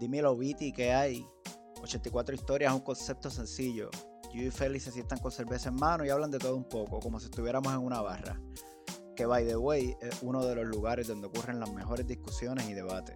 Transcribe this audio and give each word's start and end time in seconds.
Dímelo, 0.00 0.34
Viti, 0.34 0.72
que 0.72 0.94
hay 0.94 1.26
84 1.82 2.34
historias, 2.34 2.72
un 2.72 2.80
concepto 2.80 3.28
sencillo. 3.28 3.90
Yo 4.32 4.42
y 4.44 4.50
Félix 4.50 4.84
se 4.84 4.92
sientan 4.92 5.18
con 5.18 5.30
cerveza 5.30 5.68
en 5.68 5.74
mano 5.74 6.06
y 6.06 6.08
hablan 6.08 6.30
de 6.30 6.38
todo 6.38 6.56
un 6.56 6.64
poco, 6.64 7.00
como 7.00 7.20
si 7.20 7.26
estuviéramos 7.26 7.70
en 7.74 7.80
una 7.80 8.00
barra. 8.00 8.40
Que, 9.14 9.26
by 9.26 9.46
the 9.46 9.58
way, 9.58 9.94
es 10.00 10.22
uno 10.22 10.42
de 10.42 10.54
los 10.54 10.64
lugares 10.64 11.06
donde 11.06 11.26
ocurren 11.26 11.60
las 11.60 11.70
mejores 11.74 12.06
discusiones 12.06 12.66
y 12.70 12.72
debates. 12.72 13.14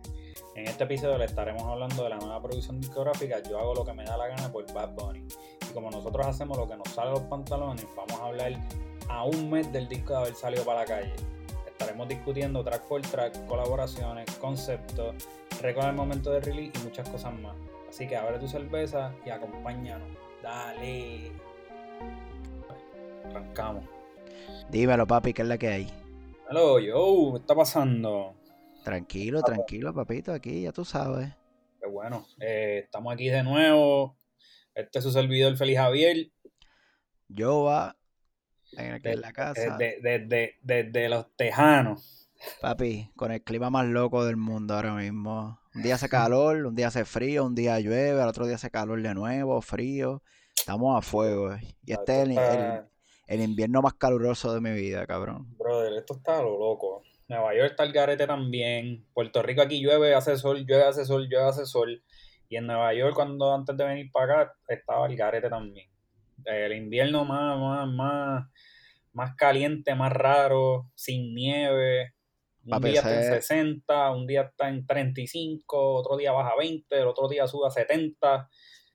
En 0.56 0.66
este 0.68 0.84
episodio 0.84 1.16
le 1.16 1.24
estaremos 1.24 1.62
hablando 1.62 2.04
de 2.04 2.10
la 2.10 2.18
nueva 2.18 2.42
producción 2.42 2.78
discográfica 2.78 3.42
Yo 3.42 3.58
hago 3.58 3.74
lo 3.74 3.84
que 3.86 3.94
me 3.94 4.04
da 4.04 4.18
la 4.18 4.28
gana 4.28 4.52
por 4.52 4.70
Bad 4.74 4.94
Bunny. 4.94 5.26
Y 5.62 5.72
como 5.72 5.90
nosotros 5.90 6.26
hacemos 6.26 6.58
lo 6.58 6.68
que 6.68 6.76
nos 6.76 6.88
sale 6.88 7.08
a 7.08 7.12
los 7.12 7.22
pantalones, 7.22 7.86
vamos 7.96 8.20
a 8.20 8.26
hablar 8.26 8.52
a 9.08 9.24
un 9.24 9.48
mes 9.48 9.72
del 9.72 9.88
disco 9.88 10.12
de 10.12 10.18
haber 10.18 10.34
salido 10.34 10.64
para 10.66 10.80
la 10.80 10.84
calle. 10.84 11.14
Estaremos 11.66 12.08
discutiendo 12.08 12.62
track 12.62 12.82
por 12.88 13.00
track, 13.00 13.46
colaboraciones, 13.46 14.30
conceptos, 14.36 15.14
récord 15.64 15.86
el 15.88 15.94
momento 15.94 16.30
de 16.30 16.40
release 16.40 16.78
y 16.78 16.84
muchas 16.84 17.08
cosas 17.08 17.32
más. 17.40 17.56
Así 17.88 18.06
que 18.06 18.16
abre 18.16 18.38
tu 18.38 18.46
cerveza 18.46 19.14
y 19.24 19.30
acompáñanos. 19.30 20.10
Dale. 20.42 21.32
Arrancamos. 23.24 23.86
Dímelo, 24.68 25.06
papi, 25.06 25.32
¿qué 25.32 25.40
es 25.40 25.48
la 25.48 25.56
que 25.56 25.68
hay? 25.68 25.90
Hello, 26.50 26.78
yo, 26.78 27.32
¿qué 27.32 27.38
está 27.38 27.54
pasando? 27.54 28.34
Tranquilo, 28.84 29.40
tranquilo, 29.40 29.94
papito, 29.94 30.32
aquí 30.32 30.60
ya 30.60 30.72
tú 30.72 30.84
sabes. 30.84 31.32
Qué 31.80 31.88
bueno. 31.88 32.26
Eh, 32.40 32.82
estamos 32.84 33.14
aquí 33.14 33.30
de 33.30 33.42
nuevo. 33.42 34.18
Este 34.74 34.98
es 34.98 35.04
su 35.04 35.12
servidor 35.12 35.56
Feliz 35.56 35.78
Javier. 35.78 36.30
Yo 37.28 37.62
va 37.62 37.96
en, 38.72 39.00
en 39.02 39.20
la 39.22 39.32
casa. 39.32 39.78
Desde, 39.78 40.58
desde 40.60 41.08
los 41.08 41.34
tejanos. 41.36 42.23
Papi, 42.60 43.10
con 43.16 43.32
el 43.32 43.42
clima 43.42 43.70
más 43.70 43.86
loco 43.86 44.24
del 44.24 44.36
mundo 44.36 44.74
ahora 44.74 44.94
mismo. 44.94 45.60
Un 45.74 45.82
día 45.82 45.96
hace 45.96 46.08
calor, 46.08 46.66
un 46.66 46.74
día 46.74 46.88
hace 46.88 47.04
frío, 47.04 47.44
un 47.44 47.54
día 47.54 47.80
llueve, 47.80 48.20
al 48.20 48.28
otro 48.28 48.46
día 48.46 48.56
hace 48.56 48.70
calor 48.70 49.02
de 49.02 49.14
nuevo, 49.14 49.60
frío. 49.60 50.22
Estamos 50.56 50.96
a 50.96 51.02
fuego. 51.02 51.54
Y 51.84 51.92
este 51.92 52.22
es 52.22 52.28
el, 52.28 52.38
el, 52.38 52.84
el 53.26 53.40
invierno 53.40 53.82
más 53.82 53.94
caluroso 53.94 54.54
de 54.54 54.60
mi 54.60 54.72
vida, 54.72 55.06
cabrón. 55.06 55.56
Brother, 55.58 55.94
esto 55.94 56.14
está 56.14 56.38
a 56.38 56.42
lo 56.42 56.58
loco. 56.58 57.02
Nueva 57.28 57.54
York 57.54 57.70
está 57.70 57.84
el 57.84 57.92
garete 57.92 58.26
también. 58.26 59.06
Puerto 59.14 59.42
Rico 59.42 59.62
aquí 59.62 59.80
llueve, 59.82 60.14
hace 60.14 60.36
sol, 60.36 60.66
llueve, 60.66 60.84
hace 60.84 61.04
sol, 61.04 61.28
llueve, 61.28 61.48
hace 61.48 61.66
sol. 61.66 62.02
Y 62.48 62.56
en 62.56 62.66
Nueva 62.66 62.92
York, 62.94 63.14
cuando 63.14 63.54
antes 63.54 63.76
de 63.76 63.84
venir 63.84 64.12
para 64.12 64.42
acá, 64.42 64.54
estaba 64.68 65.06
el 65.06 65.16
garete 65.16 65.48
también. 65.48 65.88
El 66.44 66.74
invierno 66.74 67.24
más, 67.24 67.58
más, 67.58 67.88
más, 67.88 68.46
más 69.12 69.34
caliente, 69.36 69.94
más 69.94 70.12
raro, 70.12 70.90
sin 70.94 71.34
nieve. 71.34 72.14
Un 72.66 72.80
día 72.80 73.00
está 73.00 73.14
en 73.14 73.40
60, 73.40 74.10
un 74.12 74.26
día 74.26 74.42
está 74.42 74.68
en 74.68 74.86
35, 74.86 75.94
otro 75.94 76.16
día 76.16 76.32
baja 76.32 76.56
20, 76.56 76.98
el 76.98 77.06
otro 77.06 77.28
día 77.28 77.46
sube 77.46 77.66
a 77.66 77.70
70. 77.70 78.48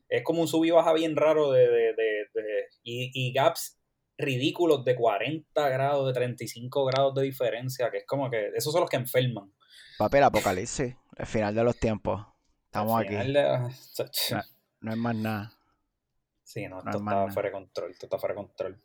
Es 0.07 0.23
como 0.23 0.41
un 0.41 0.47
sub 0.47 0.65
y 0.65 0.71
baja 0.71 0.93
bien 0.93 1.15
raro 1.15 1.51
de, 1.51 1.67
de, 1.67 1.93
de, 1.93 2.27
de 2.33 2.67
y, 2.83 3.11
y 3.13 3.31
gaps 3.31 3.79
ridículos 4.17 4.83
de 4.83 4.95
40 4.95 5.69
grados, 5.69 6.07
de 6.07 6.13
35 6.13 6.85
grados 6.85 7.15
de 7.15 7.23
diferencia, 7.23 7.89
que 7.89 7.99
es 7.99 8.05
como 8.05 8.29
que 8.29 8.49
esos 8.55 8.73
son 8.73 8.81
los 8.81 8.89
que 8.89 8.97
enferman. 8.97 9.51
Papel 9.97 10.23
apocalipsis, 10.23 10.95
el 11.17 11.25
final 11.25 11.55
de 11.55 11.63
los 11.63 11.77
tiempos. 11.77 12.25
Estamos 12.65 13.01
aquí. 13.01 13.15
No, 14.81 14.87
no, 14.87 14.91
es 14.93 14.97
más 14.97 15.15
nada. 15.15 15.51
Sí, 16.41 16.65
no, 16.69 16.79
esto 16.79 16.99
está 16.99 17.27
fuera 17.27 17.49
de 17.49 17.51
control, 17.51 17.91
esto 17.91 18.05
está 18.05 18.17
fuera 18.17 18.33
de 18.33 18.37
control. 18.37 18.81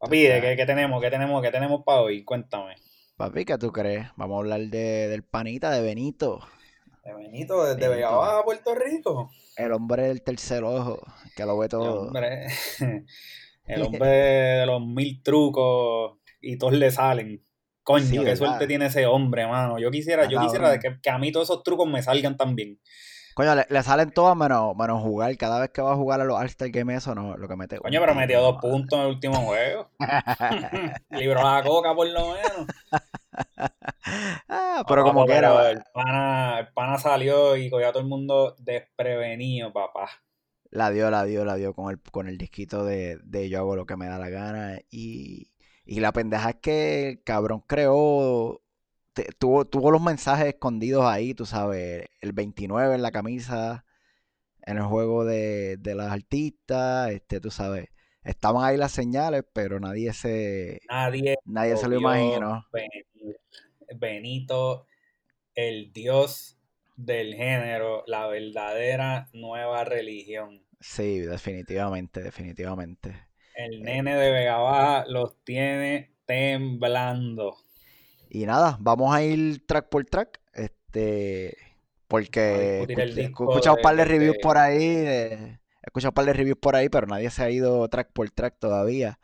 Papi, 0.00 0.22
¿qué, 0.22 0.54
¿qué, 0.56 0.66
tenemos? 0.66 1.00
¿Qué 1.00 1.10
tenemos? 1.10 1.40
¿Qué 1.40 1.50
tenemos 1.52 1.84
para 1.84 2.00
hoy? 2.00 2.24
Cuéntame. 2.24 2.74
Papi, 3.16 3.46
¿qué 3.46 3.56
tú 3.56 3.72
crees? 3.72 4.08
Vamos 4.16 4.36
a 4.36 4.38
hablar 4.40 4.60
de, 4.60 5.08
del 5.08 5.22
panita 5.22 5.70
de 5.70 5.80
Benito. 5.80 6.46
De 7.02 7.14
Benito, 7.14 7.64
desde 7.64 7.88
Vega 7.88 8.10
Baja, 8.10 8.44
Puerto 8.44 8.74
Rico. 8.74 9.30
El 9.56 9.72
hombre 9.72 10.08
del 10.08 10.20
tercer 10.22 10.62
ojo, 10.62 11.00
que 11.34 11.46
lo 11.46 11.56
ve 11.56 11.66
todo. 11.66 12.02
El 12.02 12.06
hombre, 12.08 12.46
el 13.64 13.82
hombre 13.82 14.06
de 14.60 14.66
los 14.66 14.86
mil 14.86 15.22
trucos 15.22 16.18
y 16.42 16.58
todos 16.58 16.74
le 16.74 16.90
salen. 16.90 17.42
Coño, 17.82 18.04
sí, 18.04 18.12
qué 18.12 18.18
¿verdad? 18.18 18.36
suerte 18.36 18.66
tiene 18.66 18.84
ese 18.86 19.06
hombre, 19.06 19.46
mano. 19.46 19.78
Yo 19.78 19.90
quisiera, 19.90 20.28
yo 20.28 20.38
quisiera 20.38 20.78
que, 20.78 21.00
que, 21.00 21.08
a 21.08 21.16
mí 21.16 21.32
todos 21.32 21.48
esos 21.48 21.62
trucos 21.62 21.88
me 21.88 22.02
salgan 22.02 22.36
también. 22.36 22.78
Coño, 23.36 23.54
le, 23.54 23.66
le 23.68 23.82
salen 23.82 24.12
todos 24.12 24.34
menos, 24.34 24.74
menos 24.74 25.02
jugar. 25.02 25.36
Cada 25.36 25.60
vez 25.60 25.68
que 25.68 25.82
va 25.82 25.92
a 25.92 25.96
jugar 25.96 26.22
a 26.22 26.24
los 26.24 26.40
All-Star 26.40 26.70
Game, 26.70 26.94
eso 26.94 27.14
no, 27.14 27.36
lo 27.36 27.46
que 27.46 27.54
mete. 27.54 27.76
Coño, 27.76 28.00
pero 28.00 28.14
metió 28.14 28.40
dos 28.40 28.56
puntos 28.62 28.98
en 28.98 29.04
el 29.04 29.10
último 29.10 29.36
juego. 29.42 29.90
Libró 31.10 31.42
la 31.42 31.62
coca, 31.62 31.94
por 31.94 32.08
lo 32.08 32.32
menos. 32.32 32.66
ah, 34.48 34.82
pero 34.88 35.02
como 35.04 35.26
quiera. 35.26 35.70
El 35.70 35.82
pana, 35.92 36.60
el 36.60 36.68
pana 36.72 36.96
salió 36.96 37.58
y 37.58 37.68
cogió 37.68 37.90
a 37.90 37.92
todo 37.92 38.00
el 38.00 38.08
mundo 38.08 38.56
desprevenido, 38.58 39.70
papá. 39.70 40.08
La 40.70 40.90
dio, 40.90 41.10
la 41.10 41.24
dio, 41.24 41.44
la 41.44 41.56
dio 41.56 41.74
con 41.74 41.90
el, 41.90 42.00
con 42.00 42.28
el 42.28 42.38
disquito 42.38 42.86
de, 42.86 43.18
de 43.22 43.50
Yo 43.50 43.58
hago 43.58 43.76
lo 43.76 43.84
que 43.84 43.98
me 43.98 44.06
da 44.06 44.18
la 44.18 44.30
gana. 44.30 44.78
Y, 44.90 45.52
y 45.84 46.00
la 46.00 46.12
pendeja 46.12 46.48
es 46.48 46.56
que 46.62 47.08
el 47.10 47.22
cabrón 47.22 47.62
creó 47.66 48.62
te, 49.16 49.24
tuvo, 49.38 49.64
tuvo 49.64 49.90
los 49.90 50.02
mensajes 50.02 50.46
escondidos 50.46 51.06
ahí, 51.06 51.32
tú 51.32 51.46
sabes, 51.46 52.06
el 52.20 52.32
29 52.34 52.96
en 52.96 53.00
la 53.02 53.10
camisa, 53.10 53.86
en 54.60 54.76
el 54.76 54.82
juego 54.82 55.24
de, 55.24 55.78
de 55.78 55.94
las 55.94 56.12
artistas, 56.12 57.10
este, 57.12 57.40
tú 57.40 57.50
sabes, 57.50 57.88
estaban 58.24 58.62
ahí 58.62 58.76
las 58.76 58.92
señales, 58.92 59.42
pero 59.54 59.80
nadie 59.80 60.12
se, 60.12 60.80
nadie, 60.90 61.38
nadie 61.46 61.78
se 61.78 61.88
lo 61.88 61.98
imaginó. 61.98 62.66
Benito, 63.96 64.86
el 65.54 65.94
dios 65.94 66.58
del 66.96 67.34
género, 67.36 68.04
la 68.06 68.26
verdadera 68.26 69.30
nueva 69.32 69.84
religión. 69.84 70.62
Sí, 70.78 71.20
definitivamente, 71.20 72.22
definitivamente. 72.22 73.16
El 73.54 73.82
nene 73.82 74.14
de 74.14 74.30
Vega 74.30 74.58
Baja 74.58 75.06
los 75.08 75.42
tiene 75.42 76.12
temblando. 76.26 77.56
Y 78.28 78.46
nada, 78.46 78.76
vamos 78.80 79.14
a 79.14 79.22
ir 79.22 79.66
track 79.66 79.88
por 79.88 80.04
track. 80.04 80.40
Este. 80.52 81.56
Porque 82.08 82.86
he 82.88 83.22
escuchado 83.22 83.76
un 83.76 83.82
par 83.82 83.96
de 83.96 84.04
reviews 84.04 84.34
de... 84.34 84.40
por 84.40 84.58
ahí. 84.58 84.80
He 84.84 85.58
escuchado 85.82 86.10
un 86.10 86.14
par 86.14 86.24
de 86.24 86.32
reviews 86.32 86.58
por 86.58 86.76
ahí, 86.76 86.88
pero 86.88 87.06
nadie 87.06 87.30
se 87.30 87.42
ha 87.42 87.50
ido 87.50 87.88
track 87.88 88.12
por 88.12 88.30
track 88.30 88.58
todavía. 88.58 89.18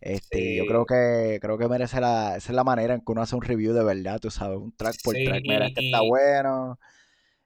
Este, 0.00 0.38
sí. 0.38 0.56
yo 0.56 0.66
creo 0.66 0.84
que 0.84 1.38
creo 1.40 1.56
que 1.56 1.66
merece 1.66 1.98
la, 1.98 2.36
esa 2.36 2.52
es 2.52 2.56
la 2.56 2.64
manera 2.64 2.92
en 2.92 3.00
que 3.00 3.12
uno 3.12 3.22
hace 3.22 3.36
un 3.36 3.42
review 3.42 3.72
de 3.72 3.82
verdad, 3.82 4.20
tú 4.20 4.30
sabes, 4.30 4.58
un 4.58 4.76
track 4.76 4.96
por 5.02 5.14
sí, 5.14 5.24
track. 5.24 5.42
Mira, 5.42 5.66
este 5.66 5.86
está 5.86 6.00
bueno. 6.02 6.78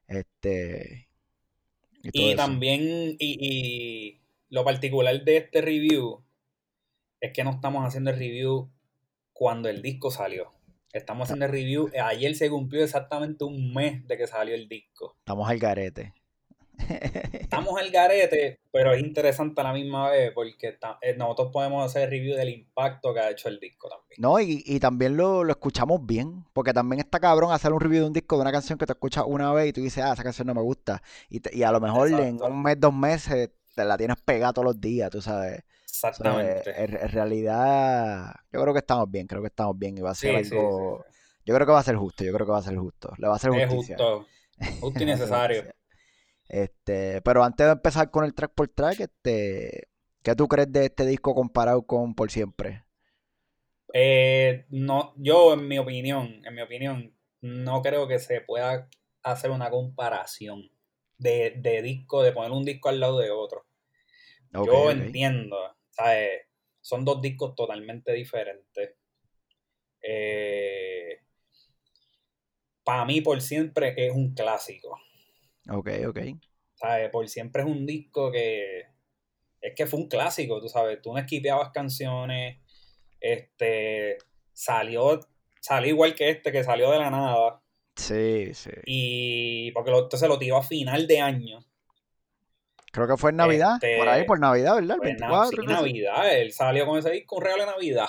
Este. 0.09 1.09
Y, 2.03 2.33
y 2.33 2.37
también, 2.37 2.83
y, 2.83 3.39
y 3.41 4.21
lo 4.49 4.65
particular 4.65 5.23
de 5.23 5.37
este 5.37 5.61
review 5.61 6.23
es 7.21 7.33
que 7.33 7.45
no 7.45 7.51
estamos 7.51 7.87
haciendo 7.87 8.11
el 8.11 8.19
review 8.19 8.71
cuando 9.33 9.69
el 9.69 9.83
disco 9.83 10.11
salió. 10.11 10.53
Estamos 10.93 11.25
haciendo 11.25 11.47
el 11.47 11.53
review. 11.53 11.91
Ayer 12.03 12.35
se 12.35 12.49
cumplió 12.49 12.83
exactamente 12.83 13.45
un 13.45 13.73
mes 13.75 14.07
de 14.07 14.17
que 14.17 14.27
salió 14.27 14.55
el 14.55 14.69
disco. 14.69 15.17
Estamos 15.19 15.49
al 15.49 15.59
garete. 15.59 16.15
Estamos 17.33 17.79
al 17.79 17.91
garete, 17.91 18.61
pero 18.71 18.93
es 18.93 19.01
interesante 19.01 19.61
a 19.61 19.65
la 19.65 19.73
misma 19.73 20.11
vez 20.11 20.33
porque 20.33 20.79
eh, 21.03 21.15
nosotros 21.17 21.51
podemos 21.53 21.85
hacer 21.85 22.09
review 22.09 22.37
del 22.37 22.51
impacto 22.51 23.13
que 23.13 23.21
ha 23.21 23.31
hecho 23.31 23.49
el 23.49 23.59
disco 23.59 23.89
también. 23.89 24.17
No, 24.19 24.39
y, 24.41 24.63
y 24.65 24.79
también 24.81 25.17
lo, 25.17 25.45
lo, 25.45 25.51
escuchamos 25.51 26.05
bien, 26.07 26.45
porque 26.53 26.73
también 26.73 27.01
está 27.01 27.19
cabrón 27.19 27.53
hacer 27.53 27.73
un 27.73 27.81
review 27.81 28.03
de 28.03 28.07
un 28.07 28.13
disco 28.13 28.37
de 28.37 28.43
una 28.43 28.53
canción 28.53 28.79
que 28.79 28.87
te 28.87 28.93
escuchas 28.93 29.25
una 29.27 29.53
vez 29.53 29.69
y 29.69 29.73
tú 29.73 29.81
dices, 29.81 30.05
ah, 30.05 30.13
esa 30.13 30.23
canción 30.23 30.47
no 30.47 30.55
me 30.55 30.63
gusta. 30.63 31.03
Y, 31.29 31.41
te, 31.41 31.55
y 31.55 31.63
a 31.63 31.73
lo 31.73 31.81
mejor 31.81 32.09
Exacto. 32.09 32.47
en 32.47 32.53
un 32.53 32.63
mes, 32.63 32.79
dos 32.79 32.95
meses, 32.95 33.51
te 33.75 33.85
la 33.85 33.97
tienes 33.97 34.17
pegada 34.25 34.53
todos 34.53 34.67
los 34.67 34.81
días, 34.81 35.11
tú 35.11 35.21
sabes. 35.21 35.65
Exactamente. 36.07 36.61
O 36.61 36.65
sea, 36.65 36.85
en, 36.85 36.97
en, 36.97 37.09
realidad, 37.09 38.35
yo 38.53 38.63
creo 38.63 38.73
que 38.73 38.81
estamos 38.81 39.11
bien, 39.11 39.27
creo 39.27 39.43
que 39.43 39.49
estamos 39.49 39.79
bien 39.79 39.99
y 39.99 40.01
va 40.01 40.11
a 40.11 40.15
ser 40.15 40.45
sí, 40.45 40.55
algo... 40.55 41.03
Sí, 41.07 41.13
sí, 41.13 41.19
yo 41.49 41.55
creo 41.55 41.67
que 41.67 41.73
va 41.73 41.81
a 41.81 41.83
ser 41.83 41.97
justo, 41.97 42.25
yo 42.25 42.33
creo 42.35 42.47
que 42.47 42.53
va 42.53 42.59
a 42.59 42.63
ser 42.63 42.77
justo. 42.77 43.11
Le 43.17 43.27
va 43.27 43.33
a 43.33 43.37
hacer 43.37 43.51
justicia. 43.51 43.97
Es 43.97 44.03
justo, 44.03 44.27
justo 44.81 45.03
y 45.03 45.07
necesario. 45.07 45.65
este, 46.47 47.23
pero 47.23 47.43
antes 47.43 47.67
de 47.67 47.73
empezar 47.73 48.11
con 48.11 48.27
el 48.27 48.35
track 48.35 48.53
por 48.53 48.69
track, 48.69 49.01
este, 49.01 49.89
¿qué 50.23 50.37
tú 50.37 50.47
crees 50.47 50.71
de 50.71 50.85
este 50.85 51.07
disco 51.07 51.35
comparado 51.35 51.87
con 51.87 52.15
Por 52.15 52.31
Siempre? 52.31 52.85
Eh, 53.95 54.67
no, 54.69 55.15
yo 55.17 55.55
en 55.55 55.67
mi 55.67 55.79
opinión, 55.79 56.43
en 56.45 56.55
mi 56.55 56.61
opinión, 56.61 57.17
no 57.41 57.81
creo 57.81 58.07
que 58.07 58.19
se 58.19 58.43
pueda 58.43 58.87
hacer 59.23 59.51
una 59.51 59.71
comparación 59.71 60.71
de, 61.17 61.55
de 61.57 61.81
disco, 61.81 62.23
de 62.23 62.33
poner 62.33 62.51
un 62.51 62.67
disco 62.67 62.91
al 62.91 63.01
lado 63.01 63.21
de 63.21 63.31
otro. 63.31 63.65
Okay, 64.53 64.67
yo 64.67 64.83
okay. 64.83 65.01
entiendo, 65.01 65.57
¿sabes? 65.99 66.43
Son 66.81 67.05
dos 67.05 67.21
discos 67.21 67.55
totalmente 67.55 68.13
diferentes. 68.13 68.95
Eh, 70.01 71.21
para 72.85 73.05
mí, 73.05 73.21
por 73.21 73.41
siempre 73.43 73.95
es 73.97 74.15
un 74.15 74.33
clásico. 74.35 74.99
Ok, 75.69 75.91
ok. 76.07 76.21
¿Sabes? 76.75 77.11
Por 77.11 77.29
siempre 77.29 77.63
es 77.63 77.69
un 77.69 77.85
disco 77.85 78.31
que. 78.31 78.87
Es 79.61 79.75
que 79.75 79.87
fue 79.87 79.99
un 79.99 80.09
clásico, 80.09 80.61
tú 80.61 80.69
sabes. 80.69 81.03
Tú 81.03 81.13
no 81.13 81.19
esquipeabas 81.19 81.71
canciones. 81.73 82.61
Este. 83.21 84.19
Salió. 84.53 85.21
Salió 85.61 85.91
igual 85.91 86.15
que 86.15 86.31
este, 86.31 86.53
que 86.53 86.63
salió 86.63 86.93
de 86.93 86.99
la 86.99 87.11
nada. 87.11 87.61
Sí, 87.97 88.55
sí. 88.55 88.71
Y 88.87 89.73
porque 89.73 89.91
lo, 89.91 90.05
entonces 90.05 90.29
lo 90.29 90.39
tiró 90.39 90.59
a 90.59 90.63
final 90.63 91.09
de 91.09 91.21
año. 91.21 91.68
Creo 92.93 93.07
que 93.07 93.17
fue 93.17 93.31
en 93.31 93.37
Navidad, 93.37 93.79
por 93.99 94.09
ahí, 94.09 94.25
por 94.25 94.41
Navidad, 94.41 94.77
¿verdad? 94.77 94.97
El 94.97 95.01
24. 95.01 95.63
Sí, 95.63 95.69
Navidad, 95.69 96.33
él 96.33 96.53
salió 96.53 96.87
con 96.87 96.99
ese 96.99 97.11
disco 97.11 97.37
un 97.37 97.43
regalo 97.43 97.65
de 97.65 97.71
Navidad, 97.71 98.09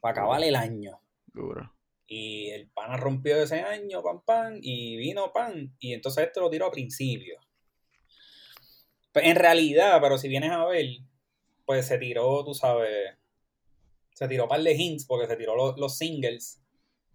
para 0.00 0.12
acabar 0.12 0.42
el 0.42 0.54
año. 0.54 1.00
Duro. 1.26 1.72
Y 2.06 2.50
el 2.50 2.68
pana 2.68 2.96
rompió 2.96 3.42
ese 3.42 3.60
año, 3.60 4.02
pam, 4.02 4.22
pam, 4.24 4.58
y 4.60 4.96
vino 4.96 5.32
pan, 5.32 5.74
y 5.78 5.92
entonces 5.92 6.26
este 6.26 6.40
lo 6.40 6.50
tiró 6.50 6.66
a 6.66 6.70
principio. 6.70 7.38
Pues, 9.12 9.26
en 9.26 9.36
realidad, 9.36 9.98
pero 10.00 10.18
si 10.18 10.28
vienes 10.28 10.52
a 10.52 10.64
ver, 10.66 10.86
pues 11.64 11.86
se 11.86 11.98
tiró, 11.98 12.44
tú 12.44 12.54
sabes, 12.54 13.14
se 14.14 14.28
tiró 14.28 14.48
par 14.48 14.62
de 14.62 14.72
hints, 14.72 15.04
porque 15.06 15.26
se 15.26 15.36
tiró 15.36 15.54
los, 15.76 15.98
singles. 15.98 16.62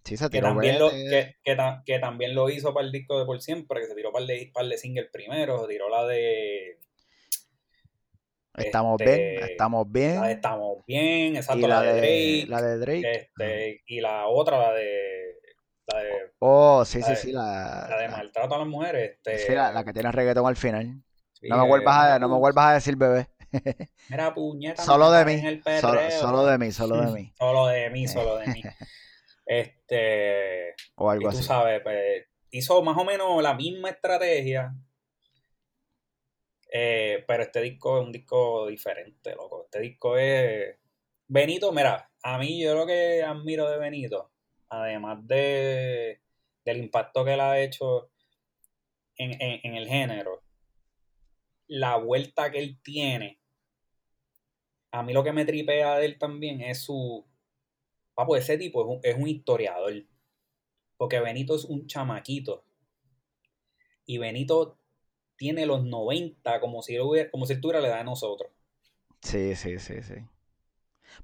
Sí, 0.04 0.18
se 0.18 0.30
tiró 0.30 0.48
que 0.48 0.54
también, 0.54 0.80
lo, 0.80 0.90
que, 0.92 2.00
también 2.00 2.36
lo 2.36 2.50
hizo 2.50 2.74
para 2.74 2.86
el 2.86 2.92
disco 2.92 3.18
de 3.18 3.26
por 3.26 3.42
siempre, 3.42 3.82
que 3.82 3.88
se 3.88 3.96
tiró 3.96 4.12
par 4.12 4.24
de, 4.24 4.52
par 4.54 4.66
de 4.66 4.78
singles 4.78 5.10
primero, 5.12 5.62
se 5.62 5.68
tiró 5.68 5.90
la 5.90 6.06
de 6.06 6.53
Estamos 8.56 8.98
bien, 8.98 9.10
este, 9.10 9.52
estamos 9.52 9.92
bien. 9.92 10.22
La 10.22 10.28
de 10.28 10.34
Estamos 10.34 10.86
bien, 10.86 11.36
exacto, 11.36 11.68
la, 11.68 11.82
de, 11.82 11.94
Drake. 11.94 12.46
La 12.48 12.62
de 12.62 12.78
Drake. 12.78 13.12
Este, 13.12 13.82
y 13.88 14.00
la 14.00 14.28
otra, 14.28 14.60
la 14.60 14.74
de. 14.74 15.40
La 15.88 16.00
de 16.00 16.10
oh, 16.40 16.86
sí, 16.86 17.02
sí, 17.02 17.16
sí. 17.16 17.32
La, 17.32 17.88
la 17.90 17.98
de 17.98 18.10
maltrato 18.10 18.56
a 18.56 18.60
las 18.60 18.68
mujeres. 18.68 19.12
Este, 19.12 19.40
sí, 19.40 19.54
la, 19.54 19.84
que 19.84 19.92
tiene 19.92 20.12
reggaetón 20.12 20.46
al 20.46 20.56
final. 20.56 21.02
no, 21.42 21.58
me 21.58 21.68
vuelvas 21.68 21.98
a, 21.98 22.20
no 22.20 22.30
me 22.30 22.38
vuelvas 22.38 22.66
a 22.66 22.74
decir 22.76 22.96
bebé. 22.96 23.28
Mira, 24.10 24.34
puñeta. 24.34 24.84
Solo 24.84 25.12
de 25.12 25.26
mí. 25.26 25.42
Solo, 25.82 26.46
de 26.46 26.58
mí, 26.60 26.72
solo 26.72 27.02
de 27.02 27.12
mí. 27.12 27.34
solo 27.38 27.68
de 27.68 27.90
mí, 27.90 28.08
solo 28.08 28.38
de 28.38 28.48
mí. 28.48 28.62
Este. 29.48 30.76
O 30.96 31.10
algo 31.10 31.32
y 31.32 31.36
tú 31.36 31.42
sabes, 31.42 31.82
pues, 31.82 32.26
hizo 32.52 32.84
más 32.84 32.98
o 32.98 33.04
menos 33.04 33.42
la 33.42 33.56
misma 33.56 33.90
estrategia 33.90 34.74
eh, 36.76 37.24
pero 37.28 37.44
este 37.44 37.62
disco 37.62 38.00
es 38.00 38.06
un 38.08 38.12
disco 38.12 38.66
diferente, 38.68 39.36
loco. 39.36 39.66
Este 39.66 39.80
disco 39.80 40.18
es. 40.18 40.76
Benito, 41.28 41.72
mira, 41.72 42.12
a 42.24 42.40
mí 42.40 42.60
yo 42.64 42.74
lo 42.74 42.88
que 42.88 43.22
admiro 43.22 43.70
de 43.70 43.78
Benito, 43.78 44.32
además 44.70 45.20
de, 45.28 46.20
del 46.66 46.78
impacto 46.78 47.24
que 47.24 47.34
él 47.34 47.42
ha 47.42 47.60
hecho 47.60 48.10
en, 49.18 49.76
el 49.76 49.88
género, 49.88 50.42
la 51.68 51.98
vuelta 51.98 52.52
que 52.52 52.58
él 52.58 52.80
tiene. 52.82 53.40
A 54.92 55.04
mí 55.04 55.14
lo 55.14 55.24
que 55.24 55.32
me 55.32 55.46
tripea 55.46 55.98
de 55.98 56.06
él 56.08 56.18
también 56.18 56.62
es 56.62 56.82
su. 56.82 57.24
Papo, 58.16 58.36
ese 58.36 58.58
tipo 58.58 58.82
es 58.82 58.88
un, 58.88 59.00
es 59.04 59.16
un 59.16 59.28
historiador. 59.28 59.94
Porque 60.98 61.20
Benito 61.20 61.56
es 61.56 61.66
un 61.66 61.86
chamaquito. 61.86 62.66
Y 64.08 64.18
Benito 64.18 64.83
tiene 65.36 65.66
los 65.66 65.84
90 65.84 66.60
como 66.60 66.82
si, 66.82 67.00
hubiera, 67.00 67.30
como 67.32 67.46
si 67.46 67.60
tuviera 67.60 67.82
la 67.82 67.88
edad 67.90 67.98
de 68.00 68.04
nosotros. 68.06 68.52
Sí, 69.22 69.56
sí, 69.56 69.80
sí, 69.80 70.02
sí. 70.02 70.16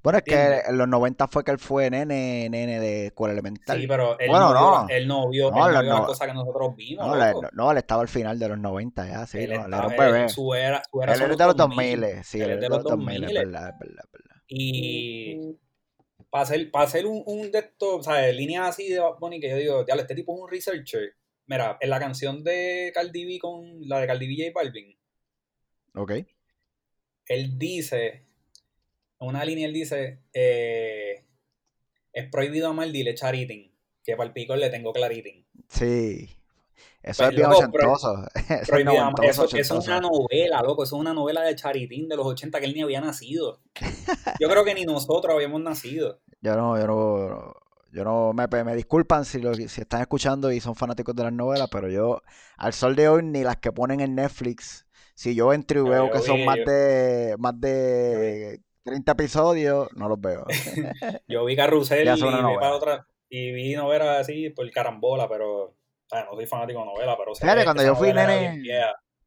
Bueno, 0.02 0.18
es 0.18 0.24
que 0.24 0.62
en 0.66 0.78
los 0.78 0.88
90 0.88 1.28
fue 1.28 1.44
que 1.44 1.50
él 1.50 1.58
fue 1.58 1.90
nene, 1.90 2.48
nene 2.48 2.80
de 2.80 3.06
escuela 3.06 3.32
elemental. 3.32 3.78
Sí, 3.78 3.86
pero 3.86 4.18
él, 4.18 4.30
no, 4.30 4.48
vio, 4.52 4.96
él 4.96 5.08
no 5.08 5.28
vio, 5.28 5.50
no, 5.50 5.68
él 5.68 5.88
no 5.88 6.06
que 6.06 6.32
nosotros 6.32 6.76
vimos. 6.76 7.06
No, 7.52 7.70
él, 7.70 7.78
estaba 7.78 8.02
al 8.02 8.08
final 8.08 8.38
de 8.38 8.48
los 8.48 8.58
90 8.58 9.06
ya, 9.06 9.26
sí. 9.26 9.38
Él, 9.38 9.50
no, 9.50 9.64
estaba, 9.64 9.76
era 9.76 9.86
un 9.88 9.96
bebé. 9.96 10.28
Su 10.28 10.54
era, 10.54 10.82
su 10.90 11.02
era 11.02 11.14
él 11.14 11.22
es 11.22 11.38
de 11.38 11.44
los 11.44 11.56
2000, 11.56 12.06
sí, 12.24 12.40
él 12.40 12.50
es 12.50 12.60
de 12.60 12.68
los 12.68 12.84
2000, 12.84 13.24
es 13.24 13.32
verdad, 13.32 13.68
es 13.70 13.78
verdad, 13.78 14.04
verdad. 14.12 14.36
Y 14.48 15.58
para 16.30 16.42
hacer, 16.42 16.70
para 16.70 16.84
hacer 16.84 17.06
un, 17.06 17.22
un 17.26 17.50
de 17.50 17.58
estos, 17.58 18.00
o 18.00 18.02
sea, 18.02 18.32
líneas 18.32 18.68
así 18.68 18.88
de 18.88 19.00
Bonnie 19.18 19.40
que 19.40 19.50
yo 19.50 19.56
digo, 19.56 19.86
ya, 19.86 19.94
este 19.94 20.14
tipo 20.14 20.34
es 20.34 20.40
un 20.40 20.48
researcher 20.48 21.14
Mira, 21.50 21.78
en 21.80 21.90
la 21.90 21.98
canción 21.98 22.44
de 22.44 22.92
Cardi 22.94 23.24
B 23.24 23.40
con 23.40 23.88
la 23.88 23.98
de 23.98 24.06
Cardi 24.06 24.28
B 24.28 24.40
J 24.40 24.52
Balvin. 24.54 24.96
Ok. 25.96 26.12
Él 27.26 27.58
dice, 27.58 28.22
en 29.18 29.28
una 29.28 29.44
línea 29.44 29.66
él 29.66 29.72
dice, 29.72 30.20
eh, 30.32 31.24
es 32.12 32.30
prohibido 32.30 32.68
amar, 32.68 32.92
dile 32.92 33.16
charitin, 33.16 33.74
que 34.04 34.14
para 34.14 34.28
el 34.28 34.32
pico 34.32 34.54
le 34.54 34.70
tengo 34.70 34.92
claritin. 34.92 35.44
Sí. 35.68 36.28
Eso 37.02 37.24
pues, 37.24 37.30
es 37.30 37.36
bien 37.36 37.50
ochentoso. 37.50 38.28
Eso, 39.24 39.44
eso, 39.44 39.56
eso, 39.56 39.78
es 39.78 39.88
una 39.88 40.00
novela, 40.00 40.62
loco. 40.62 40.84
Eso 40.84 40.94
es 40.96 41.00
una 41.00 41.14
novela 41.14 41.42
de 41.42 41.56
Charitín 41.56 42.08
de 42.08 42.16
los 42.16 42.26
80 42.26 42.60
que 42.60 42.66
él 42.66 42.74
ni 42.74 42.82
había 42.82 43.00
nacido. 43.00 43.60
Yo 44.38 44.48
creo 44.48 44.64
que 44.64 44.74
ni 44.74 44.84
nosotros 44.84 45.34
habíamos 45.34 45.62
nacido. 45.62 46.20
Yo 46.42 46.54
no, 46.56 46.78
yo 46.78 46.86
no. 46.86 47.54
Yo 47.92 48.04
no 48.04 48.32
me, 48.32 48.46
me 48.64 48.76
disculpan 48.76 49.24
si, 49.24 49.40
lo, 49.40 49.54
si 49.54 49.80
están 49.80 50.00
escuchando 50.00 50.52
y 50.52 50.60
son 50.60 50.76
fanáticos 50.76 51.14
de 51.14 51.24
las 51.24 51.32
novelas, 51.32 51.68
pero 51.70 51.88
yo 51.88 52.22
al 52.56 52.72
sol 52.72 52.94
de 52.94 53.08
hoy 53.08 53.22
ni 53.24 53.42
las 53.42 53.56
que 53.56 53.72
ponen 53.72 54.00
en 54.00 54.14
Netflix, 54.14 54.86
si 55.14 55.34
yo 55.34 55.52
entro 55.52 55.86
y 55.86 55.90
veo 55.90 56.10
que 56.10 56.20
son 56.20 56.44
más 56.44 56.56
de 56.64 57.34
más 57.38 57.60
de 57.60 58.60
30 58.84 59.12
episodios, 59.12 59.88
no 59.96 60.08
los 60.08 60.20
veo. 60.20 60.46
yo 61.28 61.44
vi 61.44 61.56
Carrusel 61.56 62.08
y, 62.08 62.12
vi 62.12 62.20
para 62.60 62.74
otra, 62.74 63.06
y 63.28 63.52
vi 63.52 63.74
novelas 63.74 64.20
así 64.20 64.50
por 64.50 64.70
carambola, 64.70 65.28
pero 65.28 65.74
no 66.12 66.34
soy 66.36 66.46
fanático 66.46 66.80
de 66.80 66.86
novelas, 66.86 67.16
pero 67.18 67.34
Fíjate, 67.34 67.64
cuando 67.64 67.82
yo 67.84 67.96
fui 67.96 68.12
nene, 68.12 68.62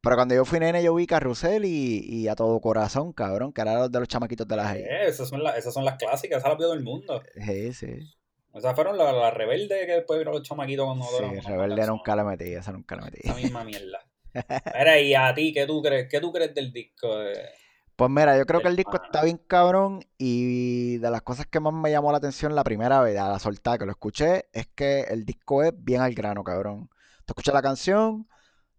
pero 0.00 0.16
cuando 0.16 0.34
yo 0.34 0.44
fui 0.44 0.60
nene, 0.60 0.82
yo 0.82 0.94
vi 0.94 1.06
Carrusel 1.06 1.64
y, 1.64 2.00
y 2.00 2.28
a 2.28 2.34
todo 2.34 2.60
corazón, 2.60 3.12
cabrón, 3.12 3.52
que 3.52 3.62
era 3.62 3.88
de 3.88 3.98
los 3.98 4.08
chamaquitos 4.08 4.46
de 4.46 4.56
la 4.56 4.76
eh, 4.76 5.06
esas, 5.06 5.28
son 5.28 5.42
esas 5.56 5.72
son 5.72 5.84
las 5.84 5.96
clásicas, 5.96 6.38
esas 6.38 6.50
las 6.50 6.58
vio 6.58 6.66
todo 6.66 6.74
el 6.74 6.82
mundo. 6.82 7.22
Sí, 7.36 7.72
sí. 7.72 8.00
O 8.56 8.60
sea, 8.60 8.72
fueron 8.72 8.96
las 8.96 9.12
la 9.12 9.32
rebeldes 9.32 9.84
que 9.84 9.92
después 9.92 10.20
vino 10.20 10.30
los 10.30 10.42
chamaquitos 10.42 10.86
cuando 10.86 11.04
Sí, 11.04 11.40
rebelde 11.40 11.86
nunca 11.88 12.14
la 12.14 12.22
metí, 12.22 12.54
esa 12.54 12.70
nunca 12.70 12.94
la 12.94 13.02
metí. 13.02 13.18
Esa 13.24 13.34
misma 13.34 13.64
mierda. 13.64 13.98
Mira, 14.32 15.00
y 15.00 15.12
a 15.12 15.34
ti, 15.34 15.52
¿qué 15.52 15.66
tú 15.66 15.82
crees? 15.82 16.08
¿Qué 16.08 16.20
tú 16.20 16.32
crees 16.32 16.54
del 16.54 16.72
disco? 16.72 17.08
Pues 17.96 18.10
mira, 18.10 18.38
yo 18.38 18.46
creo 18.46 18.60
que 18.60 18.68
el 18.68 18.76
disco 18.76 18.96
está 19.02 19.24
bien 19.24 19.38
cabrón 19.38 20.04
y 20.18 20.98
de 20.98 21.10
las 21.10 21.22
cosas 21.22 21.46
que 21.46 21.58
más 21.58 21.72
me 21.72 21.90
llamó 21.90 22.12
la 22.12 22.18
atención 22.18 22.54
la 22.54 22.62
primera 22.62 23.00
vez, 23.00 23.18
a 23.18 23.28
la 23.28 23.40
soltada 23.40 23.78
que 23.78 23.86
lo 23.86 23.90
escuché, 23.90 24.46
es 24.52 24.68
que 24.68 25.00
el 25.02 25.24
disco 25.24 25.64
es 25.64 25.72
bien 25.76 26.00
al 26.00 26.14
grano, 26.14 26.44
cabrón. 26.44 26.88
Tú 27.24 27.32
escuchas 27.32 27.54
la 27.54 27.62
canción, 27.62 28.28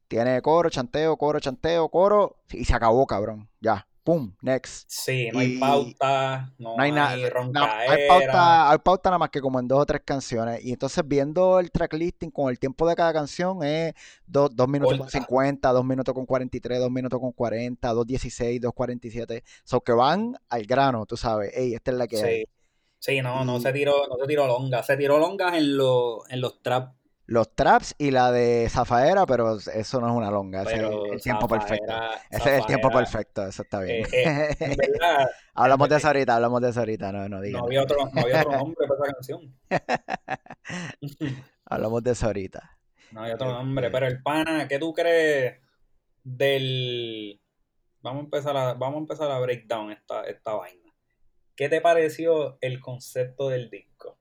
tiene 0.07 0.42
coro, 0.42 0.69
chanteo, 0.69 1.18
coro, 1.18 1.42
chanteo, 1.42 1.89
coro 1.89 2.38
y 2.50 2.63
se 2.63 2.74
acabó, 2.74 3.06
cabrón. 3.06 3.50
Ya 3.60 3.86
pum, 4.06 4.31
next. 4.42 4.86
Sí, 4.88 5.30
no 5.34 5.40
hay 5.40 5.57
pauta, 5.57 6.54
no, 6.60 6.75
hay, 6.78 6.92
nada. 6.92 7.18
No, 7.52 7.66
hay, 7.66 8.07
pauta, 8.07 8.69
hay 8.69 8.78
pauta 8.78 9.10
nada 9.10 9.18
más 9.18 9.32
que 9.32 9.41
como 9.41 9.60
en 9.60 9.68
dos 9.68 9.82
o 9.82 9.86
tres 9.86 10.03
canciones. 10.06 10.63
Y 10.63 10.72
entonces 10.72 11.03
viendo 11.06 11.60
el 11.60 11.72
tracklisting 11.72 12.30
con 12.30 12.51
el 12.51 12.60
tiempo 12.60 12.88
de 12.88 12.96
cada 12.96 13.12
canción 13.12 13.63
es 13.63 13.96
2 14.27 14.51
minutos 14.68 15.00
con 15.00 15.10
50, 15.10 15.72
2 15.72 15.86
minutos 15.86 16.13
con 16.13 16.27
43, 16.27 16.80
2 16.80 16.91
minutos 16.91 17.20
con 17.20 17.32
40, 17.32 17.94
2.16, 17.94 18.62
2.47. 18.62 19.44
Son 19.63 19.82
que 19.84 19.91
van 19.91 20.38
al 20.50 20.65
grano, 20.65 21.08
tú 21.08 21.18
sabes. 21.18 21.51
Ey, 21.58 21.74
esta 21.74 21.89
es 21.89 21.98
la 21.98 22.08
que 22.08 22.18
sí. 22.18 22.24
hay. 22.24 22.44
Sí, 23.00 23.22
no, 23.22 23.44
no 23.44 23.60
se 23.60 23.74
tiró, 23.74 24.08
no 24.08 24.18
se 24.18 24.27
tiró 24.27 24.46
longa. 24.46 24.84
Se 24.84 24.96
tiró 24.98 25.18
longas 25.18 25.56
en, 25.56 25.77
los 25.77 26.30
en 26.30 26.41
los 26.41 26.62
traps 26.62 26.94
los 27.27 27.55
traps 27.55 27.96
y 27.98 28.12
la 28.12 28.32
de 28.32 28.67
Zafaera, 28.70 29.25
pero 29.25 29.58
eso 29.58 30.00
no 30.00 30.08
es 30.08 30.13
una 30.13 30.29
longa, 30.29 30.62
ese 30.62 30.75
es 30.75 30.84
el 30.84 31.22
tiempo 31.22 31.48
perfecto. 31.48 31.94
Ese 32.29 32.50
es 32.50 32.60
el 32.60 32.65
tiempo 32.67 32.89
perfecto, 32.91 33.48
eso 33.48 33.63
está 33.63 33.79
bien. 33.79 34.05
Eh, 34.12 34.55
eh, 34.60 34.77
hablamos 35.55 35.89
de 35.89 35.98
eso 35.98 36.08
ahorita, 36.08 36.36
hablamos 36.36 36.62
de 36.62 36.70
eso 36.70 36.79
ahorita, 36.82 37.12
no, 37.12 37.27
no 37.27 37.41
No 37.41 37.63
había 37.63 37.82
otro, 37.82 37.98
no 38.13 38.22
había 38.22 38.41
otro 38.41 38.51
nombre 38.58 38.88
para 38.88 39.03
esa 39.03 39.13
canción. 39.13 39.55
hablamos 41.65 42.03
de 42.03 42.12
eso 42.12 42.25
ahorita. 42.27 42.77
No 43.12 43.22
había 43.22 43.36
otro 43.36 43.51
nombre, 43.51 43.89
pero 43.89 44.05
el 44.05 44.22
pana, 44.22 44.67
¿qué 44.67 44.77
tú 44.77 44.94
crees 44.94 45.60
del... 46.24 47.41
Vamos 48.01 48.22
a 48.22 48.25
empezar 48.25 48.55
a, 48.55 48.74
vamos 48.75 48.98
a 48.98 49.00
empezar 49.00 49.32
a 49.32 49.39
breakdown 49.39 49.91
esta, 49.91 50.24
esta 50.25 50.53
vaina. 50.53 50.94
¿Qué 51.55 51.70
te 51.70 51.82
pareció 51.82 52.60
el 52.62 52.79
concepto 52.79 53.50
del 53.50 53.72
disco? 53.72 54.20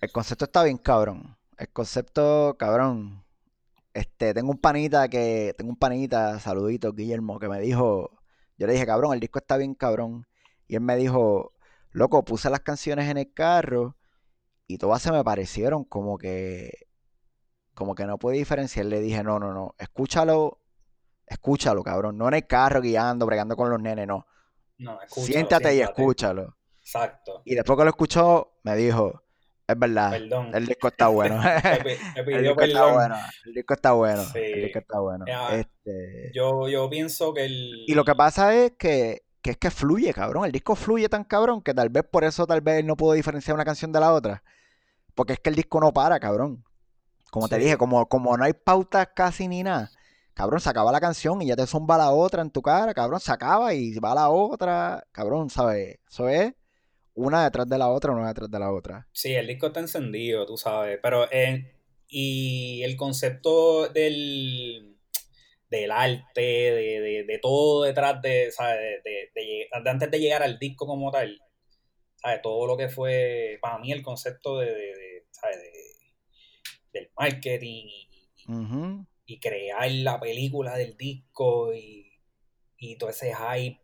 El 0.00 0.12
concepto 0.12 0.44
está 0.44 0.62
bien 0.62 0.78
cabrón 0.78 1.39
el 1.60 1.68
concepto, 1.68 2.56
cabrón. 2.58 3.22
Este, 3.92 4.32
tengo 4.32 4.50
un 4.50 4.58
panita 4.58 5.08
que, 5.08 5.54
tengo 5.58 5.70
un 5.70 5.76
panita, 5.76 6.40
saludito, 6.40 6.92
Guillermo, 6.94 7.38
que 7.38 7.48
me 7.48 7.60
dijo, 7.60 8.10
yo 8.56 8.66
le 8.66 8.72
dije, 8.72 8.86
cabrón, 8.86 9.12
el 9.12 9.20
disco 9.20 9.40
está 9.40 9.58
bien 9.58 9.74
cabrón. 9.74 10.26
Y 10.66 10.76
él 10.76 10.80
me 10.80 10.96
dijo, 10.96 11.52
loco, 11.90 12.24
puse 12.24 12.48
las 12.48 12.60
canciones 12.60 13.10
en 13.10 13.18
el 13.18 13.32
carro 13.34 13.96
y 14.66 14.78
todas 14.78 15.02
se 15.02 15.12
me 15.12 15.22
parecieron 15.22 15.84
como 15.84 16.16
que, 16.16 16.86
como 17.74 17.94
que 17.94 18.06
no 18.06 18.18
puede 18.18 18.38
diferenciar. 18.38 18.86
Le 18.86 19.00
dije, 19.00 19.22
no, 19.22 19.38
no, 19.38 19.52
no, 19.52 19.74
escúchalo, 19.78 20.62
escúchalo, 21.26 21.82
cabrón. 21.82 22.16
No 22.16 22.28
en 22.28 22.34
el 22.34 22.46
carro 22.46 22.80
guiando, 22.80 23.26
bregando 23.26 23.54
con 23.54 23.68
los 23.68 23.80
nenes, 23.80 24.06
no. 24.06 24.26
No, 24.78 24.98
siéntate, 25.08 25.74
y 25.74 25.82
escúchalo. 25.82 26.56
Exacto. 26.80 27.42
Y 27.44 27.54
después 27.54 27.76
que 27.76 27.84
lo 27.84 27.90
escuchó, 27.90 28.58
me 28.62 28.76
dijo, 28.76 29.22
es 29.70 29.78
verdad. 29.78 30.14
El 30.54 30.66
disco 30.66 30.88
está 30.88 31.08
bueno. 31.08 31.40
el 31.42 32.42
disco 32.42 32.62
está 32.62 32.92
bueno. 32.92 33.16
El 33.44 33.54
disco 33.54 33.74
está 33.74 33.92
bueno. 33.92 34.22
El 34.34 34.62
disco 34.62 34.78
está 34.78 35.00
bueno. 35.00 35.24
Este... 35.52 36.30
Yo, 36.34 36.68
yo 36.68 36.88
pienso 36.90 37.32
que 37.34 37.44
el. 37.44 37.84
Y 37.86 37.94
lo 37.94 38.04
que 38.04 38.14
pasa 38.14 38.54
es 38.54 38.72
que, 38.78 39.22
que 39.42 39.52
es 39.52 39.56
que 39.56 39.70
fluye, 39.70 40.12
cabrón. 40.12 40.44
El 40.44 40.52
disco 40.52 40.74
fluye 40.74 41.08
tan 41.08 41.24
cabrón 41.24 41.62
que 41.62 41.74
tal 41.74 41.88
vez 41.88 42.04
por 42.04 42.24
eso 42.24 42.46
tal 42.46 42.60
vez 42.60 42.84
no 42.84 42.96
pudo 42.96 43.12
diferenciar 43.12 43.54
una 43.54 43.64
canción 43.64 43.92
de 43.92 44.00
la 44.00 44.12
otra. 44.12 44.42
Porque 45.14 45.34
es 45.34 45.40
que 45.40 45.50
el 45.50 45.56
disco 45.56 45.80
no 45.80 45.92
para, 45.92 46.18
cabrón. 46.20 46.64
Como 47.30 47.48
te 47.48 47.58
dije, 47.58 47.76
como, 47.76 48.06
como 48.08 48.36
no 48.36 48.44
hay 48.44 48.52
pautas 48.52 49.08
casi 49.14 49.46
ni 49.46 49.62
nada, 49.62 49.90
cabrón, 50.34 50.60
se 50.60 50.68
acaba 50.68 50.90
la 50.90 51.00
canción 51.00 51.40
y 51.42 51.46
ya 51.46 51.54
te 51.56 51.66
zumba 51.66 51.96
la 51.96 52.10
otra 52.10 52.42
en 52.42 52.50
tu 52.50 52.60
cara, 52.60 52.92
cabrón, 52.92 53.20
se 53.20 53.30
acaba 53.30 53.72
y 53.72 53.96
va 54.00 54.14
la 54.16 54.30
otra, 54.30 55.04
cabrón, 55.12 55.48
¿sabes? 55.48 55.98
Eso 56.08 56.28
es 56.28 56.54
una 57.20 57.44
detrás 57.44 57.68
de 57.68 57.78
la 57.78 57.88
otra, 57.88 58.12
una 58.12 58.28
detrás 58.28 58.50
de 58.50 58.58
la 58.58 58.72
otra. 58.72 59.06
Sí, 59.12 59.34
el 59.34 59.46
disco 59.46 59.68
está 59.68 59.80
encendido, 59.80 60.46
tú 60.46 60.56
sabes, 60.56 60.98
pero 61.02 61.30
eh, 61.30 61.74
y 62.08 62.82
el 62.82 62.96
concepto 62.96 63.88
del, 63.88 64.96
del 65.68 65.90
arte, 65.90 66.40
de, 66.40 67.38
todo 67.40 67.84
detrás 67.84 68.20
de, 68.22 68.50
¿sabes? 68.50 69.02
De, 69.04 69.68
antes 69.72 70.10
de 70.10 70.18
llegar 70.18 70.42
al 70.42 70.58
disco 70.58 70.86
como 70.86 71.10
tal, 71.10 71.40
¿sabes? 72.16 72.42
Todo 72.42 72.66
lo 72.66 72.76
que 72.76 72.88
fue, 72.88 73.58
para 73.60 73.78
mí, 73.78 73.92
el 73.92 74.02
concepto 74.02 74.58
de, 74.58 75.24
¿sabes? 75.30 75.58
del 76.92 77.08
marketing 77.16 77.86
y, 79.26 79.38
crear 79.40 79.88
la 79.92 80.18
película 80.18 80.76
del 80.76 80.96
disco 80.96 81.72
y, 81.72 82.10
y 82.76 82.96
todo 82.96 83.10
ese 83.10 83.32
hype 83.32 83.80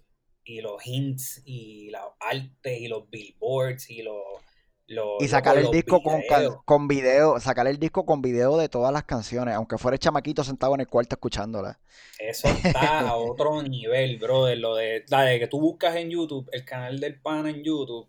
y 0.46 0.60
los 0.60 0.86
hints 0.86 1.42
y 1.44 1.90
la 1.90 2.02
arte 2.20 2.78
y 2.78 2.88
los 2.88 3.10
billboards 3.10 3.90
y 3.90 4.02
los 4.02 4.22
y 5.18 5.26
sacar 5.26 5.58
el 5.58 5.68
disco 5.72 6.00
con, 6.00 6.22
con 6.64 6.86
video, 6.86 7.40
sacar 7.40 7.66
el 7.66 7.78
disco 7.78 8.06
con 8.06 8.22
video 8.22 8.56
de 8.56 8.68
todas 8.68 8.92
las 8.92 9.02
canciones, 9.02 9.56
aunque 9.56 9.78
fuera 9.78 9.96
el 9.96 9.98
chamaquito 9.98 10.44
sentado 10.44 10.74
en 10.74 10.80
el 10.82 10.86
cuarto 10.86 11.16
escuchándola. 11.16 11.80
Eso 12.20 12.46
está 12.46 13.00
a 13.00 13.16
otro 13.16 13.62
nivel, 13.64 14.18
brother. 14.18 14.58
Lo 14.58 14.76
de, 14.76 15.04
la 15.08 15.22
de 15.22 15.40
que 15.40 15.48
tú 15.48 15.60
buscas 15.60 15.96
en 15.96 16.10
YouTube, 16.10 16.48
el 16.52 16.64
canal 16.64 17.00
del 17.00 17.20
pan 17.20 17.48
en 17.48 17.64
YouTube, 17.64 18.08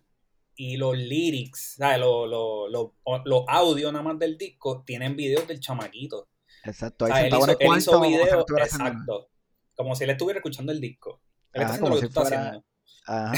y 0.56 0.77
los 0.77 0.96
lyrics, 0.96 1.77
Los, 1.98 2.29
los, 2.29 3.44
audios 3.48 3.91
nada 3.91 4.03
más 4.03 4.20
del 4.20 4.38
disco, 4.38 4.84
tienen 4.86 5.15
videos 5.15 5.48
del 5.48 5.60
chamaquito. 5.60 6.27
Exacto, 6.63 7.06
ahí 7.06 7.24
sentado 7.24 7.44
en 7.46 7.50
el 7.50 7.58
cuarto. 7.58 8.01
video, 8.01 8.46
exacto. 8.60 9.29
Como 9.75 9.96
si 9.96 10.03
él 10.03 10.12
estuviera 10.12 10.39
escuchando 10.39 10.72
el 10.72 10.79
disco. 10.79 11.22
Lo 11.57 11.99
que 11.99 12.19
haciendo. 12.19 12.63
Ajá. 13.05 13.33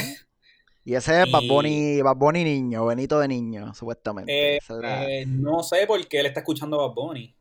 Y 0.89 0.95
ese 0.95 1.21
es 1.21 1.31
Bad 1.31 2.15
Bunny, 2.15 2.43
niño, 2.43 2.85
Benito 2.88 3.19
de 3.19 3.27
niño, 3.27 3.73
supuestamente. 3.75 4.55
Eh, 4.55 4.59
eh, 4.83 5.25
no 5.27 5.61
sé 5.61 5.85
por 5.85 6.07
qué 6.07 6.21
él 6.21 6.25
está 6.25 6.39
escuchando 6.39 6.81
a 6.81 6.88
Bad 6.88 6.95
Bunny. 6.95 7.35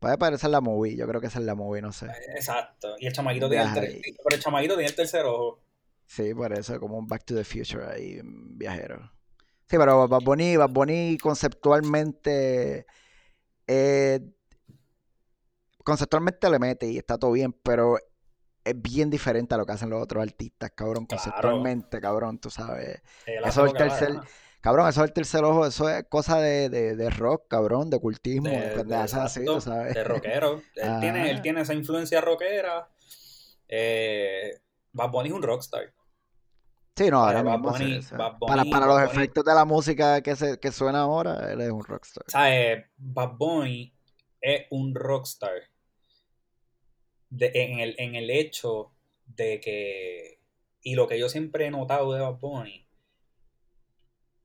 Puede 0.00 0.18
parecer 0.18 0.50
la 0.50 0.60
movie, 0.60 0.96
yo 0.96 1.06
creo 1.06 1.20
que 1.20 1.28
esa 1.28 1.38
es 1.38 1.44
la 1.44 1.54
movie, 1.54 1.82
no 1.82 1.92
sé. 1.92 2.06
Exacto. 2.34 2.96
Y 2.98 3.06
el 3.06 3.12
chamaquito 3.12 3.48
tiene 3.48 3.64
el, 3.64 4.02
pero 4.24 4.36
el 4.36 4.42
chamaquito 4.42 4.74
tiene 4.74 4.88
el 4.88 4.96
tercer 4.96 5.24
ojo. 5.24 5.60
Sí, 6.06 6.34
por 6.34 6.52
eso, 6.52 6.80
como 6.80 6.98
un 6.98 7.06
Back 7.06 7.24
to 7.26 7.36
the 7.36 7.44
Future 7.44 7.84
ahí, 7.84 8.20
viajero. 8.24 9.12
Sí, 9.68 9.76
pero 9.76 10.08
Bad 10.08 10.22
Bunny, 10.22 10.56
Bad 10.56 10.70
Bunny 10.70 11.16
conceptualmente. 11.18 12.86
Eh, 13.68 14.20
conceptualmente 15.84 16.50
le 16.50 16.58
mete 16.58 16.90
y 16.90 16.98
está 16.98 17.18
todo 17.18 17.30
bien, 17.32 17.52
pero 17.52 17.98
es 18.64 18.80
bien 18.80 19.10
diferente 19.10 19.54
a 19.54 19.58
lo 19.58 19.66
que 19.66 19.72
hacen 19.72 19.90
los 19.90 20.02
otros 20.02 20.22
artistas, 20.22 20.72
cabrón, 20.74 21.06
conceptualmente, 21.06 22.00
cabrón, 22.00 22.38
tú 22.38 22.50
sabes. 22.50 23.02
eso 23.26 23.64
es 23.64 23.72
el 23.72 23.76
tercer, 23.76 24.20
cabrón, 24.60 24.88
eso 24.88 25.02
es 25.02 25.08
el 25.08 25.14
tercer 25.14 25.44
ojo, 25.44 25.66
eso 25.66 25.88
es 25.88 26.04
cosa 26.08 26.38
de, 26.38 26.68
de, 26.68 27.10
rock, 27.10 27.48
cabrón, 27.48 27.90
de 27.90 27.98
cultismo, 27.98 28.50
de, 28.50 28.84
de, 28.84 28.94
así, 28.94 29.44
tú 29.44 29.60
sabes. 29.60 29.94
De 29.94 30.04
rockero. 30.04 30.62
él, 30.76 30.96
tiene, 31.00 31.30
él 31.30 31.42
tiene 31.42 31.62
esa 31.62 31.74
influencia 31.74 32.20
rockera. 32.20 32.88
Eh, 33.68 34.60
Bad 34.92 35.10
Bunny 35.10 35.28
es 35.28 35.34
un 35.34 35.42
rockstar. 35.42 35.92
Sí, 36.96 37.08
no, 37.08 37.24
ahora 37.24 37.42
mismo 37.42 37.72
para, 38.46 38.64
para 38.64 38.86
los 38.86 39.02
efectos 39.02 39.42
de 39.42 39.54
la 39.54 39.64
música 39.64 40.20
que, 40.20 40.36
se, 40.36 40.58
que 40.58 40.70
suena 40.70 41.00
ahora, 41.00 41.50
él 41.50 41.60
es 41.62 41.70
un 41.70 41.82
rockstar. 41.82 42.24
¿Sabes? 42.26 42.84
Bad 42.98 43.36
Bunny 43.38 43.94
es 44.40 44.66
un 44.70 44.94
rockstar 44.94 45.69
en, 47.38 47.78
el, 47.78 47.94
en 47.98 48.14
el 48.14 48.30
hecho 48.30 48.92
de 49.26 49.60
que, 49.60 50.40
y 50.82 50.94
lo 50.94 51.06
que 51.06 51.18
yo 51.18 51.28
siempre 51.28 51.66
he 51.66 51.70
notado 51.70 52.12
de 52.12 52.20
Bad 52.20 52.38
Bunny, 52.38 52.86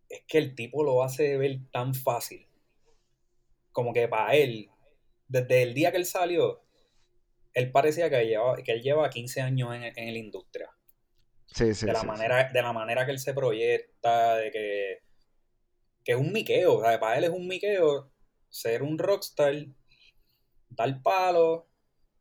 es 0.10 0.22
que 0.28 0.38
el 0.38 0.56
tipo 0.56 0.84
lo 0.84 1.04
hace 1.04 1.38
ver 1.38 1.60
tan 1.72 1.94
fácil. 1.94 2.48
Como 3.72 3.94
que 3.94 4.08
para 4.08 4.36
él, 4.36 4.70
desde 5.28 5.64
el 5.64 5.74
día 5.74 5.92
que 5.92 5.98
él 5.98 6.06
salió, 6.06 6.62
él 7.54 7.72
parecía 7.72 8.10
que, 8.10 8.26
lleva, 8.26 8.56
que 8.58 8.72
él 8.72 8.82
lleva 8.82 9.10
15 9.10 9.42
años 9.42 9.74
en, 9.74 9.84
en 9.84 10.14
la 10.14 10.20
industria. 10.20 10.70
Sí, 11.48 11.74
sí, 11.74 11.86
de 11.86 11.94
la 11.94 12.04
manera, 12.04 12.52
De 12.52 12.62
la 12.62 12.74
manera 12.74 13.06
que 13.06 13.12
él 13.12 13.20
se 13.20 13.34
proyecta, 13.34 14.36
de 14.38 14.52
que, 14.52 15.00
que 16.04 16.12
es 16.12 16.18
un 16.18 16.32
miqueo. 16.32 16.76
O 16.76 16.82
sea, 16.82 17.00
para 17.00 17.18
él 17.18 17.24
es 17.26 17.30
un 17.30 17.48
miqueo 17.48 18.12
ser 18.50 18.84
un 18.84 18.98
rockstar, 18.98 19.54
dar 20.70 21.02
palo, 21.02 21.68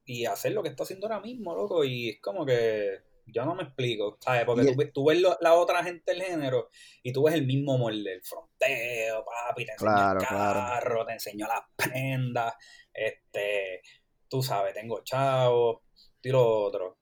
y 0.04 0.26
hacer 0.26 0.52
lo 0.52 0.62
que 0.62 0.68
está 0.68 0.82
haciendo 0.82 1.06
ahora 1.06 1.20
mismo, 1.20 1.54
loco. 1.54 1.84
Y 1.84 2.11
es 2.11 2.20
como 2.20 2.44
que 2.44 3.02
yo 3.26 3.44
no 3.44 3.54
me 3.54 3.64
explico, 3.64 4.18
¿sabes? 4.20 4.44
Porque 4.44 4.75
tú, 4.92 5.06
ves 5.06 5.23
la 5.40 5.54
otra 5.54 5.82
gente 5.82 6.12
del 6.12 6.23
género 6.23 6.68
y 7.02 7.12
tú 7.12 7.25
ves 7.25 7.34
el 7.34 7.46
mismo 7.46 7.78
molde, 7.78 8.14
el 8.14 8.23
fronteo, 8.23 9.25
papi, 9.25 9.64
te 9.64 9.73
enseño 9.73 10.12
el 10.12 10.18
carro, 10.18 11.06
te 11.06 11.12
enseño 11.12 11.46
las 11.46 11.62
prendas, 11.76 12.54
este, 12.92 13.82
tú 14.28 14.42
sabes, 14.42 14.75
tengo 14.75 15.02
chavo, 15.02 15.84
tiro 16.20 16.46
otro. 16.46 16.99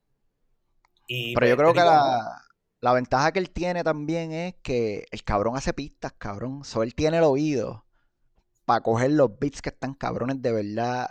Y 1.06 1.34
Pero 1.34 1.46
yo 1.46 1.56
pues, 1.56 1.64
creo 1.64 1.74
que 1.74 1.90
la, 1.90 2.42
la, 2.80 2.92
ventaja 2.92 3.32
que 3.32 3.40
él 3.40 3.50
tiene 3.50 3.82
también 3.82 4.32
es 4.32 4.54
que 4.62 5.06
el 5.10 5.24
cabrón 5.24 5.56
hace 5.56 5.72
pistas, 5.72 6.12
cabrón. 6.16 6.64
So, 6.64 6.82
él 6.82 6.94
tiene 6.94 7.18
el 7.18 7.24
oído 7.24 7.84
para 8.64 8.80
coger 8.80 9.10
los 9.10 9.38
beats 9.38 9.60
que 9.60 9.70
están 9.70 9.94
cabrones 9.94 10.40
de 10.40 10.52
verdad 10.52 11.10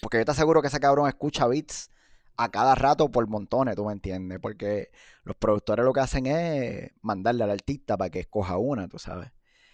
porque 0.00 0.18
yo 0.18 0.24
te 0.24 0.30
aseguro 0.30 0.60
que 0.60 0.68
ese 0.68 0.80
cabrón 0.80 1.08
escucha 1.08 1.46
beats 1.46 1.90
a 2.36 2.50
cada 2.50 2.74
rato 2.74 3.10
por 3.10 3.26
montones, 3.28 3.76
tú 3.76 3.84
me 3.84 3.92
entiendes. 3.92 4.38
Porque 4.40 4.90
los 5.24 5.36
productores 5.36 5.84
lo 5.84 5.92
que 5.92 6.00
hacen 6.00 6.26
es 6.26 6.90
mandarle 7.02 7.44
al 7.44 7.50
artista 7.50 7.96
para 7.96 8.10
que 8.10 8.20
escoja 8.20 8.58
una, 8.58 8.88
tú 8.88 8.98
sabes. 8.98 9.30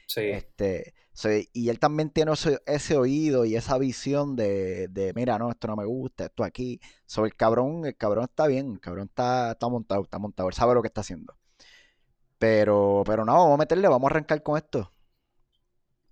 Sí. 0.06 0.22
Este, 0.22 0.94
y 1.52 1.68
él 1.68 1.78
también 1.78 2.10
tiene 2.10 2.32
ese, 2.66 2.96
oído 2.96 3.44
y 3.44 3.56
esa 3.56 3.78
visión 3.78 4.36
de, 4.36 4.88
de, 4.88 5.12
mira, 5.14 5.38
no, 5.38 5.50
esto 5.50 5.68
no 5.68 5.76
me 5.76 5.84
gusta, 5.84 6.26
esto 6.26 6.44
aquí. 6.44 6.80
Sobre 7.06 7.28
el 7.28 7.36
cabrón, 7.36 7.84
el 7.86 7.96
cabrón 7.96 8.24
está 8.24 8.46
bien, 8.46 8.72
el 8.72 8.80
cabrón 8.80 9.06
está, 9.08 9.52
está 9.52 9.68
montado, 9.68 10.02
está 10.02 10.18
montado, 10.18 10.48
él 10.48 10.54
sabe 10.54 10.74
lo 10.74 10.82
que 10.82 10.88
está 10.88 11.02
haciendo. 11.02 11.36
Pero, 12.38 13.02
pero 13.06 13.24
no, 13.24 13.34
vamos 13.34 13.54
a 13.54 13.58
meterle, 13.58 13.86
vamos 13.86 14.08
a 14.08 14.14
arrancar 14.14 14.42
con 14.42 14.56
esto. 14.56 14.90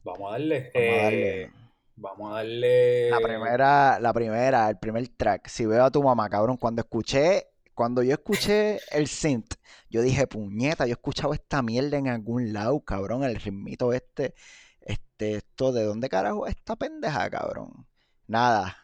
Vamos 0.05 0.28
a 0.28 0.33
darle. 0.33 0.71
Vamos 0.75 0.90
a 0.90 1.02
darle. 1.02 1.58
Vamos 2.00 2.31
a 2.31 2.37
darle. 2.37 3.11
La 3.11 3.19
primera, 3.19 3.99
la 4.00 4.12
primera, 4.12 4.69
el 4.71 4.78
primer 4.78 5.09
track. 5.09 5.49
Si 5.49 5.67
veo 5.67 5.85
a 5.85 5.90
tu 5.90 6.00
mamá, 6.00 6.28
cabrón, 6.28 6.57
cuando 6.57 6.81
escuché, 6.81 7.49
cuando 7.75 8.05
yo 8.05 8.12
escuché 8.12 8.78
el 8.93 9.09
synth, 9.09 9.55
yo 9.90 10.02
dije, 10.02 10.28
puñeta, 10.28 10.87
yo 10.87 10.90
he 10.90 10.93
escuchado 10.93 11.35
esta 11.35 11.61
mierda 11.61 11.99
en 11.99 12.07
algún 12.07 12.52
lado, 12.52 12.78
cabrón, 12.81 13.25
el 13.25 13.35
ritmito 13.35 13.93
este, 13.93 14.35
este, 14.81 15.37
esto, 15.37 15.73
¿de 15.73 15.83
dónde 15.83 16.09
carajo 16.09 16.47
esta 16.47 16.76
pendeja, 16.76 17.28
cabrón? 17.31 17.87
Nada. 18.28 18.76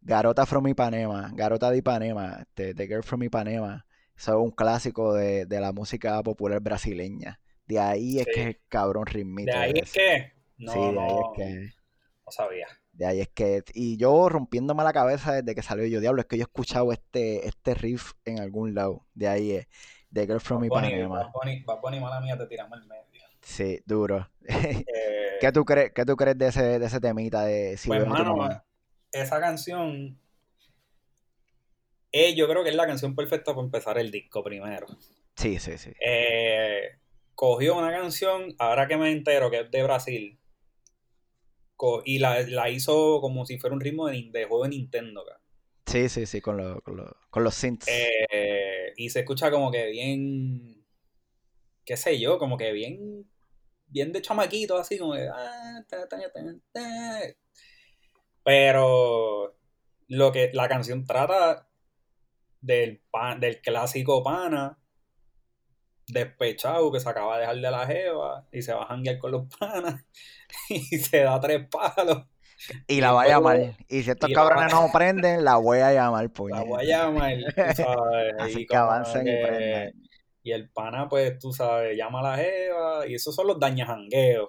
Garota 0.00 0.44
from 0.44 0.66
Ipanema, 0.66 1.30
Garota 1.34 1.70
de 1.70 1.78
Ipanema, 1.78 2.38
este, 2.40 2.74
The 2.74 2.86
Girl 2.88 3.04
from 3.04 3.22
Ipanema. 3.22 3.86
Eso 4.16 4.32
es 4.32 4.38
un 4.38 4.50
clásico 4.50 5.14
de, 5.14 5.46
la 5.48 5.72
música 5.72 6.20
popular 6.24 6.60
brasileña. 6.60 7.38
De 7.64 7.78
ahí 7.78 8.18
es 8.18 8.26
que 8.26 8.40
es 8.40 8.46
el 8.48 8.60
cabrón 8.68 9.06
ritmito. 9.06 9.52
De 9.52 9.56
ahí 9.56 9.72
es 9.76 9.92
que. 9.92 10.32
No, 10.56 10.72
sí, 10.72 10.78
de 10.80 11.00
ahí 11.00 11.12
es 11.12 11.36
que 11.36 11.77
sabía. 12.30 12.66
De 12.92 13.06
ahí 13.06 13.20
es 13.20 13.28
que, 13.28 13.62
y 13.74 13.96
yo 13.96 14.28
rompiéndome 14.28 14.82
la 14.82 14.92
cabeza 14.92 15.32
desde 15.32 15.54
que 15.54 15.62
salió 15.62 15.86
yo, 15.86 16.00
diablo, 16.00 16.20
es 16.20 16.26
que 16.26 16.36
yo 16.36 16.42
he 16.42 16.44
escuchado 16.44 16.92
este, 16.92 17.46
este 17.46 17.74
riff 17.74 18.12
en 18.24 18.40
algún 18.40 18.74
lado. 18.74 19.06
De 19.14 19.28
ahí 19.28 19.52
es, 19.52 19.68
de 20.10 20.26
Girl 20.26 20.40
From 20.40 20.64
Ipanema. 20.64 21.30
Bad 21.64 21.80
Bunny, 21.80 22.00
mala 22.00 22.20
mía, 22.20 22.36
te 22.36 22.46
tiramos 22.46 22.78
el 22.80 22.86
medio. 22.86 23.04
Sí, 23.42 23.80
duro. 23.84 24.28
Eh, 24.48 25.38
¿Qué, 25.40 25.52
tú 25.52 25.64
crees, 25.64 25.92
¿Qué 25.92 26.04
tú 26.04 26.16
crees 26.16 26.36
de 26.36 26.48
ese, 26.48 26.80
de 26.80 26.86
ese 26.86 26.98
temita 26.98 27.44
de 27.44 27.76
si 27.76 27.86
pues, 27.86 28.02
esa 29.12 29.40
canción, 29.40 30.18
eh, 32.12 32.34
yo 32.34 32.48
creo 32.48 32.62
que 32.62 32.70
es 32.70 32.76
la 32.76 32.86
canción 32.86 33.14
perfecta 33.14 33.52
para 33.54 33.64
empezar 33.64 33.98
el 33.98 34.10
disco 34.10 34.42
primero. 34.42 34.86
Sí, 35.36 35.58
sí, 35.58 35.78
sí. 35.78 35.92
Eh, 36.00 36.98
cogió 37.34 37.76
una 37.76 37.92
canción, 37.92 38.54
ahora 38.58 38.88
que 38.88 38.96
me 38.96 39.12
entero 39.12 39.50
que 39.50 39.60
es 39.60 39.70
de 39.70 39.82
Brasil, 39.82 40.38
y 42.04 42.18
la, 42.18 42.70
hizo 42.70 43.20
como 43.20 43.46
si 43.46 43.58
fuera 43.58 43.74
un 43.74 43.80
ritmo 43.80 44.08
de, 44.08 44.46
juego 44.48 44.64
de 44.64 44.70
Nintendo. 44.70 45.24
Sí, 45.86 46.08
sí, 46.08 46.26
sí, 46.26 46.40
con, 46.40 46.80
con, 46.80 47.44
los 47.44 47.54
synths. 47.54 47.86
Eh, 47.88 48.92
y 48.96 49.08
se 49.10 49.20
escucha 49.20 49.50
como 49.50 49.70
que 49.70 49.86
bien, 49.86 50.84
qué 51.84 51.96
sé 51.96 52.18
yo, 52.18 52.38
como 52.38 52.56
que 52.56 52.72
bien, 52.72 53.30
bien 53.86 54.12
de 54.12 54.22
chamaquito, 54.22 54.76
así 54.76 54.98
como 54.98 55.14
de... 55.14 55.28
Ah, 55.28 55.84
Pero 58.44 59.56
lo 60.08 60.32
que 60.32 60.50
la 60.52 60.68
canción 60.68 61.04
trata 61.06 61.68
del, 62.60 63.00
del 63.38 63.60
clásico 63.60 64.22
pana 64.22 64.77
despechado 66.08 66.90
que 66.90 67.00
se 67.00 67.08
acaba 67.08 67.34
de 67.34 67.40
dejar 67.40 67.56
de 67.56 67.70
la 67.70 67.86
jeva 67.86 68.46
y 68.52 68.62
se 68.62 68.72
va 68.72 68.82
a 68.82 68.86
janguear 68.86 69.18
con 69.18 69.32
los 69.32 69.46
panas 69.58 70.04
y 70.68 70.80
se 70.98 71.22
da 71.22 71.40
tres 71.40 71.66
palos. 71.68 72.24
Y 72.86 73.00
la 73.00 73.12
voy 73.12 73.26
a 73.26 73.28
llamar. 73.28 73.76
Y 73.88 74.02
si 74.02 74.10
estos 74.10 74.30
cabrones 74.32 74.72
no 74.72 74.88
prenden, 74.92 75.44
la 75.44 75.56
voy 75.56 75.78
a 75.78 75.92
llamar, 75.92 76.28
pues. 76.30 76.54
La 76.54 76.64
voy 76.64 76.84
a 76.90 77.04
llamar, 77.04 77.36
sabes. 77.76 78.34
Así 78.38 78.66
que 78.66 78.76
avancen 78.76 79.28
y 79.28 79.42
prenden. 79.42 80.08
Y 80.42 80.52
el 80.52 80.68
pana, 80.70 81.08
pues, 81.08 81.38
tú 81.38 81.52
sabes, 81.52 81.96
llama 81.96 82.20
a 82.20 82.22
la 82.22 82.36
jeva. 82.36 83.06
Y 83.06 83.14
esos 83.14 83.34
son 83.34 83.46
los 83.46 83.60
dañajangueos. 83.60 84.48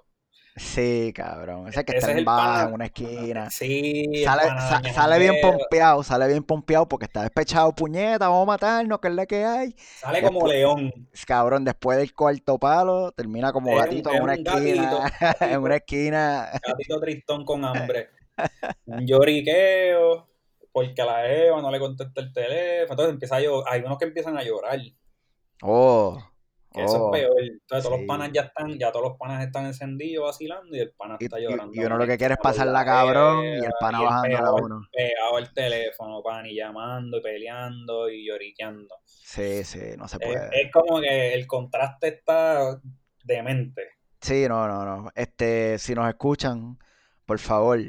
Sí, 0.56 1.14
cabrón. 1.16 1.68
Ese 1.68 1.86
que 1.86 1.98
está 1.98 2.12
en 2.12 2.26
baja, 2.26 2.68
en 2.68 2.74
una 2.74 2.86
esquina. 2.86 3.50
Sí, 3.50 4.24
sale, 4.24 4.44
sale 4.94 5.20
bien 5.20 5.36
pompeado, 5.42 6.04
sale 6.04 6.28
bien 6.28 6.44
pompeado 6.44 6.88
porque 6.88 7.06
está 7.06 7.22
despechado, 7.22 7.74
puñeta, 7.74 8.28
vamos 8.28 8.44
a 8.44 8.46
matarnos, 8.46 9.00
que 9.00 9.08
es 9.08 9.14
la 9.14 9.26
que 9.26 9.46
hay. 9.46 9.76
Sale 9.78 10.22
como 10.22 10.48
león. 10.48 10.92
Cabrón, 11.26 11.64
después 11.64 11.98
del 11.98 12.14
cuarto 12.14 12.58
palo, 12.58 13.12
termina 13.12 13.54
como 13.54 13.76
gatito 13.76 14.12
en 14.14 14.24
una 14.24 14.34
esquina. 14.34 15.12
en 15.40 15.62
una 15.62 15.76
esquina. 15.78 16.50
Gatito 16.66 17.00
tristón 17.00 17.46
con 17.46 17.64
hambre. 17.64 18.10
un 18.86 19.06
lloriqueo, 19.06 20.28
porque 20.72 21.02
a 21.02 21.06
la 21.06 21.32
Eva 21.32 21.62
no 21.62 21.72
le 21.72 21.80
contesta 21.80 22.22
el 22.22 22.34
teléfono. 22.34 22.92
Entonces 22.92 23.14
empieza 23.14 23.36
a 23.38 23.42
llorar. 23.42 23.74
Hay 23.74 23.82
unos 23.82 23.98
que 23.98 24.06
empiezan 24.06 24.38
a 24.38 24.44
llorar. 24.44 24.80
Oh. 25.62 26.18
Que 26.80 26.86
eso 26.86 26.96
es 26.96 27.02
oh, 27.02 27.12
peor. 27.12 27.42
Entonces 27.42 27.84
todos 27.84 28.00
los 28.00 28.08
panas 28.08 28.30
ya 28.34 28.42
están, 28.42 28.78
ya 28.78 28.92
todos 28.92 29.10
los 29.10 29.18
panas 29.18 29.46
están 29.46 29.66
encendidos 29.66 30.26
vacilando 30.26 30.76
y 30.76 30.80
el 30.80 30.92
pana 30.92 31.18
está 31.20 31.40
llorando. 31.40 31.74
Y, 31.74 31.86
uno 31.86 31.98
lo 31.98 32.08
que 32.08 32.18
quiere 32.18 32.36
es 32.36 32.40
pasarla 32.42 32.86
cabrón 32.86 33.46
y 33.46 33.66
el 33.66 33.72
pana 33.80 34.02
bajando 34.02 34.38
a 34.38 34.56
uno. 34.56 34.82
Pegado 34.92 35.38
el 35.38 35.54
teléfono, 35.54 36.22
pan, 36.24 36.46
y 36.46 36.56
llamando 36.56 37.18
y 37.18 37.22
peleando 37.22 38.10
y 38.10 38.28
lloriqueando. 38.28 38.96
Sí, 39.06 39.64
sí, 39.64 39.80
no 39.98 40.08
se 40.08 40.20
puede. 40.20 40.50
Es, 40.54 40.72
como 40.72 41.00
que 41.02 41.34
el 41.34 41.46
contraste 41.48 42.08
está 42.08 42.80
demente. 43.24 43.84
Sí, 44.22 44.48
no, 44.48 44.68
no, 44.68 44.86
no. 44.86 45.12
Este, 45.16 45.78
si 45.80 45.96
nos 45.96 46.08
escuchan, 46.10 46.78
por 47.26 47.40
favor, 47.40 47.80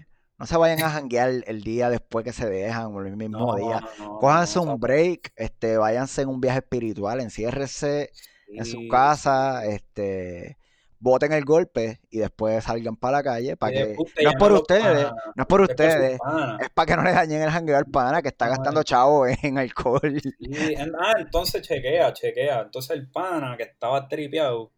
no 0.40 0.46
se 0.46 0.56
vayan 0.56 0.82
a 0.82 0.90
janguear 0.90 1.44
el 1.46 1.62
día 1.62 1.90
después 1.90 2.24
que 2.24 2.32
se 2.32 2.48
dejan 2.48 2.94
o 2.94 3.00
el 3.02 3.14
mismo 3.14 3.56
día. 3.56 3.86
Cójanse 4.20 4.58
un 4.58 4.80
break, 4.80 5.32
este, 5.36 5.76
váyanse 5.76 6.22
en 6.22 6.30
un 6.30 6.40
viaje 6.40 6.60
espiritual, 6.60 7.20
enciérrese 7.20 8.10
en 8.52 8.64
su 8.64 8.88
casa, 8.88 9.64
este, 9.64 10.56
boten 11.00 11.32
el 11.32 11.44
golpe 11.44 11.98
y 12.10 12.18
después 12.18 12.62
salgan 12.62 12.94
para 12.94 13.18
la 13.18 13.22
calle 13.22 13.56
para 13.56 13.72
que 13.72 13.96
no 14.22 14.30
es 14.30 14.36
por 14.36 14.52
ustedes, 14.52 15.08
no 15.34 15.42
es 15.42 15.46
por 15.46 15.60
ustedes, 15.62 16.18
es 16.60 16.70
para 16.70 16.86
que 16.86 16.96
no 16.96 17.02
le 17.02 17.12
dañen 17.12 17.42
el 17.42 17.50
jangueo 17.50 17.78
al 17.78 17.86
pana 17.86 18.20
que 18.20 18.28
está 18.28 18.48
gastando 18.48 18.82
chavo 18.82 19.26
en 19.26 19.58
alcohol. 19.58 20.20
ah, 21.00 21.14
entonces 21.18 21.62
chequea, 21.62 22.12
chequea. 22.12 22.60
Entonces 22.60 22.90
el 22.96 23.10
pana 23.10 23.56
que 23.56 23.64
estaba 23.64 24.06
tripeado, 24.08 24.72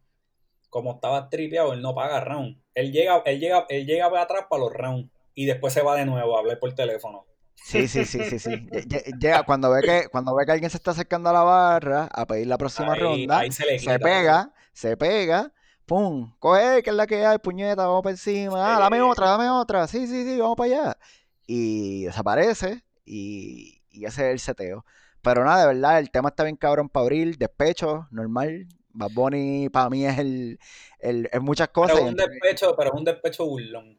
como 0.71 0.95
estaba 0.95 1.29
tripeado, 1.29 1.73
él 1.73 1.83
no 1.83 1.95
paga 1.95 2.21
round. 2.21 2.63
Él 2.75 2.93
llega, 2.93 3.23
él 3.27 3.41
llega, 3.41 3.67
él 3.69 3.85
llega 3.85 4.09
para 4.09 4.23
atrás 4.23 4.47
para 4.49 4.61
los 4.61 4.73
rounds 4.73 5.11
y 5.35 5.47
después 5.47 5.73
se 5.73 5.83
va 5.83 5.97
de 5.97 6.07
nuevo 6.07 6.37
a 6.37 6.41
hablar 6.41 6.59
por 6.59 6.73
teléfono. 6.75 7.27
Sí, 7.65 7.89
sí, 7.89 8.05
sí, 8.05 8.25
sí, 8.25 8.39
sí. 8.39 8.69
Llega, 9.19 9.45
cuando 9.45 9.71
ve 9.71 9.83
que, 9.83 10.09
cuando 10.11 10.35
ve 10.35 10.45
que 10.45 10.53
alguien 10.53 10.71
se 10.71 10.77
está 10.77 10.91
acercando 10.91 11.31
a 11.31 11.33
la 11.33 11.43
barra 11.43 12.09
a 12.13 12.27
pedir 12.27 12.47
la 12.47 12.59
próxima 12.59 12.95
ronda, 12.95 13.43
se, 13.51 13.99
pega, 13.99 14.53
se 14.73 14.97
pega, 14.97 15.53
pum, 15.87 16.33
coge, 16.39 16.83
que 16.83 16.91
es 16.91 16.97
la 16.97 17.07
que 17.07 17.25
hay, 17.25 17.39
puñeta, 17.39 17.87
vamos 17.87 18.03
para 18.03 18.13
encima, 18.13 18.77
ah, 18.77 18.79
dame 18.81 19.01
otra, 19.01 19.29
dame 19.29 19.49
otra, 19.49 19.87
sí, 19.87 20.07
sí, 20.07 20.25
sí, 20.25 20.39
vamos 20.39 20.57
para 20.57 20.75
allá. 20.75 20.99
Y 21.47 22.05
desaparece 22.05 22.85
y, 23.05 23.83
y 23.91 24.05
ese 24.05 24.29
es 24.29 24.33
el 24.33 24.39
seteo. 24.41 24.85
Pero 25.23 25.45
nada, 25.45 25.61
de 25.61 25.75
verdad, 25.75 25.99
el 25.99 26.11
tema 26.11 26.31
está 26.31 26.43
bien 26.43 26.57
cabrón 26.57 26.89
para 26.89 27.05
abrir, 27.05 27.39
despecho, 27.39 28.09
normal. 28.11 28.67
Bad 28.95 29.11
Bunny 29.13 29.69
para 29.71 29.89
mí 29.89 30.05
es 30.05 30.19
el, 30.19 30.59
el, 30.99 31.29
es 31.33 31.41
muchas 31.41 31.69
cosas. 31.69 31.97
Pero 31.97 32.07
es 32.07 32.13
un 32.13 32.17
despecho, 32.17 32.75
pero 32.77 32.93
es 32.93 32.99
un 32.99 33.05
despecho 33.05 33.47
burlón. 33.47 33.99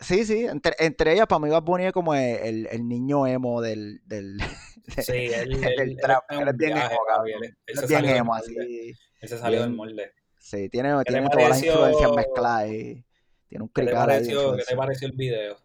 Sí, 0.00 0.24
sí, 0.24 0.46
entre, 0.46 0.74
entre 0.78 1.12
ellas 1.12 1.26
para 1.26 1.40
mí 1.40 1.50
Bad 1.50 1.62
Bunny 1.62 1.84
es 1.84 1.92
como 1.92 2.14
el, 2.14 2.66
el, 2.66 2.88
niño 2.88 3.26
emo 3.26 3.60
del, 3.60 4.00
del, 4.06 4.40
sí, 4.98 5.12
él, 5.12 5.60
del 5.60 5.96
trap. 5.98 6.24
Él 6.30 6.48
es 6.48 6.56
bien 6.56 6.72
emo, 6.72 7.00
Él 7.66 7.78
es 7.78 7.88
bien 7.88 8.04
emo, 8.06 8.34
así. 8.34 8.94
Ese 9.20 9.38
salió 9.38 9.60
del 9.60 9.74
molde. 9.74 10.12
Sí, 10.38 10.70
tiene, 10.70 10.94
tiene 11.04 11.28
todas 11.28 11.50
las 11.50 11.62
influencias 11.62 12.12
mezcladas 12.12 12.70
y 12.70 13.04
tiene 13.46 13.62
un 13.62 13.68
crical 13.68 14.08
ahí. 14.08 14.26
¿Qué 14.26 14.64
te 14.66 14.76
pareció 14.76 15.08
el 15.08 15.12
video? 15.12 15.58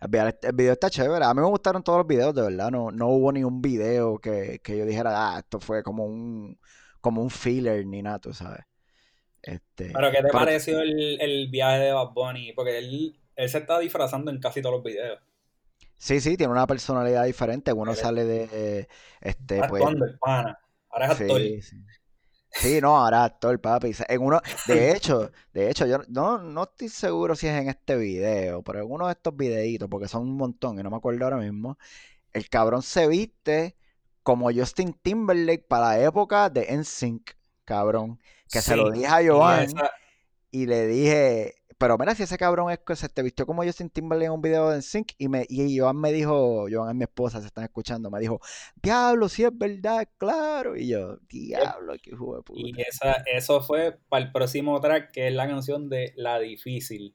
El 0.00 0.54
video, 0.54 0.72
está 0.72 0.88
chévere. 0.88 1.24
A 1.24 1.34
mí 1.34 1.40
me 1.40 1.46
gustaron 1.46 1.82
todos 1.82 1.98
los 1.98 2.06
videos, 2.06 2.34
de 2.34 2.42
verdad. 2.42 2.70
No, 2.70 2.90
no 2.90 3.08
hubo 3.08 3.30
ni 3.30 3.44
un 3.44 3.60
video 3.60 4.18
que, 4.18 4.58
que 4.64 4.78
yo 4.78 4.86
dijera, 4.86 5.12
ah, 5.14 5.38
esto 5.40 5.60
fue 5.60 5.82
como 5.82 6.06
un, 6.06 6.58
como 7.00 7.22
un 7.22 7.30
filler 7.30 7.86
ni 7.86 8.02
nada, 8.02 8.18
tú 8.18 8.32
sabes. 8.32 8.64
Este, 9.42 9.90
pero 9.92 10.10
¿qué 10.12 10.22
te 10.22 10.28
pareció 10.28 10.80
el, 10.80 11.20
el, 11.20 11.48
viaje 11.48 11.78
de 11.80 11.92
Bad 11.92 12.12
Bunny? 12.12 12.52
Porque 12.52 12.78
él, 12.78 13.18
él 13.34 13.48
se 13.48 13.58
está 13.58 13.78
disfrazando 13.80 14.30
en 14.30 14.38
casi 14.38 14.62
todos 14.62 14.76
los 14.76 14.84
videos. 14.84 15.18
Sí, 15.98 16.20
sí, 16.20 16.36
tiene 16.36 16.52
una 16.52 16.66
personalidad 16.66 17.24
diferente. 17.24 17.72
Uno 17.72 17.94
sale 17.94 18.24
de. 18.24 18.88
Este, 19.20 19.62
pues, 19.68 19.84
pana. 20.20 20.58
Ahora 20.90 21.06
es 21.06 21.10
actor. 21.12 21.40
Sí, 21.40 21.62
sí. 21.62 21.76
sí, 22.50 22.80
no, 22.80 22.96
ahora 22.98 23.18
es 23.18 23.32
actor, 23.32 23.60
papi. 23.60 23.92
En 24.08 24.20
uno, 24.20 24.40
de 24.66 24.92
hecho, 24.96 25.30
de 25.52 25.70
hecho, 25.70 25.86
yo 25.86 25.98
no, 26.08 26.38
no 26.38 26.64
estoy 26.64 26.88
seguro 26.88 27.34
si 27.34 27.46
es 27.46 27.54
en 27.54 27.68
este 27.68 27.96
video, 27.96 28.62
pero 28.62 28.80
en 28.80 28.90
uno 28.90 29.06
de 29.06 29.12
estos 29.12 29.36
videitos, 29.36 29.88
porque 29.88 30.08
son 30.08 30.22
un 30.22 30.36
montón 30.36 30.78
y 30.78 30.82
no 30.82 30.90
me 30.90 30.96
acuerdo 30.96 31.24
ahora 31.24 31.36
mismo, 31.36 31.78
el 32.32 32.48
cabrón 32.48 32.82
se 32.82 33.06
viste 33.06 33.76
como 34.22 34.52
Justin 34.52 34.94
Timberlake 34.94 35.66
para 35.68 35.88
la 35.88 36.00
época 36.00 36.50
de 36.50 36.76
NSYNC, 36.76 37.30
cabrón 37.72 38.18
que 38.50 38.60
se 38.60 38.76
lo 38.76 38.90
dije 38.90 39.06
a 39.06 39.20
Joan 39.26 39.66
y, 40.50 40.66
le 40.66 40.86
dije, 40.86 41.54
pero 41.78 41.96
mira, 41.96 42.14
si 42.14 42.24
ese 42.24 42.36
cabrón 42.36 42.70
es 42.70 42.78
que 42.80 42.94
se 42.94 43.08
te 43.08 43.22
vistió 43.22 43.46
como 43.46 43.64
Justin 43.64 43.88
Timberlake 43.88 44.26
en 44.26 44.32
un 44.32 44.42
video 44.42 44.68
de 44.68 44.82
Sync 44.82 45.12
y, 45.16 45.28
me, 45.28 45.46
y 45.48 45.78
Joan 45.78 45.98
me 45.98 46.12
dijo, 46.12 46.66
Joan 46.70 46.90
es 46.90 46.94
mi 46.94 47.04
esposa, 47.04 47.40
se 47.40 47.46
están 47.46 47.64
escuchando, 47.64 48.10
me 48.10 48.20
dijo, 48.20 48.40
diablo, 48.82 49.30
si 49.30 49.44
es 49.44 49.56
verdad, 49.56 50.06
claro. 50.18 50.76
Y 50.76 50.88
yo, 50.88 51.16
diablo, 51.28 51.94
qué 52.02 52.10
hijo 52.10 52.36
de 52.36 52.42
puta. 52.42 52.60
Y 52.62 52.74
esa, 52.82 53.24
eso 53.34 53.62
fue 53.62 53.98
para 54.10 54.26
el 54.26 54.32
próximo 54.32 54.78
track, 54.80 55.10
que 55.12 55.28
es 55.28 55.34
la 55.34 55.48
canción 55.48 55.88
de 55.88 56.12
La 56.16 56.38
Difícil. 56.38 57.14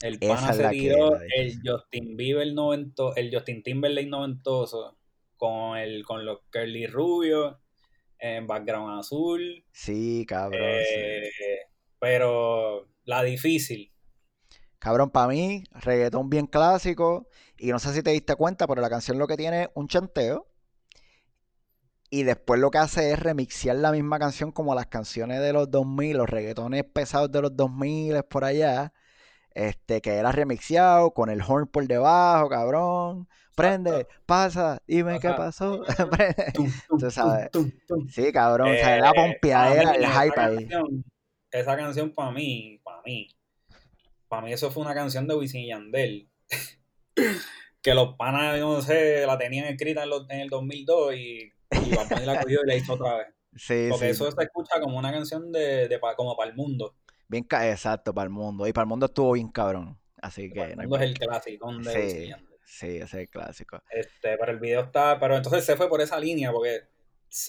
El 0.00 0.20
pana 0.20 0.52
se 0.52 0.68
tiró 0.68 1.18
el 1.36 1.58
Justin 1.64 2.16
Bieber 2.16 2.52
novento, 2.52 3.16
el 3.16 3.34
Justin 3.34 3.64
Timberlake 3.64 4.08
noventoso 4.08 4.96
con 5.36 5.76
el 5.76 6.04
con 6.04 6.24
los 6.24 6.38
curly 6.52 6.86
rubios 6.86 7.56
en 8.22 8.46
background 8.46 9.00
azul. 9.00 9.64
Sí, 9.72 10.24
cabrón. 10.26 10.60
Eh, 10.62 11.28
pero 11.98 12.88
la 13.04 13.22
difícil. 13.24 13.92
Cabrón, 14.78 15.10
para 15.10 15.28
mí, 15.28 15.64
reggaetón 15.72 16.30
bien 16.30 16.46
clásico. 16.46 17.28
Y 17.58 17.70
no 17.70 17.78
sé 17.78 17.92
si 17.92 18.02
te 18.02 18.10
diste 18.10 18.36
cuenta, 18.36 18.66
pero 18.66 18.80
la 18.80 18.88
canción 18.88 19.18
lo 19.18 19.26
que 19.26 19.36
tiene 19.36 19.64
es 19.64 19.68
un 19.74 19.88
chanteo. 19.88 20.48
Y 22.10 22.22
después 22.22 22.60
lo 22.60 22.70
que 22.70 22.78
hace 22.78 23.10
es 23.12 23.18
remixear 23.18 23.76
la 23.76 23.90
misma 23.90 24.18
canción 24.18 24.52
como 24.52 24.74
las 24.74 24.86
canciones 24.86 25.40
de 25.40 25.52
los 25.52 25.70
2000, 25.70 26.18
los 26.18 26.30
reggaetones 26.30 26.84
pesados 26.84 27.32
de 27.32 27.42
los 27.42 27.56
2000 27.56 28.22
por 28.24 28.44
allá. 28.44 28.92
Este, 29.54 30.00
que 30.00 30.14
era 30.14 30.32
remixeado 30.32 31.12
con 31.12 31.30
el 31.30 31.42
horn 31.42 31.66
por 31.66 31.86
debajo, 31.86 32.48
cabrón 32.48 33.28
prende, 33.54 34.06
pasa, 34.26 34.82
dime 34.86 35.18
qué 35.20 35.30
pasó. 35.30 35.82
sabes? 37.10 37.50
Sí, 38.08 38.32
cabrón, 38.32 38.70
o 38.70 38.74
sea, 38.74 38.98
la 38.98 39.10
eh, 39.10 39.12
pompeadera, 39.14 39.92
el 39.92 40.06
hype 40.06 40.40
ahí. 40.40 40.68
esa 41.50 41.76
canción 41.76 42.12
para 42.12 42.30
mí, 42.32 42.80
para 42.82 43.02
mí, 43.02 43.28
para 44.28 44.42
mí 44.42 44.52
eso 44.52 44.70
fue 44.70 44.82
una 44.82 44.94
canción 44.94 45.26
de 45.26 45.34
Wisin 45.34 45.66
Yandel. 45.66 46.28
que 47.82 47.94
los 47.94 48.14
panas, 48.16 48.58
no 48.60 48.80
sé, 48.80 49.26
la 49.26 49.38
tenían 49.38 49.66
escrita 49.66 50.04
en, 50.04 50.40
el 50.40 50.48
2002 50.48 51.14
y, 51.14 51.52
y 51.70 52.24
la 52.24 52.40
cogió 52.40 52.60
y 52.62 52.66
la 52.66 52.74
hizo 52.74 52.94
otra 52.94 53.18
vez. 53.18 53.26
Sí, 53.54 53.88
Porque 53.90 54.08
eso 54.08 54.30
se 54.30 54.42
escucha 54.44 54.80
como 54.80 54.98
una 54.98 55.12
canción 55.12 55.52
de, 55.52 55.86
de, 55.86 56.00
como 56.16 56.34
para 56.38 56.48
el 56.48 56.56
mundo. 56.56 56.94
Bien, 57.32 57.46
exacto, 57.62 58.12
para 58.12 58.26
el 58.26 58.30
mundo. 58.30 58.66
Y 58.66 58.74
para 58.74 58.82
el 58.82 58.88
mundo 58.90 59.06
estuvo 59.06 59.32
bien 59.32 59.48
cabrón. 59.48 59.98
Así 60.20 60.52
que. 60.52 60.60
el 60.60 60.76
mundo 60.76 60.96
es 60.96 61.02
el 61.02 61.18
clásico 61.18 61.70
Yandel. 61.70 62.36
Sí, 62.62 62.86
ese 62.86 63.02
es 63.04 63.14
el 63.14 63.28
clásico. 63.30 63.82
Este, 63.90 64.36
pero 64.36 64.52
el 64.52 64.58
video 64.58 64.82
está. 64.82 65.18
Pero 65.18 65.38
entonces 65.38 65.64
se 65.64 65.74
fue 65.76 65.88
por 65.88 66.02
esa 66.02 66.20
línea, 66.20 66.52
porque 66.52 66.82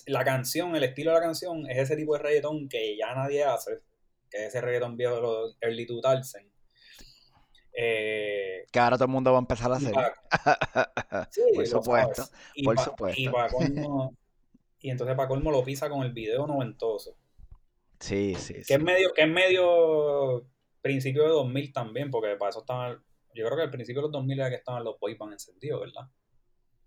la 0.07 0.23
canción, 0.23 0.73
el 0.77 0.85
estilo 0.85 1.11
de 1.11 1.19
la 1.19 1.25
canción, 1.25 1.69
es 1.69 1.79
ese 1.79 1.97
tipo 1.97 2.13
de 2.13 2.23
reggaetón 2.23 2.69
que 2.69 2.95
ya 2.97 3.13
nadie 3.13 3.43
hace. 3.43 3.81
Que 4.29 4.45
es 4.45 4.55
ese 4.55 4.61
reggaetón 4.61 4.95
viejo 4.95 5.15
de 5.15 5.21
los 5.21 5.57
early 5.59 5.85
2000. 5.85 6.49
Eh, 7.73 8.65
que 8.71 8.79
ahora 8.79 8.95
todo 8.95 9.05
el 9.05 9.11
mundo 9.11 9.33
va 9.33 9.39
a 9.39 9.41
empezar 9.41 9.69
a 9.69 9.75
hacer. 9.75 9.93
sí, 11.29 11.41
por 11.55 11.67
supuesto. 11.67 12.23
Y 12.55 12.63
por 12.63 12.79
supuesto. 12.79 13.21
Y, 13.21 13.27
colmo, 13.51 14.15
y 14.79 14.91
entonces 14.91 15.13
para 15.17 15.27
colmo 15.27 15.51
lo 15.51 15.61
pisa 15.61 15.89
con 15.89 16.03
el 16.03 16.13
video 16.13 16.47
noventoso. 16.47 17.17
Sí, 18.03 18.35
sí. 18.35 18.55
Que 18.55 18.63
sí. 18.63 18.73
es 18.73 18.83
medio, 18.83 19.13
que 19.13 19.21
es 19.21 19.29
medio 19.29 20.45
principio 20.81 21.23
de 21.23 21.29
2000 21.29 21.71
también, 21.71 22.11
porque 22.11 22.35
para 22.35 22.49
eso 22.49 22.59
estaba 22.59 23.01
yo 23.33 23.45
creo 23.45 23.55
que 23.55 23.63
al 23.63 23.71
principio 23.71 24.01
de 24.01 24.07
los 24.07 24.11
2000 24.11 24.39
era 24.39 24.49
que 24.49 24.55
estaban 24.57 24.83
los 24.83 24.99
boy 24.99 25.15
bands 25.15 25.33
encendidos, 25.47 25.81
¿verdad? 25.81 26.09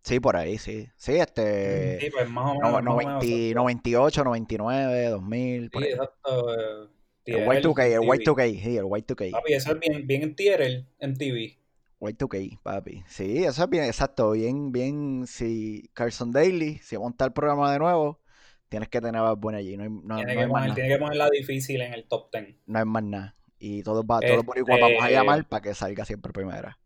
Sí, 0.03 0.21
por 0.21 0.37
ahí, 0.37 0.59
sí. 0.59 0.87
Sí, 0.97 1.15
este. 1.15 1.99
Sí, 2.01 2.11
pues 2.11 2.29
más 2.29 2.53
o 2.53 2.55
menos. 2.55 2.85
98, 2.85 4.25
99, 4.25 5.09
2000. 5.09 5.71
sí, 5.73 5.85
exacto. 5.85 6.55
Eh, 6.55 6.89
El 7.25 7.49
Y2K, 7.49 7.83
el 7.87 8.01
Y2K, 8.03 8.63
sí, 8.63 8.77
el 8.77 8.85
Y2K. 8.85 9.31
Papi, 9.33 9.53
eso 9.55 9.73
es 9.73 9.81
bien, 9.81 10.07
bien 10.07 10.23
en 10.23 10.37
tier 10.37 10.87
en 11.01 11.17
TV. 11.17 11.59
Y2K, 11.99 12.61
papi. 12.63 13.03
Sí, 13.09 13.43
eso 13.43 13.65
es 13.65 13.71
bien, 13.71 13.85
exacto. 13.85 14.33
Bien, 14.33 14.71
bien. 14.71 15.27
Si 15.27 15.91
Carson 15.95 16.31
Daly, 16.31 16.79
si 16.79 16.97
monta 16.99 17.25
el 17.25 17.33
programa 17.33 17.73
de 17.73 17.79
nuevo, 17.81 18.21
tienes 18.69 18.89
que 18.89 19.01
tener 19.01 19.17
a 19.17 19.23
Bad 19.23 19.37
Bunny 19.37 19.59
allí. 19.59 19.77
No 19.77 19.83
hay, 19.85 19.91
no, 19.91 20.17
tiene, 20.17 20.37
que 20.37 20.47
poner, 20.47 20.75
tiene 20.75 20.89
que 20.89 20.99
ponerla 20.99 21.31
difícil 21.31 21.81
en 21.81 21.95
el 21.95 22.07
top 22.07 22.31
10. 22.33 22.57
No 22.67 22.79
hay 22.79 22.85
más 22.85 23.03
nada. 23.03 23.37
Y 23.59 23.83
todos, 23.83 24.05
va, 24.05 24.21
todos 24.21 24.45
por 24.45 24.59
igual 24.59 24.81
vamos 24.81 25.03
a 25.03 25.07
este 25.07 25.15
llamar 25.15 25.49
para 25.49 25.63
que 25.63 25.75
salga 25.75 26.05
siempre 26.05 26.33
primera. 26.33 26.79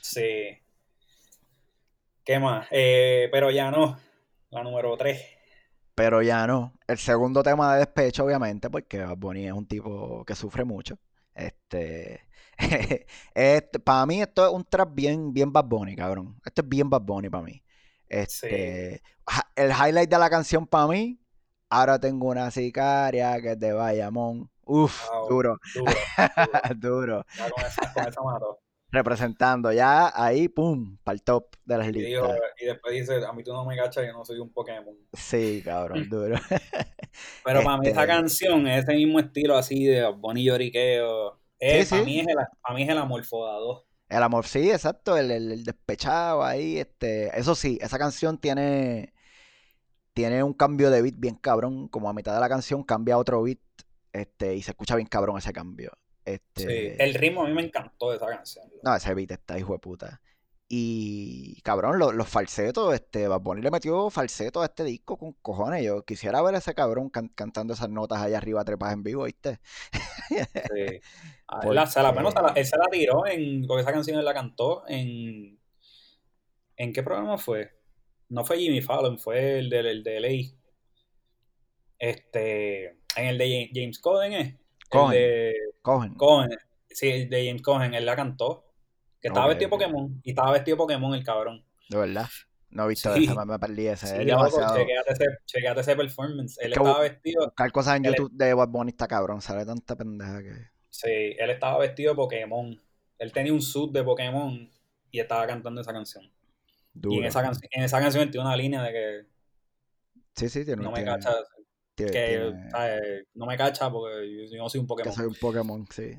Sí. 0.00 0.58
¿Qué 2.24 2.38
más? 2.38 2.66
Eh, 2.70 3.28
pero 3.30 3.50
ya 3.50 3.70
no. 3.70 3.98
La 4.50 4.62
número 4.62 4.96
3. 4.96 5.20
Pero 5.94 6.22
ya 6.22 6.46
no. 6.46 6.74
El 6.86 6.98
segundo 6.98 7.42
tema 7.42 7.74
de 7.74 7.80
despecho, 7.80 8.24
obviamente, 8.24 8.70
porque 8.70 8.98
Bad 8.98 9.16
Bunny 9.16 9.46
es 9.46 9.52
un 9.52 9.66
tipo 9.66 10.24
que 10.24 10.34
sufre 10.34 10.64
mucho. 10.64 10.98
Este. 11.34 12.26
este, 13.34 13.78
para 13.78 14.06
mí 14.06 14.20
esto 14.20 14.46
es 14.46 14.52
un 14.52 14.64
trap 14.64 14.94
bien, 14.94 15.32
bien 15.32 15.52
Bad 15.52 15.64
Bunny, 15.64 15.96
cabrón. 15.96 16.40
Esto 16.44 16.62
es 16.62 16.68
bien 16.68 16.90
Bad 16.90 17.02
Bunny 17.02 17.28
para 17.28 17.44
mí. 17.44 17.62
Este, 18.12 19.02
El 19.56 19.70
highlight 19.70 20.10
de 20.10 20.18
la 20.18 20.28
canción 20.28 20.66
para 20.66 20.86
mí, 20.86 21.18
ahora 21.70 21.98
tengo 21.98 22.28
una 22.28 22.50
sicaria 22.50 23.40
que 23.40 23.56
te 23.56 23.72
va 23.72 23.84
Bayamón. 23.84 24.50
Uf, 24.64 25.08
duro. 25.30 25.58
Duro. 25.74 25.92
duro. 26.76 27.26
Representando 28.90 29.72
ya 29.72 30.12
ahí, 30.14 30.48
pum, 30.48 30.98
para 31.02 31.14
el 31.14 31.22
top 31.22 31.56
de 31.64 31.78
las 31.78 31.88
listas. 31.88 32.38
Y, 32.60 32.66
después 32.66 32.94
dice, 32.94 33.24
a 33.24 33.32
mí 33.32 33.42
tú 33.42 33.54
no 33.54 33.64
me 33.64 33.74
cachas, 33.74 34.04
yo 34.06 34.12
no 34.12 34.22
soy 34.22 34.38
un 34.38 34.52
Pokémon. 34.52 34.94
Sí, 35.14 35.62
cabrón, 35.64 36.06
duro. 36.10 36.36
Pero 37.42 37.62
para 37.62 37.78
mí 37.78 37.88
esa 37.88 38.02
este 38.02 38.12
canción 38.12 38.66
es 38.66 38.84
ese 38.84 38.94
mismo 38.94 39.18
estilo 39.18 39.56
así 39.56 39.86
de 39.86 40.06
Bonnie 40.12 40.44
Lloriqueo 40.44 41.40
eh, 41.58 41.86
para, 41.88 42.02
Mí 42.02 42.20
es 42.20 42.26
el, 42.26 42.34
para 42.60 42.74
mí 42.74 42.82
es 42.82 42.88
el 42.90 42.98
amor 42.98 43.24
fodado. 43.24 43.86
El 44.12 44.22
amor, 44.22 44.46
sí, 44.46 44.70
exacto, 44.70 45.16
el, 45.16 45.30
el, 45.30 45.64
despechado 45.64 46.44
ahí, 46.44 46.76
este, 46.78 47.38
eso 47.38 47.54
sí, 47.54 47.78
esa 47.80 47.98
canción 47.98 48.36
tiene, 48.36 49.14
tiene 50.12 50.42
un 50.42 50.52
cambio 50.52 50.90
de 50.90 51.00
beat 51.00 51.14
bien 51.16 51.36
cabrón, 51.36 51.88
como 51.88 52.10
a 52.10 52.12
mitad 52.12 52.34
de 52.34 52.40
la 52.40 52.48
canción 52.50 52.82
cambia 52.82 53.16
otro 53.16 53.42
beat, 53.42 53.58
este, 54.12 54.54
y 54.54 54.60
se 54.60 54.72
escucha 54.72 54.96
bien 54.96 55.08
cabrón 55.08 55.38
ese 55.38 55.54
cambio. 55.54 55.92
Este, 56.26 56.62
sí, 56.62 56.96
el 56.98 57.14
ritmo 57.14 57.42
a 57.42 57.48
mí 57.48 57.54
me 57.54 57.62
encantó 57.62 58.10
de 58.10 58.16
esa 58.16 58.26
canción. 58.26 58.66
No, 58.82 58.94
ese 58.94 59.14
beat 59.14 59.30
está 59.30 59.58
hijo 59.58 59.72
de 59.72 59.78
puta. 59.78 60.20
Y 60.74 61.60
cabrón, 61.60 61.98
los, 61.98 62.28
falsetos, 62.30 62.94
este, 62.94 63.28
Bad 63.28 63.42
le 63.58 63.70
metió 63.70 64.08
falsetos 64.08 64.62
a 64.62 64.66
este 64.66 64.84
disco 64.84 65.18
con 65.18 65.34
cojones. 65.34 65.84
Yo 65.84 66.02
quisiera 66.02 66.40
ver 66.40 66.54
a 66.54 66.58
ese 66.58 66.74
cabrón 66.74 67.10
cantando 67.10 67.74
esas 67.74 67.90
notas 67.90 68.22
allá 68.22 68.38
arriba 68.38 68.64
trepas 68.64 68.94
en 68.94 69.02
vivo, 69.02 69.24
¿viste? 69.24 69.60
Sí. 70.28 70.36
la, 71.70 71.86
se 71.86 72.02
la, 72.02 72.54
él 72.56 72.64
se 72.64 72.78
la 72.78 72.86
tiró 72.90 73.26
en. 73.26 73.66
Porque 73.66 73.82
esa 73.82 73.92
canción 73.92 74.18
él 74.18 74.24
la 74.24 74.32
cantó 74.32 74.84
en. 74.88 75.58
¿En 76.78 76.92
qué 76.94 77.02
programa 77.02 77.36
fue? 77.36 77.72
No 78.30 78.42
fue 78.42 78.56
Jimmy 78.56 78.80
Fallon, 78.80 79.18
fue 79.18 79.58
el 79.58 79.68
de, 79.68 79.80
el 79.80 80.02
de 80.02 80.20
LA. 80.20 80.56
Este. 81.98 82.86
En 83.14 83.26
el 83.26 83.36
de 83.36 83.70
James 83.74 83.98
Cohen, 83.98 84.32
¿eh? 84.32 84.58
Cohen. 84.88 85.52
Cohen. 85.82 86.14
Cohen. 86.14 86.50
Sí, 86.88 87.10
el 87.10 87.28
de 87.28 87.46
James 87.46 87.60
Cohen, 87.60 87.92
él 87.92 88.06
la 88.06 88.16
cantó. 88.16 88.71
Que 89.22 89.28
estaba 89.28 89.46
vestido 89.46 89.70
Pokémon. 89.70 90.20
Y 90.24 90.30
estaba 90.30 90.52
vestido 90.52 90.76
Pokémon 90.76 91.14
el 91.14 91.24
cabrón. 91.24 91.64
De 91.88 91.96
verdad. 91.96 92.28
No 92.70 92.86
he 92.86 92.88
visto 92.88 93.14
sí. 93.14 93.24
esa, 93.24 93.44
me 93.44 93.58
perdí 93.58 93.86
ese. 93.86 94.06
Sí, 94.06 94.26
chequeate 95.46 95.80
ese, 95.80 95.94
performance. 95.94 96.58
Él 96.60 96.72
estaba 96.72 97.00
vestido. 97.00 97.44
Buscar 97.44 97.70
cosas 97.70 97.96
en 97.98 98.04
YouTube 98.04 98.32
de 98.32 98.54
Bad 98.54 98.68
Bunny 98.68 98.90
está 98.90 99.06
cabrón. 99.06 99.40
Sale 99.40 99.64
tanta 99.64 99.94
pendeja 99.94 100.42
que. 100.42 100.52
Sí, 100.90 101.36
él 101.38 101.50
estaba 101.50 101.78
vestido 101.78 102.12
de 102.12 102.16
Pokémon. 102.16 102.80
Él 103.18 103.32
tenía 103.32 103.52
un 103.52 103.62
suit 103.62 103.92
de 103.92 104.02
Pokémon 104.02 104.70
y 105.10 105.20
estaba 105.20 105.46
cantando 105.46 105.82
esa 105.82 105.92
canción. 105.92 106.30
Y 106.94 107.18
en 107.18 107.24
esa, 107.24 107.50
en 107.70 107.84
esa 107.84 108.00
canción 108.00 108.30
tiene 108.30 108.46
una 108.46 108.56
línea 108.56 108.82
de 108.82 108.92
que. 108.92 109.26
Sí, 110.34 110.48
sí, 110.48 110.64
tiene 110.64 110.82
No 110.82 110.90
me 110.90 111.04
cacha. 111.04 111.30
que, 111.94 112.52
no 113.34 113.46
me 113.46 113.56
cacha 113.56 113.90
porque 113.90 114.48
yo 114.50 114.58
no 114.58 114.68
soy 114.68 114.80
un 114.80 114.86
Pokémon. 114.86 115.12
Que 115.12 115.16
soy 115.16 115.26
un 115.26 115.34
Pokémon, 115.34 115.86
sí. 115.90 116.16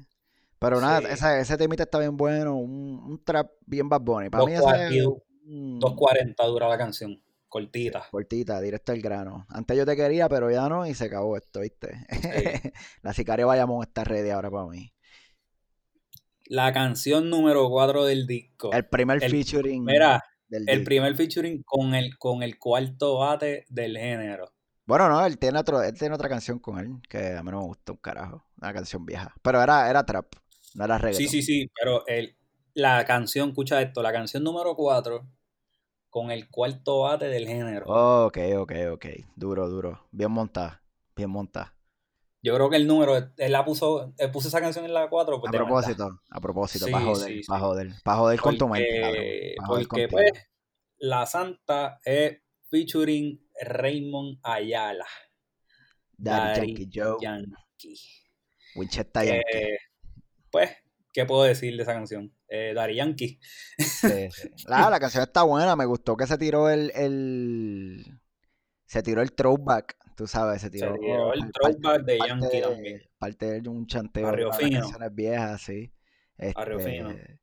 Pero 0.63 0.79
nada, 0.79 0.99
ese, 1.09 1.41
ese 1.41 1.57
temita 1.57 1.83
está 1.83 1.99
bien 1.99 2.15
bueno, 2.15 2.55
un, 2.55 2.97
un 3.03 3.21
trap 3.21 3.51
bien 3.65 3.89
Bad 3.89 3.99
Bunny. 3.99 4.29
Para 4.29 4.45
mí 4.45 4.53
ese, 4.53 4.63
2.40 4.63 6.47
dura 6.47 6.69
la 6.69 6.77
canción, 6.77 7.21
cortita. 7.49 8.07
Cortita, 8.09 8.61
directo 8.61 8.93
al 8.93 9.01
grano. 9.01 9.45
Antes 9.49 9.75
yo 9.75 9.85
te 9.85 9.97
quería, 9.97 10.29
pero 10.29 10.49
ya 10.49 10.69
no, 10.69 10.87
y 10.87 10.93
se 10.93 11.03
acabó 11.03 11.35
esto, 11.35 11.59
¿viste? 11.59 12.07
la 13.01 13.11
sicaria 13.11 13.45
Bayamón 13.45 13.83
está 13.83 14.05
ready 14.05 14.29
ahora 14.29 14.49
para 14.49 14.67
mí. 14.67 14.93
La 16.45 16.71
canción 16.71 17.29
número 17.29 17.69
4 17.69 18.05
del 18.05 18.25
disco. 18.25 18.71
El 18.71 18.85
primer 18.85 19.19
featuring. 19.19 19.83
Mira, 19.83 20.23
el 20.49 20.83
primer 20.85 21.13
featuring 21.17 21.61
con 21.63 21.93
el, 21.93 22.17
con 22.17 22.41
el 22.41 22.57
cuarto 22.57 23.17
bate 23.17 23.65
del 23.67 23.97
género. 23.97 24.53
Bueno, 24.85 25.09
no, 25.09 25.25
él 25.25 25.37
tiene, 25.37 25.59
otro, 25.59 25.81
él 25.83 25.97
tiene 25.97 26.15
otra 26.15 26.29
canción 26.29 26.59
con 26.59 26.79
él 26.79 27.01
que 27.09 27.35
a 27.35 27.43
mí 27.43 27.51
no 27.51 27.59
me 27.59 27.65
gusta 27.65 27.91
un 27.91 27.97
carajo. 27.97 28.45
Una 28.61 28.73
canción 28.73 29.05
vieja. 29.05 29.33
Pero 29.41 29.61
era, 29.61 29.89
era 29.89 30.05
trap. 30.05 30.25
No 30.75 30.85
era 30.85 30.97
reggaeton. 30.97 31.27
Sí, 31.27 31.27
sí, 31.27 31.41
sí, 31.41 31.71
pero 31.79 32.05
el, 32.07 32.35
la 32.73 33.05
canción, 33.05 33.49
escucha 33.49 33.81
esto, 33.81 34.01
la 34.01 34.11
canción 34.11 34.43
número 34.43 34.75
4 34.75 35.27
con 36.09 36.31
el 36.31 36.47
cuarto 36.49 37.01
bate 37.01 37.25
del 37.25 37.47
género. 37.47 37.85
ok, 37.87 38.37
ok, 38.57 38.71
ok. 38.91 39.05
Duro, 39.35 39.67
duro. 39.69 40.07
Bien 40.11 40.31
montada, 40.31 40.83
bien 41.15 41.29
montada. 41.29 41.75
Yo 42.43 42.53
creo 42.55 42.69
que 42.69 42.75
el 42.75 42.87
número, 42.87 43.15
él 43.15 43.51
la 43.51 43.63
puso, 43.63 44.13
él 44.17 44.29
puso 44.29 44.49
esa 44.49 44.59
canción 44.59 44.83
en 44.85 44.93
la 44.93 45.09
4. 45.09 45.39
Pues, 45.39 45.49
a, 45.49 45.57
propósito, 45.57 46.19
a 46.29 46.41
propósito, 46.41 46.85
para 46.91 47.05
joder, 47.05 47.41
para 47.47 47.59
joder, 47.61 47.93
para 48.03 48.17
joder 48.17 48.41
con 48.41 48.57
tu 48.57 48.67
mente, 48.67 49.55
Porque, 49.65 50.07
pues, 50.09 50.31
la 50.97 51.25
Santa 51.25 51.99
es 52.03 52.41
featuring 52.69 53.47
Raymond 53.61 54.39
Ayala. 54.43 55.05
Daddy, 56.17 56.67
Yankee 56.67 56.89
Joe. 56.93 57.17
Yankee. 57.21 57.99
Winchester 58.75 59.25
Yankee. 59.25 59.57
Eh, 59.57 59.77
pues, 60.53 60.69
¿qué 61.11 61.25
puedo 61.25 61.43
decir 61.43 61.75
de 61.75 61.81
esa 61.81 61.93
canción? 61.93 62.31
Eh, 62.47 62.73
Daddy 62.75 62.95
Yankee. 62.95 63.39
la 64.67 64.99
canción 64.99 65.23
está 65.23 65.41
buena, 65.41 65.75
me 65.75 65.85
gustó 65.85 66.15
que 66.15 66.27
se 66.27 66.37
tiró 66.37 66.69
el, 66.69 66.91
el 66.93 68.21
se 68.85 69.01
tiró 69.01 69.23
el 69.23 69.33
throwback, 69.33 69.97
tú 70.15 70.27
sabes, 70.27 70.61
se 70.61 70.69
tiró, 70.69 70.93
el 71.33 71.51
throwback 71.51 72.03
de 72.03 72.19
Yankee 72.19 72.61
también. 72.61 73.01
Parte 73.17 73.61
de 73.61 73.67
un 73.67 73.87
chanteo 73.87 74.31
de 74.31 74.69
canciones 74.69 75.15
viejas, 75.15 75.61
sí. 75.63 75.91
Este, 76.37 77.39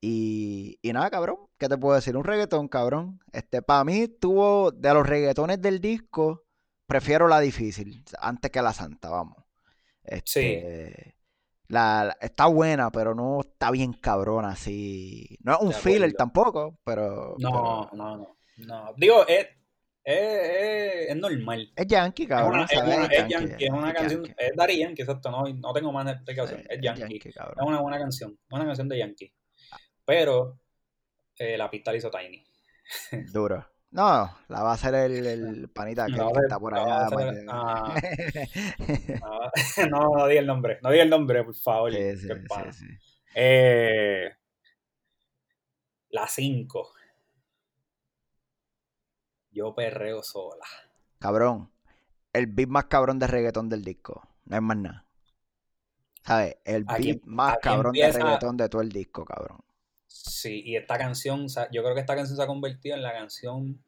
y, 0.00 0.78
y 0.80 0.92
nada, 0.92 1.10
cabrón, 1.10 1.38
¿qué 1.58 1.68
te 1.68 1.76
puedo 1.76 1.96
decir? 1.96 2.16
Un 2.16 2.24
reggaetón, 2.24 2.68
cabrón. 2.68 3.18
Este, 3.32 3.62
para 3.62 3.82
mí 3.82 4.06
tuvo, 4.06 4.70
de 4.70 4.94
los 4.94 5.04
reggaetones 5.04 5.60
del 5.60 5.80
disco, 5.80 6.44
prefiero 6.86 7.26
la 7.26 7.40
difícil, 7.40 8.04
antes 8.20 8.52
que 8.52 8.62
la 8.62 8.72
santa, 8.72 9.08
vamos. 9.08 9.42
Este, 10.04 10.92
sí. 10.94 11.13
La, 11.68 12.16
está 12.20 12.46
buena, 12.46 12.90
pero 12.90 13.14
no 13.14 13.40
está 13.40 13.70
bien 13.70 13.94
cabrona 13.94 14.50
así. 14.50 15.38
No 15.42 15.54
es 15.54 15.60
un 15.60 15.72
filler 15.72 16.12
tampoco, 16.12 16.78
pero. 16.84 17.34
No, 17.38 17.88
no, 17.92 18.16
no, 18.16 18.36
no. 18.58 18.94
Digo, 18.96 19.26
es, 19.26 19.46
es, 20.04 21.10
es, 21.10 21.16
normal. 21.16 21.72
Es 21.74 21.86
Yankee, 21.86 22.26
cabrón. 22.26 22.66
Es 22.70 22.82
una, 22.82 23.06
es, 23.06 23.28
Yankee, 23.28 23.64
es 23.64 23.70
una 23.70 23.94
canción. 23.94 24.34
Es 24.36 24.52
Dari 24.54 24.78
Yankee, 24.78 25.02
exacto. 25.02 25.30
No, 25.30 25.44
no 25.48 25.72
tengo 25.72 25.90
más 25.90 26.06
explicación. 26.12 26.62
Es, 26.68 26.80
Yankee. 26.80 27.20
es 27.24 27.36
una 27.56 27.80
buena 27.80 27.98
canción. 27.98 28.32
Es 28.32 28.52
una 28.54 28.66
canción 28.66 28.88
de 28.88 28.98
Yankee. 28.98 29.32
Pero 30.04 30.60
eh, 31.38 31.56
la 31.56 31.70
pista 31.70 31.90
la 31.90 31.96
hizo 31.96 32.10
Tiny. 32.10 32.44
Duro. 33.32 33.73
No, 33.94 34.28
la 34.48 34.62
va 34.64 34.72
a 34.72 34.74
hacer 34.74 34.92
el, 34.92 35.24
el 35.24 35.68
panita 35.68 36.06
que, 36.06 36.14
está 36.14 36.58
por 36.58 36.74
allá. 36.74 37.06
Ah. 37.48 37.94
no, 39.88 40.16
no 40.16 40.26
di 40.26 40.36
el 40.36 40.48
nombre. 40.48 40.80
No 40.82 40.90
di 40.90 40.98
el 40.98 41.08
nombre, 41.08 41.44
por 41.44 41.54
favor. 41.54 41.92
Sí, 41.92 42.16
sí, 42.16 42.28
sí, 42.72 42.86
eh, 43.36 44.32
la 46.08 46.26
5. 46.26 46.92
Yo 49.52 49.72
perreo 49.76 50.24
sola. 50.24 50.66
Cabrón. 51.20 51.70
El 52.32 52.48
beat 52.48 52.68
más 52.68 52.86
cabrón 52.86 53.20
de 53.20 53.28
reggaetón 53.28 53.68
del 53.68 53.84
disco. 53.84 54.28
No 54.46 54.56
es 54.56 54.62
más 54.62 54.76
nada. 54.76 55.06
¿Sabes? 56.24 56.56
El 56.64 56.84
beat 56.84 57.22
más 57.26 57.58
cabrón 57.62 57.92
de 57.92 58.10
reggaetón 58.10 58.56
de 58.56 58.68
todo 58.68 58.82
el 58.82 58.90
disco, 58.90 59.24
cabrón. 59.24 59.60
Sí, 60.08 60.62
y 60.64 60.76
esta 60.76 60.98
canción, 60.98 61.46
yo 61.70 61.82
creo 61.82 61.94
que 61.94 62.00
esta 62.00 62.16
canción 62.16 62.36
se 62.36 62.42
ha 62.42 62.46
convertido 62.48 62.96
en 62.96 63.02
la 63.02 63.12
canción 63.12 63.83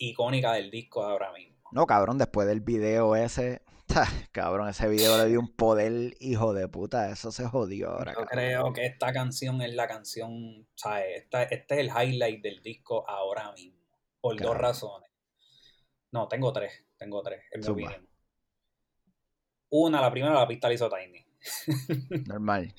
icónica 0.00 0.54
del 0.54 0.70
disco 0.70 1.02
ahora 1.04 1.32
mismo. 1.32 1.60
No, 1.72 1.86
cabrón, 1.86 2.18
después 2.18 2.48
del 2.48 2.60
video 2.60 3.14
ese, 3.14 3.62
cabrón, 4.32 4.68
ese 4.68 4.88
video 4.88 5.16
le 5.18 5.28
dio 5.28 5.38
un 5.38 5.54
poder 5.54 6.14
hijo 6.18 6.52
de 6.52 6.66
puta, 6.68 7.10
eso 7.10 7.30
se 7.30 7.46
jodió 7.46 7.90
ahora. 7.90 8.14
Yo 8.18 8.24
creo 8.24 8.72
que 8.72 8.86
esta 8.86 9.12
canción 9.12 9.62
es 9.62 9.74
la 9.74 9.86
canción, 9.86 10.66
¿sabes? 10.74 11.22
Esta, 11.22 11.44
este 11.44 11.74
es 11.74 11.80
el 11.80 11.88
highlight 11.88 12.42
del 12.42 12.62
disco 12.62 13.08
ahora 13.08 13.52
mismo, 13.52 13.78
por 14.20 14.40
dos 14.40 14.56
razones. 14.56 15.10
No, 16.12 16.26
tengo 16.26 16.52
tres, 16.52 16.84
tengo 16.96 17.22
tres, 17.22 17.44
en 17.52 17.60
mi 17.60 17.66
opinión. 17.68 18.08
Una, 19.68 20.00
la 20.00 20.10
primera 20.10 20.34
la 20.34 20.48
pista 20.48 20.66
la 20.66 20.74
hizo 20.74 20.90
Tiny. 20.90 21.24
Normal. 22.26 22.74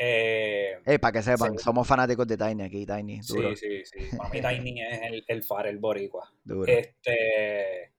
Eh, 0.00 0.98
para 1.00 1.12
que 1.12 1.22
sepan, 1.22 1.58
somos 1.58 1.86
fanáticos 1.86 2.26
de 2.28 2.36
Tiny 2.36 2.62
aquí, 2.62 2.86
Tiny. 2.86 3.20
Sí, 3.20 3.56
sí, 3.56 3.84
sí. 3.84 3.98
Para 4.16 4.30
mí 4.30 4.40
Tiny 4.40 4.82
es 4.82 5.02
el, 5.02 5.24
el 5.26 5.42
far, 5.42 5.66
el 5.66 5.78
boricua. 5.78 6.32
Este, 6.66 7.92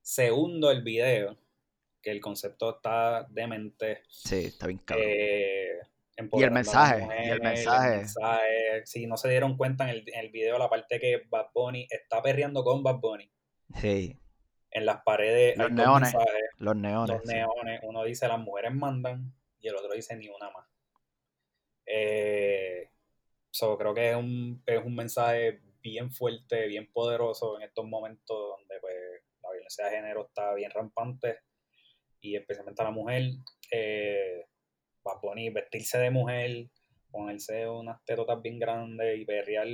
segundo, 0.00 0.70
el 0.70 0.82
video, 0.82 1.36
que 2.00 2.12
el 2.12 2.20
concepto 2.20 2.76
está 2.76 3.26
demente. 3.28 4.02
Sí, 4.08 4.44
está 4.46 4.68
bien 4.68 4.78
cabrón. 4.84 5.06
Eh, 5.08 5.80
y 6.32 6.42
el 6.42 6.50
mensaje, 6.52 7.08
y 7.24 7.28
el 7.30 7.40
mensaje. 7.40 8.04
Si 8.84 9.06
no 9.06 9.16
se 9.16 9.28
dieron 9.28 9.56
cuenta 9.56 9.84
en 9.84 9.90
el, 9.90 10.04
en 10.06 10.20
el 10.20 10.30
video, 10.30 10.58
la 10.58 10.68
parte 10.68 11.00
que 11.00 11.22
Bad 11.28 11.46
Bunny 11.52 11.88
está 11.90 12.22
perreando 12.22 12.62
con 12.62 12.84
Bad 12.84 13.00
Bunny. 13.00 13.28
Sí. 13.80 14.16
En 14.70 14.86
las 14.86 15.02
paredes 15.02 15.56
los 15.58 15.70
neones, 15.70 16.14
los 16.58 16.76
neones. 16.76 17.16
Los 17.16 17.26
neones. 17.26 17.80
Uno 17.82 18.04
dice 18.04 18.28
las 18.28 18.38
mujeres 18.38 18.72
mandan 18.72 19.34
y 19.60 19.68
el 19.68 19.76
otro 19.76 19.92
dice 19.92 20.16
ni 20.16 20.28
una 20.28 20.50
más. 20.50 20.66
Eh, 21.86 22.90
creo 23.78 23.94
que 23.94 24.10
es 24.10 24.16
un, 24.16 24.62
es 24.66 24.84
un 24.84 24.94
mensaje 24.94 25.60
bien 25.82 26.10
fuerte, 26.10 26.66
bien 26.66 26.90
poderoso 26.92 27.56
en 27.56 27.62
estos 27.62 27.84
momentos 27.86 28.36
donde 28.36 28.80
pues, 28.80 28.94
la 29.42 29.50
violencia 29.52 29.84
de 29.86 29.96
género 29.96 30.26
está 30.26 30.54
bien 30.54 30.70
rampante 30.70 31.38
y 32.20 32.36
especialmente 32.36 32.82
a 32.82 32.86
la 32.86 32.90
mujer. 32.90 33.22
Va 35.06 35.12
a 35.14 35.20
poner 35.20 35.52
vestirse 35.52 35.98
de 35.98 36.10
mujer, 36.10 36.68
ponerse 37.10 37.68
unas 37.68 38.04
tetotas 38.04 38.40
bien 38.40 38.58
grandes 38.58 39.18
y 39.18 39.24
perrear 39.24 39.66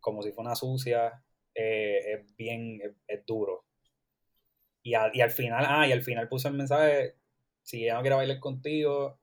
como 0.00 0.22
si 0.22 0.32
fuera 0.32 0.50
una 0.50 0.56
sucia, 0.56 1.22
eh, 1.54 1.98
es 2.12 2.36
bien, 2.36 2.80
es, 3.08 3.26
duro. 3.26 3.64
Y, 4.82 4.90
y, 4.90 5.20
al 5.20 5.30
final, 5.30 5.64
ah, 5.68 5.86
y 5.88 5.92
al 5.92 6.02
final 6.02 6.28
puso 6.28 6.48
el 6.48 6.54
mensaje, 6.54 7.16
si 7.62 7.84
ella 7.84 7.94
no 7.94 8.02
quiere 8.02 8.16
bailar 8.16 8.38
contigo, 8.38 9.18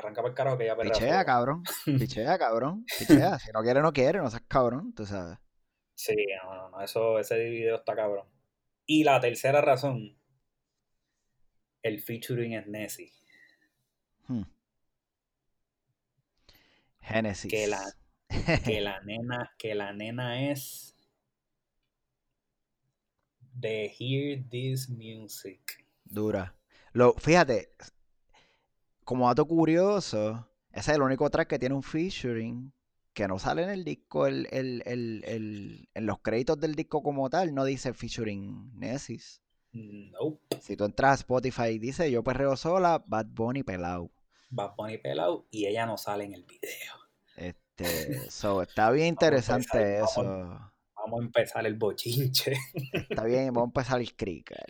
arranca 0.00 0.20
para 0.20 0.30
el 0.30 0.34
carajo 0.34 0.58
que 0.58 0.66
ya 0.66 0.76
perrea. 0.76 0.92
Pichea, 0.92 1.24
cabrón. 1.24 1.62
Pichea, 1.84 2.38
cabrón. 2.38 2.84
Pichea. 2.98 3.38
Si 3.38 3.50
no 3.52 3.62
quiere, 3.62 3.80
no 3.80 3.92
quiere, 3.92 4.18
no 4.18 4.30
seas 4.30 4.42
cabrón, 4.48 4.92
tú 4.94 5.06
sabes. 5.06 5.38
Sí, 5.94 6.16
no, 6.42 6.70
no, 6.70 6.80
eso, 6.82 7.18
ese 7.18 7.38
video 7.38 7.76
está 7.76 7.94
cabrón. 7.94 8.26
Y 8.86 9.04
la 9.04 9.20
tercera 9.20 9.60
razón, 9.60 10.18
el 11.82 12.00
featuring 12.00 12.54
es 12.54 12.66
Nessie. 12.66 13.12
Hmm. 14.26 14.42
Genesis. 17.00 17.50
Que 17.50 17.66
la, 17.66 17.82
que 18.64 18.80
la 18.80 19.00
nena, 19.02 19.54
que 19.58 19.74
la 19.74 19.92
nena 19.92 20.50
es 20.50 20.96
de 23.52 23.94
Hear 23.98 24.48
This 24.48 24.88
Music. 24.88 25.86
Dura. 26.04 26.56
Lo, 26.92 27.12
fíjate, 27.14 27.72
como 29.10 29.26
dato 29.26 29.44
curioso, 29.44 30.48
ese 30.70 30.92
es 30.92 30.96
el 30.96 31.02
único 31.02 31.28
track 31.30 31.48
que 31.48 31.58
tiene 31.58 31.74
un 31.74 31.82
featuring 31.82 32.72
que 33.12 33.26
no 33.26 33.40
sale 33.40 33.64
en 33.64 33.70
el 33.70 33.82
disco, 33.82 34.28
el, 34.28 34.46
en 34.52 36.06
los 36.06 36.20
créditos 36.20 36.60
del 36.60 36.76
disco 36.76 37.02
como 37.02 37.28
tal, 37.28 37.52
no 37.52 37.64
dice 37.64 37.92
featuring 37.92 38.70
Nessis. 38.78 39.42
Nope. 39.72 40.60
Si 40.60 40.76
tú 40.76 40.84
entras 40.84 41.10
a 41.10 41.14
Spotify, 41.14 41.80
dice 41.80 42.08
yo 42.08 42.22
perreo 42.22 42.54
sola, 42.54 43.02
Bad 43.04 43.26
Bunny 43.30 43.64
pelado. 43.64 44.12
Bad 44.48 44.76
Bunny 44.76 44.98
pelado 44.98 45.48
y 45.50 45.66
ella 45.66 45.86
no 45.86 45.98
sale 45.98 46.26
en 46.26 46.34
el 46.34 46.44
video. 46.44 46.94
Este, 47.34 48.30
so, 48.30 48.62
está 48.62 48.92
bien 48.92 49.08
interesante 49.08 49.98
eso. 49.98 50.22
Vamos, 50.22 51.20
a 51.20 51.24
empezar 51.24 51.66
el 51.66 51.74
bochinche. 51.74 52.56
Está 52.92 53.24
bien, 53.24 53.46
vamos 53.46 53.62
a 53.62 53.70
empezar 53.70 54.00
el 54.00 54.14
cricket. 54.14 54.60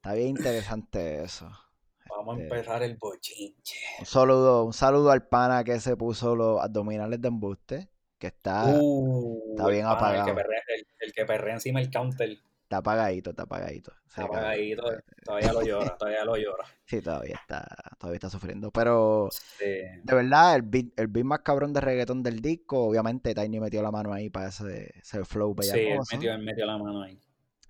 Está 0.00 0.14
bien 0.14 0.28
interesante 0.28 1.22
eso. 1.22 1.50
Vamos 2.16 2.38
a 2.38 2.42
empezar 2.42 2.82
el 2.82 2.96
bochinche. 2.96 3.78
Un 4.00 4.06
saludo, 4.06 4.64
un 4.64 4.72
saludo 4.72 5.10
al 5.10 5.26
pana 5.26 5.64
que 5.64 5.80
se 5.80 5.96
puso 5.96 6.36
los 6.36 6.60
abdominales 6.60 7.20
de 7.20 7.28
embuste, 7.28 7.88
que 8.18 8.28
está, 8.28 8.66
uh, 8.66 9.56
está 9.56 9.68
bien 9.68 9.86
apagado. 9.86 10.28
El 11.00 11.12
que, 11.12 11.24
perrea, 11.24 11.54
encima 11.54 11.80
el 11.80 11.90
counter. 11.90 12.38
Está 12.62 12.76
apagadito, 12.76 13.30
está 13.30 13.42
apagadito. 13.42 13.92
Está 14.06 14.24
apagadito, 14.24 14.84
todavía 15.24 15.52
lo 15.52 15.62
llora, 15.62 15.96
todavía 15.98 16.24
lo 16.24 16.36
llora. 16.36 16.64
Sí, 16.84 17.00
todavía 17.00 17.34
está, 17.34 17.66
todavía 17.98 18.16
está 18.16 18.30
sufriendo. 18.30 18.70
Pero 18.70 19.28
de 19.58 20.14
verdad, 20.14 20.56
el 20.56 20.62
beat, 20.62 20.86
el 20.96 21.08
beat 21.08 21.26
más 21.26 21.40
cabrón 21.40 21.72
de 21.72 21.80
reggaetón 21.80 22.22
del 22.22 22.40
disco, 22.40 22.84
obviamente 22.86 23.34
Tiny 23.34 23.58
metió 23.58 23.82
la 23.82 23.90
mano 23.90 24.12
ahí 24.12 24.30
para 24.30 24.48
ese, 24.48 24.92
ese 25.00 25.24
flow 25.24 25.56
Sí, 25.60 25.70
él 25.78 25.98
metió, 26.12 26.38
metió 26.38 26.66
la 26.66 26.78
mano 26.78 27.02
ahí. 27.02 27.18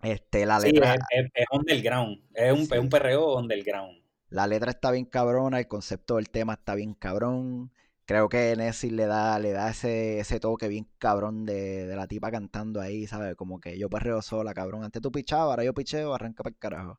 Este, 0.03 0.45
la 0.45 0.59
letra. 0.59 0.95
es, 0.95 1.27
es, 1.33 1.47
underground, 1.53 2.21
es 2.35 2.53
un, 2.53 2.61
es 2.61 2.79
un 2.79 2.89
perreo 2.89 3.37
underground. 3.37 4.02
La 4.33 4.47
letra 4.47 4.71
está 4.71 4.91
bien 4.91 5.05
cabrona, 5.05 5.59
el 5.59 5.69
concepto 5.69 6.17
del 6.17 6.31
tema 6.31 6.55
está 6.55 6.75
bien 6.75 6.95
cabrón. 6.95 7.71
Creo 8.07 8.31
que 8.31 8.57
Nessie 8.57 8.91
le 8.91 9.05
da, 9.05 9.39
le 9.39 9.53
da 9.53 9.71
ese, 9.71 10.21
ese 10.21 10.41
toque 10.41 10.69
bien 10.69 10.89
cabrón 10.97 11.45
de, 11.45 11.87
la 11.95 12.07
tipa 12.07 12.31
cantando 12.31 12.81
ahí, 12.81 13.07
¿sabes? 13.07 13.37
Como 13.37 13.61
que 13.61 13.79
yo 13.79 13.91
perreo 13.91 14.23
sola, 14.23 14.55
cabrón. 14.55 14.85
Antes 14.85 15.03
tú 15.03 15.13
pichabas, 15.13 15.51
ahora 15.51 15.65
yo 15.65 15.75
picheo, 15.75 16.15
arranca 16.15 16.43
para 16.43 16.55
el 16.55 16.59
carajo. 16.59 16.99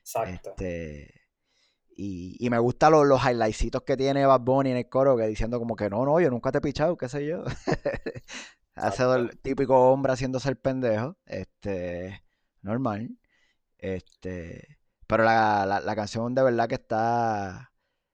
Exacto. 0.00 0.50
Este, 0.50 1.14
y, 1.96 2.46
me 2.50 2.58
gustan 2.58 2.92
los, 2.92 3.06
los 3.06 3.24
highlightsitos 3.24 3.82
que 3.82 3.96
tiene 3.96 4.26
Bad 4.26 4.42
Bunny 4.42 4.72
en 4.72 4.76
el 4.76 4.88
coro, 4.90 5.16
que 5.16 5.26
diciendo 5.26 5.58
como 5.58 5.76
que 5.76 5.88
no, 5.88 6.04
no, 6.04 6.20
yo 6.20 6.28
nunca 6.28 6.52
te 6.52 6.58
he 6.58 6.60
pichado, 6.60 6.98
qué 6.98 7.08
sé 7.08 7.24
yo. 7.26 7.42
Hace 8.74 9.02
el 9.02 9.38
típico 9.38 9.90
hombre 9.90 10.12
haciéndose 10.12 10.50
el 10.50 10.58
pendejo. 10.58 11.16
Este, 11.24 12.22
normal. 12.60 13.16
Este, 13.78 14.75
pero 15.06 15.24
la, 15.24 15.80
la, 15.84 15.96
canción 15.96 16.34
de 16.34 16.42
verdad 16.42 16.68
que 16.68 16.74
está, 16.74 17.72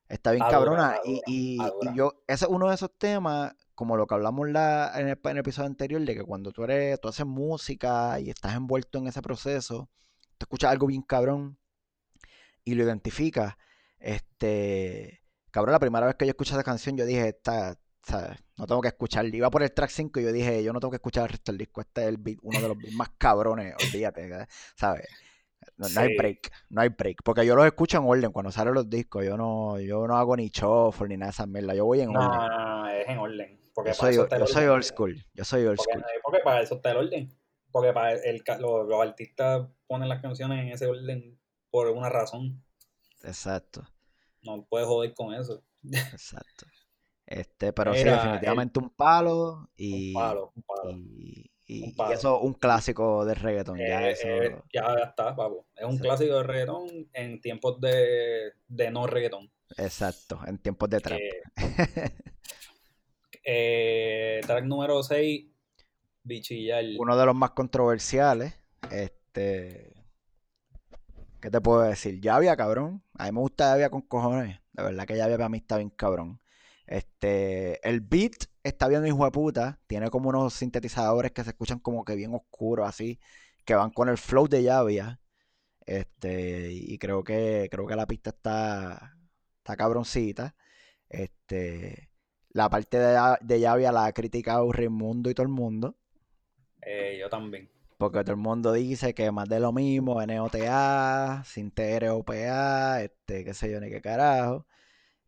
está 0.09 0.33
bien 0.33 0.45
cabrona. 0.49 0.97
y, 1.05 1.23
y, 1.27 1.59
yo, 1.95 2.23
ese 2.27 2.45
es 2.45 2.51
uno 2.51 2.69
de 2.69 2.75
esos 2.75 2.91
temas, 2.99 3.55
como 3.75 3.97
lo 3.97 4.07
que 4.07 4.15
hablamos 4.15 4.49
la, 4.51 4.93
en, 4.95 5.09
el, 5.09 5.19
en, 5.23 5.31
el, 5.31 5.39
episodio 5.39 5.69
anterior, 5.69 6.01
de 6.03 6.15
que 6.15 6.23
cuando 6.23 6.53
tú 6.53 6.65
eres, 6.65 7.01
tú 7.01 7.09
haces 7.09 7.27
música 7.27 8.21
y 8.21 8.31
estás 8.31 8.55
envuelto 8.55 8.99
en 8.99 9.07
ese 9.07 9.23
proceso, 9.23 9.89
tú 10.37 10.45
escuchas 10.45 10.71
algo 10.71 10.87
bien 10.87 11.03
cabrón 11.03 11.59
y 12.65 12.75
lo 12.75 12.85
identificas. 12.85 13.55
Este, 13.99 15.23
cabrón, 15.51 15.73
la 15.73 15.81
primera 15.81 16.07
vez 16.07 16.17
que 16.17 16.27
yo 16.27 16.31
escuché 16.31 16.53
esa 16.53 16.65
canción, 16.65 16.97
yo 16.97 17.07
dije, 17.07 17.29
esta, 17.29 17.79
no 18.57 18.67
tengo 18.67 18.83
que 18.83 18.89
escuchar. 18.89 19.25
Iba 19.27 19.51
por 19.51 19.63
el 19.63 19.73
track 19.73 19.91
5 19.91 20.21
y 20.21 20.25
yo 20.25 20.33
dije, 20.33 20.63
yo 20.63 20.73
no 20.73 20.81
tengo 20.81 20.91
que 20.91 20.97
escuchar 20.97 21.25
el 21.25 21.31
resto 21.31 21.53
del 21.53 21.59
disco. 21.59 21.81
Este 21.81 22.03
es 22.03 22.09
el 22.09 22.19
beat, 22.19 22.39
uno 22.43 22.61
de 22.61 22.69
los 22.69 22.77
beats 22.77 22.95
más 22.95 23.11
cabrones, 23.17 23.75
olvídate, 23.83 24.47
¿sabes? 24.77 25.09
No, 25.89 26.01
hay 26.01 26.17
break, 26.17 26.53
no 26.71 26.81
hay 26.81 26.89
break. 26.89 27.23
Porque 27.25 27.47
yo 27.47 27.55
los 27.55 27.67
escucho 27.67 27.99
en 27.99 28.05
orden 28.05 28.33
cuando 28.33 28.51
salen 28.51 28.75
los 28.75 28.89
discos. 28.89 29.25
Yo 29.25 29.37
no, 29.37 29.79
yo 29.81 30.07
no 30.07 30.17
hago 30.17 30.37
ni 30.37 30.49
shuffle 30.49 31.09
ni 31.09 31.17
nada 31.17 31.31
de 31.31 31.33
esas 31.33 31.49
mierdas. 31.49 31.77
Yo 31.77 31.85
voy 31.85 32.01
en 32.01 32.17
orden. 32.17 32.29
No, 32.29 32.89
es 32.89 33.09
en 33.09 33.19
orden. 33.19 33.61
Porque 33.75 33.91
yo 33.91 33.95
soy, 33.95 34.17
yo 34.17 34.47
soy 34.47 34.65
old 34.67 34.85
school. 34.85 35.27
Yo 35.35 35.45
soy 35.45 35.65
old 35.65 35.77
porque, 35.77 35.93
school. 35.93 36.05
Porque 36.23 36.39
para 36.45 36.61
eso 36.61 36.75
está 36.77 36.91
el 36.91 36.97
orden. 36.99 37.35
Porque 37.71 37.93
para 37.93 38.13
el, 38.13 38.43
los, 38.61 38.87
los 38.87 39.01
artistas 39.01 39.67
ponen 39.87 40.09
las 40.09 40.21
canciones 40.21 40.61
en 40.61 40.69
ese 40.69 40.87
orden 40.87 41.39
por 41.71 41.89
una 41.89 42.09
razón. 42.09 42.63
Exacto. 43.23 43.83
No 44.43 44.67
puedes 44.69 44.87
joder 44.87 45.15
con 45.15 45.35
eso. 45.35 45.63
Exacto. 45.93 46.67
Este, 47.27 47.73
pero 47.73 47.95
sí, 47.95 48.05
definitivamente 48.05 48.79
un 48.79 48.91
palo 48.91 49.71
y. 49.77 50.09
Un 50.09 50.15
palo, 50.15 50.53
un 50.55 50.63
palo. 50.63 50.91
Y, 50.91 51.51
eso 51.67 52.41
un 52.41 52.55
clásico 52.55 53.25
de 53.25 53.35
reggaetón. 53.35 53.79
ya, 53.79 54.11
eh, 54.11 54.17
eh, 54.25 54.57
ya 54.73 54.95
está, 55.09 55.35
papo. 55.35 55.67
Es 55.77 55.85
un 55.85 55.99
clásico 55.99 56.37
de 56.37 56.43
reggaetón 56.43 57.09
en 57.13 57.41
tiempos 57.41 57.81
de, 57.81 58.53
de 58.69 58.91
no 58.91 59.07
reggaetón. 59.07 59.51
Exacto, 59.77 60.41
en 60.47 60.59
tiempos 60.59 60.91
de 60.91 61.01
trap. 61.01 61.21
Eh, 63.45 64.41
track 64.47 64.65
número 64.65 65.03
6, 65.03 65.47
Bichillar. 66.23 66.85
Uno 66.99 67.17
de 67.17 67.27
los 67.27 67.35
más 67.35 67.51
controversiales. 67.51 68.55
Este. 68.91 69.93
¿Qué 71.41 71.51
te 71.51 71.61
puedo 71.61 71.83
decir? 71.83 72.21
Ya 72.21 72.37
había 72.37 72.57
cabrón. 72.57 73.03
A 73.15 73.25
mí 73.25 73.33
me 73.33 73.41
gusta 73.41 73.65
ya 73.65 73.73
había 73.73 73.91
con 73.91 74.03
cojones. 74.03 74.61
La 74.75 74.85
verdad 74.85 75.07
que 75.07 75.17
ya 75.17 75.25
había 75.25 75.37
para 75.37 75.49
mí 75.49 75.59
está 75.59 75.77
bien 75.77 75.91
cabrón. 75.91 76.41
Este, 76.93 77.89
el 77.89 78.03
beat 78.03 78.35
está 78.63 78.87
bien 78.87 79.07
hijo 79.07 79.25
de 79.25 79.31
puta. 79.31 79.81
Tiene 79.87 80.11
como 80.11 80.29
unos 80.29 80.53
sintetizadores 80.53 81.33
que 81.33 81.43
se 81.43 81.51
escuchan 81.51 81.79
como 81.79 82.05
que 82.05 82.15
bien 82.15 82.35
oscuros 82.35 82.87
así. 82.87 83.19
Que 83.65 83.75
van 83.75 83.91
con 83.91 84.11
el 84.11 84.19
flow 84.19 84.47
de 84.47 84.63
Llavia. 84.63 85.19
Este, 85.87 86.71
y 86.71 86.99
creo 86.99 87.25
que, 87.25 87.69
creo 87.71 87.87
que 87.87 87.97
la 87.97 88.07
pista 88.07 88.29
está, 88.29 89.17
está 89.57 89.75
cabroncita. 89.75 90.55
Este, 91.09 92.11
la 92.51 92.69
parte 92.69 92.99
de, 92.99 93.19
de 93.41 93.61
Llavia 93.61 93.91
la 93.91 94.05
ha 94.05 94.13
criticado 94.13 94.71
Raimundo 94.71 95.31
y 95.31 95.35
todo 95.35 95.47
el 95.47 95.53
mundo. 95.53 95.97
Eh, 96.83 97.17
yo 97.19 97.31
también. 97.31 97.71
Porque 97.97 98.21
todo 98.23 98.33
el 98.33 98.37
mundo 98.37 98.71
dice 98.71 99.15
que 99.15 99.31
más 99.31 99.49
de 99.49 99.61
lo 99.61 99.73
mismo, 99.73 100.21
NOTA, 100.27 101.43
sin 101.47 101.71
TROPA, 101.71 103.03
este, 103.03 103.45
qué 103.45 103.55
sé 103.55 103.71
yo, 103.71 103.81
ni 103.81 103.89
qué 103.89 104.03
carajo. 104.03 104.67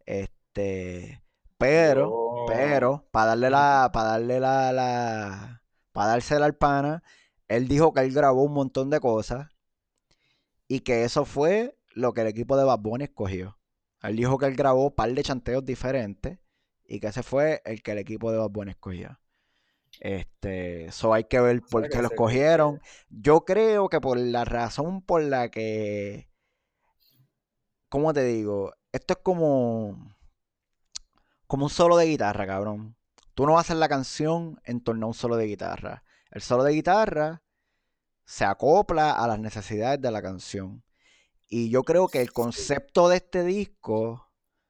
Este, 0.04 1.23
pero, 1.58 2.46
pero, 2.48 3.06
para 3.10 3.28
darle 3.28 3.50
la, 3.50 3.90
para 3.92 4.10
darle 4.10 4.40
la, 4.40 4.72
la, 4.72 5.62
para 5.92 6.08
dársela 6.08 6.46
al 6.46 6.56
pana, 6.56 7.02
él 7.48 7.68
dijo 7.68 7.92
que 7.92 8.00
él 8.00 8.12
grabó 8.12 8.42
un 8.42 8.52
montón 8.52 8.90
de 8.90 9.00
cosas 9.00 9.48
y 10.68 10.80
que 10.80 11.04
eso 11.04 11.24
fue 11.24 11.76
lo 11.92 12.12
que 12.12 12.22
el 12.22 12.26
equipo 12.26 12.56
de 12.56 12.64
Bad 12.64 12.80
Bunny 12.80 13.04
escogió. 13.04 13.58
Él 14.02 14.16
dijo 14.16 14.38
que 14.38 14.46
él 14.46 14.56
grabó 14.56 14.86
un 14.86 14.94
par 14.94 15.12
de 15.12 15.22
chanteos 15.22 15.64
diferentes 15.64 16.38
y 16.86 17.00
que 17.00 17.08
ese 17.08 17.22
fue 17.22 17.62
el 17.64 17.82
que 17.82 17.92
el 17.92 17.98
equipo 17.98 18.30
de 18.30 18.38
Bad 18.38 18.50
Bunny 18.50 18.70
escogió. 18.72 19.18
Este, 20.00 20.86
eso 20.86 21.14
hay 21.14 21.24
que 21.24 21.40
ver 21.40 21.62
por 21.62 21.88
qué 21.88 22.02
lo 22.02 22.08
escogieron. 22.08 22.80
Yo 23.08 23.44
creo 23.44 23.88
que 23.88 24.00
por 24.00 24.18
la 24.18 24.44
razón 24.44 25.02
por 25.02 25.22
la 25.22 25.50
que, 25.50 26.28
¿cómo 27.88 28.12
te 28.12 28.24
digo? 28.24 28.72
Esto 28.92 29.14
es 29.14 29.20
como, 29.22 30.13
como 31.46 31.64
un 31.64 31.70
solo 31.70 31.96
de 31.96 32.06
guitarra, 32.06 32.46
cabrón. 32.46 32.96
Tú 33.34 33.46
no 33.46 33.52
vas 33.52 33.58
a 33.58 33.66
hacer 33.66 33.76
la 33.76 33.88
canción 33.88 34.60
en 34.64 34.80
torno 34.82 35.06
a 35.06 35.08
un 35.08 35.14
solo 35.14 35.36
de 35.36 35.46
guitarra. 35.46 36.04
El 36.30 36.42
solo 36.42 36.64
de 36.64 36.72
guitarra 36.72 37.42
se 38.24 38.44
acopla 38.44 39.12
a 39.12 39.26
las 39.26 39.38
necesidades 39.38 40.00
de 40.00 40.10
la 40.10 40.22
canción. 40.22 40.84
Y 41.46 41.70
yo 41.70 41.82
creo 41.82 42.08
que 42.08 42.20
el 42.20 42.32
concepto 42.32 43.08
de 43.08 43.16
este 43.16 43.44
disco 43.44 44.24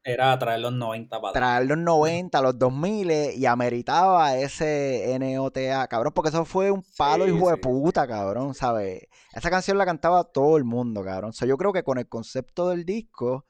era 0.06 0.38
traer 0.38 0.60
los 0.60 0.72
90 0.74 1.18
para 1.18 1.32
Traer 1.32 1.66
los 1.66 1.78
90, 1.78 2.42
los 2.42 2.58
2000 2.58 3.10
y 3.36 3.46
ameritaba 3.46 4.36
ese 4.36 5.16
NOTA, 5.18 5.88
cabrón, 5.88 6.12
porque 6.12 6.28
eso 6.28 6.44
fue 6.44 6.70
un 6.70 6.84
palo 6.98 7.26
hijo 7.26 7.48
de 7.48 7.56
puta, 7.56 8.06
cabrón, 8.06 8.54
¿sabes? 8.54 9.08
Esa 9.32 9.48
canción 9.48 9.78
la 9.78 9.86
cantaba 9.86 10.24
todo 10.24 10.58
el 10.58 10.64
mundo, 10.64 11.02
cabrón. 11.02 11.30
O 11.30 11.32
sea, 11.32 11.48
yo 11.48 11.56
creo 11.56 11.72
que 11.72 11.84
con 11.84 11.96
el 11.96 12.06
concepto 12.06 12.68
del 12.68 12.84
disco, 12.84 13.46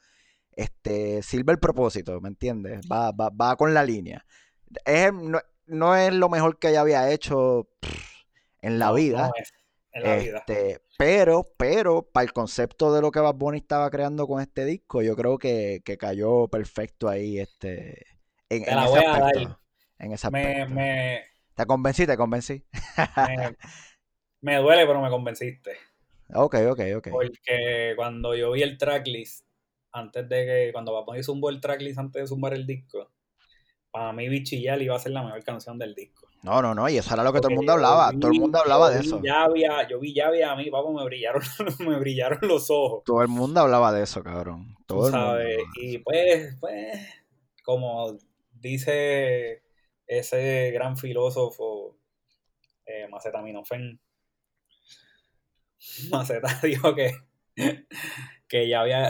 este, 0.56 1.22
sirve 1.22 1.52
el 1.52 1.58
propósito, 1.58 2.20
¿me 2.20 2.28
entiendes? 2.28 2.80
Va, 2.90 3.12
va, 3.12 3.30
va 3.30 3.56
con 3.56 3.74
la 3.74 3.84
línea. 3.84 4.24
Es, 4.84 5.12
no, 5.66 5.96
es 5.96 6.12
lo 6.12 6.28
mejor 6.28 6.58
que 6.58 6.70
ella 6.70 6.80
había 6.80 7.10
hecho 7.10 7.68
en 8.60 8.78
la 8.78 8.92
vida. 8.92 9.30
Este, 9.92 10.80
pero, 10.98 11.52
pero, 11.56 12.02
para 12.02 12.24
el 12.24 12.32
concepto 12.32 12.92
de 12.92 13.00
lo 13.00 13.12
que 13.12 13.20
Bad 13.20 13.36
Bunny 13.36 13.58
estaba 13.58 13.88
creando 13.90 14.26
con 14.26 14.40
este 14.40 14.64
disco, 14.64 15.02
yo 15.02 15.14
creo 15.14 15.38
que, 15.38 15.82
cayó 15.98 16.48
perfecto 16.48 17.08
ahí, 17.08 17.38
este, 17.38 18.06
en, 18.48 18.62
ese 18.62 18.98
aspecto. 19.06 19.60
En 19.98 20.12
ese 20.12 20.26
aspecto. 20.26 20.74
¿Te 21.54 21.66
convencí? 21.66 22.06
¿Te 22.06 22.16
convencí? 22.16 22.64
me, 24.40 24.56
duele, 24.56 24.86
pero 24.86 25.00
me 25.00 25.10
convenciste. 25.10 25.76
Ok, 26.32 26.56
ok, 26.68 26.80
ok. 26.96 27.08
Porque 27.10 27.92
cuando 27.94 28.34
yo 28.34 28.50
vi 28.50 28.62
el 28.62 28.76
tracklist, 28.76 29.46
antes 29.94 30.28
de 30.28 30.44
que, 30.44 30.70
cuando 30.72 30.92
Bad 30.92 31.04
Bunny 31.04 31.22
zumbó 31.22 31.48
el 31.48 31.60
tracklist 31.60 31.98
antes 31.98 32.22
de 32.22 32.28
zumbar 32.28 32.52
el 32.52 32.66
disco, 32.66 33.10
para 33.90 34.12
mí 34.12 34.28
Bichillal 34.28 34.82
iba 34.82 34.96
a 34.96 34.98
ser 34.98 35.12
la 35.12 35.22
mejor 35.22 35.42
canción 35.44 35.78
del 35.78 35.94
disco. 35.94 36.28
No, 36.42 36.60
no, 36.60 36.74
no, 36.74 36.88
y 36.90 36.98
eso 36.98 37.14
era 37.14 37.22
lo 37.22 37.32
que 37.32 37.38
todo 37.40 37.48
el 37.48 37.56
mundo 37.56 37.72
hablaba, 37.72 38.12
todo 38.12 38.30
el 38.30 38.38
mundo 38.38 38.58
hablaba 38.58 38.90
de 38.90 39.00
eso. 39.00 39.22
Ya 39.24 39.44
había, 39.44 39.88
yo 39.88 39.98
vi 39.98 40.12
ya 40.12 40.26
había 40.26 40.52
a 40.52 40.56
mí, 40.56 40.70
papo, 40.70 40.92
me 40.92 41.04
brillaron, 41.04 41.42
me 41.78 41.98
brillaron 41.98 42.40
los 42.42 42.70
ojos. 42.70 43.02
Todo 43.04 43.22
el 43.22 43.28
mundo 43.28 43.60
hablaba 43.60 43.92
de 43.92 44.02
eso, 44.02 44.22
cabrón. 44.22 44.76
Todo 44.86 45.10
sabes, 45.10 45.58
y 45.80 45.98
pues, 45.98 46.56
pues, 46.60 47.00
como 47.64 48.18
dice 48.52 49.62
ese 50.06 50.70
gran 50.72 50.96
filósofo 50.96 51.96
eh, 52.84 53.06
Maceta 53.10 53.40
Minofen, 53.40 54.00
Maceta 56.10 56.60
dijo 56.62 56.94
que, 56.94 57.12
que 58.48 58.68
ya 58.68 58.80
había, 58.80 59.08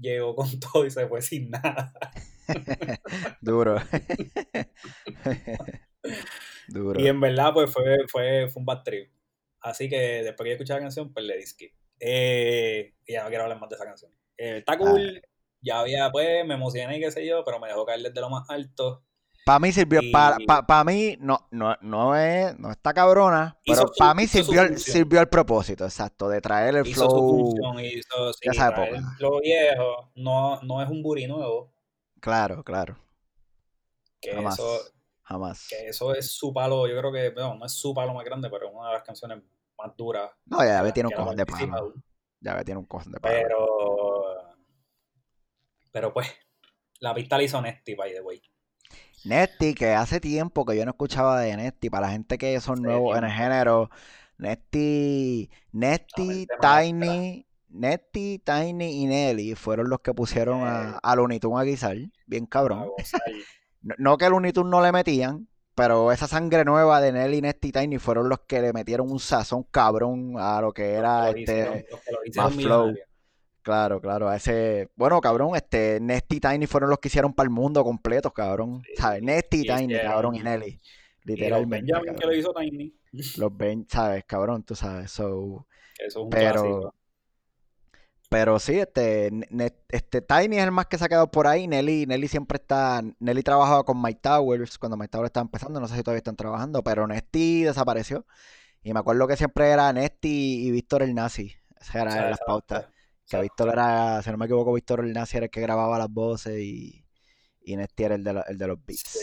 llegó 0.00 0.34
con 0.34 0.48
todo 0.60 0.84
y 0.86 0.90
se 0.90 1.06
fue 1.06 1.22
sin 1.22 1.50
nada. 1.50 1.92
Duro. 6.68 7.00
Y 7.00 7.06
en 7.08 7.20
verdad, 7.20 7.52
pues 7.52 7.70
fue, 7.70 7.98
fue, 8.08 8.48
fue 8.48 8.60
un 8.60 8.66
bad 8.66 8.82
trip. 8.82 9.12
Así 9.60 9.88
que 9.88 10.22
después 10.22 10.46
que 10.46 10.52
escuché 10.52 10.72
la 10.72 10.80
canción, 10.80 11.12
pues 11.12 11.24
le 11.24 11.36
di 11.36 11.46
skip. 11.46 11.72
Eh, 11.98 12.94
y 13.06 13.12
ya 13.12 13.22
no 13.22 13.28
quiero 13.28 13.44
hablar 13.44 13.60
más 13.60 13.68
de 13.68 13.76
esa 13.76 13.84
canción. 13.84 14.12
Eh, 14.36 14.58
está 14.58 14.78
cool. 14.78 15.22
Ya 15.60 15.80
había, 15.80 16.10
pues, 16.10 16.46
me 16.46 16.54
emocioné 16.54 16.96
y 16.96 17.00
qué 17.00 17.10
sé 17.10 17.26
yo, 17.26 17.44
pero 17.44 17.60
me 17.60 17.68
dejó 17.68 17.84
caer 17.84 18.00
desde 18.00 18.20
lo 18.20 18.30
más 18.30 18.48
alto. 18.48 19.04
Para 19.44 19.58
mí 19.58 19.72
sirvió, 19.72 20.00
para 20.12 20.84
mí 20.84 21.16
no, 21.18 21.48
no, 21.50 21.76
no, 21.80 22.16
es, 22.16 22.58
no 22.58 22.70
está 22.70 22.92
cabrona, 22.92 23.58
pero 23.64 23.90
para 23.98 24.14
mí 24.14 24.26
sirvió, 24.26 24.78
sirvió 24.78 25.20
el 25.20 25.28
propósito, 25.28 25.84
exacto, 25.84 26.28
de 26.28 26.40
traer 26.40 26.76
el 26.76 26.86
flow. 26.86 27.56
Su 27.56 27.80
hizo, 27.80 28.32
sí, 28.34 28.48
esa 28.48 28.68
época. 28.68 28.96
El 28.98 29.04
flow 29.16 29.40
viejo, 29.40 30.12
no, 30.14 30.60
no 30.62 30.82
es 30.82 30.88
un 30.88 31.02
buri 31.02 31.26
nuevo. 31.26 31.72
Claro, 32.20 32.62
claro. 32.62 32.98
Que 34.20 34.38
eso, 34.38 34.80
Jamás. 35.22 35.68
Que 35.68 35.88
eso 35.88 36.14
es 36.14 36.32
su 36.32 36.52
palo, 36.52 36.86
yo 36.86 36.98
creo 36.98 37.12
que, 37.12 37.32
no, 37.32 37.54
no 37.54 37.64
es 37.64 37.72
su 37.72 37.94
palo 37.94 38.12
más 38.12 38.24
grande, 38.24 38.50
pero 38.50 38.68
es 38.68 38.74
una 38.74 38.88
de 38.88 38.94
las 38.94 39.04
canciones 39.04 39.42
más 39.78 39.96
duras. 39.96 40.30
No, 40.44 40.64
ya 40.64 40.82
ve 40.82 40.92
tiene 40.92 41.08
un 41.08 41.14
cojón 41.14 41.36
de 41.36 41.46
palo. 41.46 41.94
Ya 42.40 42.54
ve 42.54 42.64
tiene 42.64 42.80
un 42.80 42.86
cojón 42.86 43.12
de 43.12 43.20
palo. 43.20 43.34
Pero, 43.34 43.66
pero 45.92 46.12
pues, 46.12 46.28
la 46.98 47.14
pista 47.14 47.36
la 47.36 47.44
hizo 47.44 47.62
Nesty, 47.62 47.94
by 47.94 48.12
the 48.12 48.20
way. 48.20 48.42
Nesty, 49.24 49.74
que 49.74 49.92
hace 49.94 50.20
tiempo 50.20 50.64
que 50.64 50.76
yo 50.76 50.84
no 50.84 50.92
escuchaba 50.92 51.40
de 51.40 51.56
Nesty, 51.56 51.90
para 51.90 52.06
la 52.06 52.12
gente 52.12 52.38
que 52.38 52.60
son 52.60 52.82
nuevos 52.82 53.16
en 53.16 53.24
el 53.24 53.30
género, 53.30 53.90
Nesty, 54.38 55.50
Nesty, 55.72 56.46
Tiny, 56.60 57.46
Nesty, 57.68 58.38
Tiny 58.38 59.02
y 59.02 59.06
Nelly 59.06 59.54
fueron 59.54 59.90
los 59.90 60.00
que 60.00 60.14
pusieron 60.14 60.62
a, 60.62 60.98
a 60.98 61.16
Looney 61.16 61.40
a 61.56 61.62
guisar, 61.62 61.96
bien 62.26 62.46
cabrón. 62.46 62.88
No, 63.82 64.18
que 64.18 64.26
el 64.26 64.34
Unitun 64.34 64.68
no 64.68 64.82
le 64.82 64.92
metían, 64.92 65.48
pero 65.74 66.12
esa 66.12 66.28
sangre 66.28 66.66
nueva 66.66 67.00
de 67.00 67.12
Nelly, 67.12 67.40
Nesty 67.40 67.72
Tiny 67.72 67.96
fueron 67.98 68.28
los 68.28 68.40
que 68.40 68.60
le 68.60 68.74
metieron 68.74 69.10
un 69.10 69.18
sazón 69.18 69.62
cabrón 69.70 70.34
a 70.36 70.60
lo 70.60 70.74
que 70.74 70.92
era 70.92 71.30
este 71.30 71.86
más 72.36 72.54
flow. 72.54 72.94
Claro, 73.70 74.00
claro, 74.00 74.28
a 74.28 74.34
ese, 74.34 74.90
bueno, 74.96 75.20
cabrón, 75.20 75.54
este 75.54 76.00
Nesty 76.00 76.40
Tiny 76.40 76.66
fueron 76.66 76.90
los 76.90 76.98
que 76.98 77.06
hicieron 77.06 77.32
para 77.32 77.44
el 77.44 77.50
mundo 77.50 77.84
completo, 77.84 78.32
cabrón. 78.32 78.82
¿Sabes? 78.96 79.22
Nesty 79.22 79.62
Tiny, 79.62 79.94
cabrón, 79.94 80.34
y 80.34 80.40
Nelly. 80.40 80.80
Literalmente. 81.22 81.92
los 81.92 82.16
que 82.16 82.26
lo 82.26 82.34
hizo 82.34 82.52
Tiny. 82.52 82.92
Los 83.36 83.56
Ben, 83.56 83.86
¿sabes? 83.88 84.24
Cabrón, 84.24 84.64
tú 84.64 84.74
sabes. 84.74 85.12
So, 85.12 85.68
Eso 85.96 86.04
es 86.04 86.16
un 86.16 86.30
pero, 86.30 86.92
pero 88.28 88.58
sí, 88.58 88.80
este, 88.80 89.30
este 89.88 90.20
Tiny 90.20 90.56
es 90.56 90.64
el 90.64 90.72
más 90.72 90.86
que 90.86 90.98
se 90.98 91.04
ha 91.04 91.08
quedado 91.08 91.30
por 91.30 91.46
ahí. 91.46 91.68
Nelly, 91.68 92.06
Nelly 92.06 92.26
siempre 92.26 92.56
está. 92.56 93.04
Nelly 93.20 93.44
trabajaba 93.44 93.84
con 93.84 94.02
Mike 94.02 94.18
Towers 94.20 94.78
cuando 94.78 94.96
Mike 94.96 95.12
Towers 95.12 95.28
estaba 95.28 95.44
empezando. 95.44 95.78
No 95.78 95.86
sé 95.86 95.94
si 95.94 96.02
todavía 96.02 96.18
están 96.18 96.34
trabajando, 96.34 96.82
pero 96.82 97.06
Nesty 97.06 97.62
desapareció. 97.62 98.26
Y 98.82 98.92
me 98.92 98.98
acuerdo 98.98 99.28
que 99.28 99.36
siempre 99.36 99.68
era 99.68 99.92
Nesty 99.92 100.66
y 100.66 100.72
Víctor 100.72 101.04
el 101.04 101.14
Nazi. 101.14 101.54
Esas 101.80 101.94
eran 101.94 102.30
las 102.30 102.40
pautas. 102.44 102.88
Que 103.30 103.40
Víctor 103.40 103.68
era, 103.68 104.20
si 104.22 104.30
no 104.32 104.36
me 104.36 104.46
equivoco, 104.46 104.72
Víctor 104.72 105.04
el 105.04 105.12
Nazi 105.12 105.36
era 105.36 105.46
el 105.46 105.50
que 105.50 105.60
grababa 105.60 105.96
las 105.98 106.10
voces 106.10 106.58
y, 106.58 107.06
y 107.62 107.76
Nesty 107.76 108.02
era 108.02 108.16
el 108.16 108.24
de, 108.24 108.42
el 108.48 108.58
de 108.58 108.66
los 108.66 108.84
beats. 108.84 109.20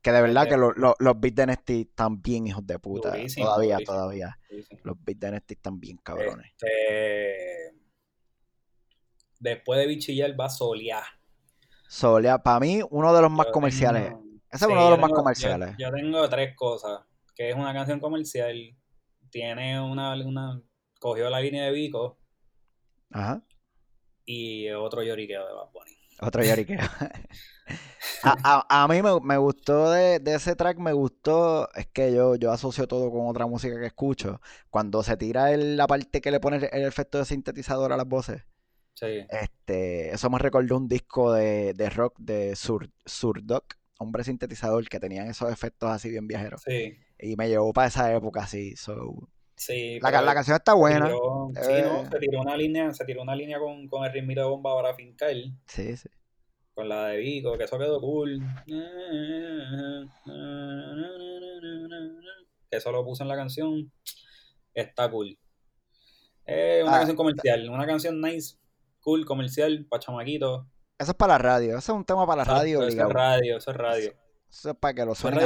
Que 0.00 0.10
de 0.10 0.22
verdad 0.22 0.48
que 0.48 0.56
los 0.56 1.20
beats 1.20 1.36
de 1.36 1.46
Nesty 1.46 1.80
están 1.82 2.22
bien 2.22 2.46
hijos 2.46 2.66
de 2.66 2.78
puta. 2.78 3.14
todavía, 3.36 3.76
todavía. 3.84 4.38
Los 4.84 4.96
beats 5.04 5.20
de 5.20 5.30
Nesty 5.32 5.54
están 5.54 5.78
bien 5.78 5.98
cabrones. 5.98 6.50
Este 6.52 7.76
Después 9.38 9.80
de 9.80 9.86
Bichillar 9.86 10.40
va 10.40 10.48
Soleá. 10.48 11.02
Soleá, 11.88 12.38
para 12.38 12.58
mí, 12.60 12.80
uno 12.88 13.14
de 13.14 13.20
los 13.20 13.30
más 13.30 13.48
comerciales. 13.48 14.14
Ese 14.50 14.64
es 14.64 14.70
uno 14.70 14.84
de 14.84 14.90
los 14.92 14.98
más 14.98 15.12
comerciales. 15.12 15.74
Yo, 15.78 15.90
tengo 15.92 16.26
tres 16.30 16.56
cosas. 16.56 17.00
Que 17.34 17.50
es 17.50 17.54
una 17.54 17.74
canción 17.74 18.00
comercial. 18.00 18.56
Tiene 19.28 19.78
una, 19.78 20.14
una. 20.24 20.62
Cogió 20.98 21.28
la 21.28 21.40
línea 21.40 21.64
de 21.64 21.72
Vico. 21.72 22.16
Ajá. 23.10 23.42
Y 24.24 24.70
otro 24.70 25.02
lloriqueo 25.02 25.46
de 25.46 25.52
Bad 25.54 25.72
Bunny. 25.72 25.96
Otro 26.20 26.42
lloriqueo. 26.42 26.78
a, 28.22 28.86
mí 28.88 29.02
me, 29.02 29.36
gustó 29.36 29.90
de, 29.90 30.20
ese 30.24 30.56
track, 30.56 30.78
me 30.78 30.92
gustó, 30.92 31.68
es 31.74 31.86
que 31.86 32.12
yo, 32.12 32.36
yo 32.36 32.52
asocio 32.52 32.88
todo 32.88 33.10
con 33.10 33.28
otra 33.28 33.46
música 33.46 33.78
que 33.78 33.86
escucho. 33.86 34.40
Cuando 34.70 35.02
se 35.02 35.16
tira 35.16 35.56
la 35.56 35.86
parte 35.86 36.20
que 36.20 36.30
le 36.30 36.40
pone 36.40 36.56
el 36.56 36.84
efecto 36.84 37.18
de 37.18 37.24
sintetizador 37.24 37.92
a 37.92 37.96
las 37.96 38.06
voces. 38.06 38.42
Este, 39.00 40.10
eso 40.10 40.30
me 40.30 40.38
recordó 40.38 40.76
un 40.76 40.88
disco 40.88 41.32
de, 41.32 41.74
rock 41.94 42.18
de 42.18 42.56
Sur, 42.56 42.90
Surdoc, 43.04 43.74
hombre 43.98 44.24
sintetizador, 44.24 44.88
que 44.88 45.00
tenían 45.00 45.28
esos 45.28 45.52
efectos 45.52 45.90
así 45.90 46.10
bien 46.10 46.26
viajeros. 46.26 46.62
Y 47.18 47.36
me 47.36 47.48
llevó 47.48 47.72
para 47.72 47.88
esa 47.88 48.14
época 48.14 48.42
así. 48.42 48.74
So. 48.76 49.28
La, 50.00 50.22
la, 50.22 50.34
canción 50.34 50.56
está 50.56 50.74
buena. 50.74 51.06
sí, 51.08 51.12
¿no? 51.12 51.52
Eh. 52.02 52.08
Se 52.10 52.18
tiró 52.18 52.40
una 52.40 52.56
línea, 52.56 52.92
se 52.92 53.04
tiró 53.04 53.22
una 53.22 53.34
línea 53.34 53.58
con, 53.58 53.88
con 53.88 54.04
el 54.04 54.12
ritmito 54.12 54.40
de 54.42 54.46
bomba 54.46 54.74
para 54.74 54.94
fincar. 54.94 55.34
Sí, 55.66 55.96
sí. 55.96 56.08
Con 56.74 56.88
la 56.90 57.06
de 57.08 57.18
Vico, 57.18 57.56
que 57.56 57.64
eso 57.64 57.78
quedó 57.78 58.00
cool. 58.00 58.40
Que 62.70 62.76
eso 62.76 62.92
lo 62.92 63.04
puse 63.04 63.22
en 63.22 63.28
la 63.28 63.36
canción. 63.36 63.90
Está 64.74 65.10
cool. 65.10 65.38
Es 66.44 66.84
una 66.84 66.94
ah, 66.94 66.98
canción 66.98 67.16
comercial, 67.16 67.68
una 67.70 67.86
canción 67.86 68.20
nice 68.20 68.56
cool, 69.00 69.24
comercial, 69.24 69.86
para 69.88 70.00
chamaquitos. 70.00 70.66
Eso 70.98 71.10
es 71.10 71.16
para 71.16 71.34
la 71.34 71.38
radio, 71.38 71.78
eso 71.78 71.92
es 71.92 71.96
un 71.96 72.04
tema 72.04 72.26
para 72.26 72.38
la 72.38 72.44
radio. 72.44 72.86
Eso 72.86 73.06
es 73.06 73.12
radio, 73.12 73.56
eso 73.56 73.70
es 73.70 73.76
radio. 73.76 74.12
Eso 74.50 74.70
es 74.70 74.76
para 74.76 74.94
que 74.94 75.04
lo 75.04 75.14
suenen. 75.14 75.42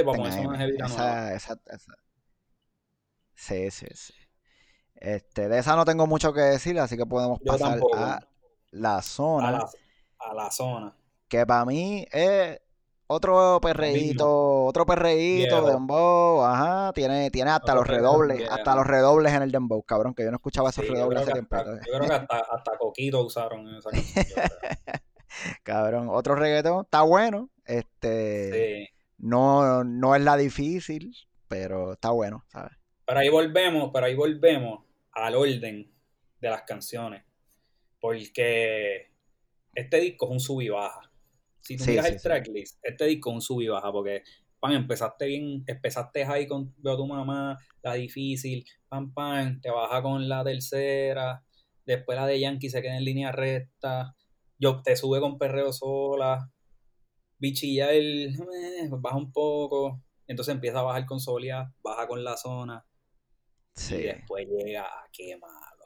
Esa, 0.78 1.34
esa, 1.34 1.60
esa. 1.66 1.94
Sí, 3.40 3.70
sí, 3.70 3.86
sí. 3.94 4.12
Este, 4.96 5.48
de 5.48 5.58
esa 5.60 5.74
no 5.74 5.86
tengo 5.86 6.06
mucho 6.06 6.34
que 6.34 6.42
decir, 6.42 6.78
así 6.78 6.98
que 6.98 7.06
podemos 7.06 7.40
pasar 7.40 7.80
a 7.96 8.20
la 8.70 9.00
zona. 9.00 9.48
A 9.48 9.52
la, 9.52 9.70
a 10.18 10.34
la 10.34 10.50
zona. 10.50 10.94
Que 11.26 11.46
para 11.46 11.64
mí 11.64 12.06
es 12.12 12.60
otro 13.06 13.58
perreíto, 13.62 14.64
otro 14.66 14.84
perreíto, 14.84 15.62
de 15.62 15.72
dembow, 15.72 16.44
ajá, 16.44 16.92
tiene, 16.92 17.30
tiene 17.30 17.50
hasta 17.50 17.74
los 17.74 17.86
redobles, 17.86 18.46
hasta 18.50 18.76
los 18.76 18.86
redobles 18.86 19.32
en 19.32 19.42
el 19.42 19.50
dembow, 19.50 19.82
cabrón, 19.84 20.14
que 20.14 20.22
yo 20.22 20.30
no 20.30 20.36
escuchaba 20.36 20.68
esos 20.68 20.86
redobles 20.86 21.22
hace 21.22 21.32
tiempo. 21.32 21.56
Yo 21.56 21.98
creo 21.98 22.08
que 22.08 22.14
hasta, 22.14 22.38
hasta 22.40 22.76
Coquito 22.76 23.24
usaron 23.24 23.74
esa 23.74 23.90
canción. 23.90 24.26
cabrón, 25.62 26.08
otro 26.10 26.34
reggaetón, 26.34 26.84
está 26.84 27.00
bueno, 27.02 27.48
este, 27.64 28.90
no, 29.16 29.82
no 29.82 30.14
es 30.14 30.20
la 30.20 30.36
difícil, 30.36 31.16
pero 31.48 31.94
está 31.94 32.10
bueno, 32.10 32.44
¿sabes? 32.48 32.79
Pero 33.10 33.22
ahí 33.22 33.28
volvemos, 33.28 33.90
pero 33.92 34.06
ahí 34.06 34.14
volvemos 34.14 34.84
al 35.10 35.34
orden 35.34 35.92
de 36.40 36.48
las 36.48 36.62
canciones, 36.62 37.24
porque 37.98 39.10
este 39.74 39.96
disco 39.98 40.26
es 40.26 40.30
un 40.30 40.38
sub 40.38 40.60
y 40.60 40.68
baja. 40.68 41.10
Si 41.60 41.76
tú 41.76 41.86
miras 41.86 42.06
el 42.06 42.22
tracklist, 42.22 42.78
este 42.84 43.06
disco 43.06 43.30
es 43.30 43.34
un 43.34 43.40
sub 43.40 43.62
y 43.62 43.66
baja, 43.66 43.90
porque 43.90 44.22
pan, 44.60 44.74
empezaste 44.74 45.26
bien, 45.26 45.64
empezaste 45.66 46.22
ahí 46.22 46.46
con 46.46 46.72
Veo 46.76 46.92
a 46.92 46.96
tu 46.96 47.04
mamá, 47.04 47.58
la 47.82 47.94
difícil, 47.94 48.64
pam, 48.88 49.12
pam, 49.12 49.60
te 49.60 49.70
baja 49.70 50.00
con 50.02 50.28
la 50.28 50.44
tercera, 50.44 51.42
después 51.84 52.16
la 52.16 52.28
de 52.28 52.38
Yankee 52.38 52.70
se 52.70 52.80
queda 52.80 52.96
en 52.96 53.04
línea 53.04 53.32
recta, 53.32 54.14
yo 54.56 54.82
te 54.82 54.94
sube 54.94 55.18
con 55.18 55.36
perreo 55.36 55.72
sola, 55.72 56.48
bichilla 57.40 57.90
el, 57.90 58.36
eh, 58.36 58.88
baja 58.88 59.16
un 59.16 59.32
poco, 59.32 60.00
entonces 60.28 60.54
empieza 60.54 60.78
a 60.78 60.82
bajar 60.82 61.06
con 61.06 61.18
Solia, 61.18 61.74
baja 61.82 62.06
con 62.06 62.22
la 62.22 62.36
zona, 62.36 62.86
y 63.90 64.02
después 64.02 64.46
llega 64.48 64.84
a 64.84 65.08
qué 65.12 65.36
malo. 65.36 65.84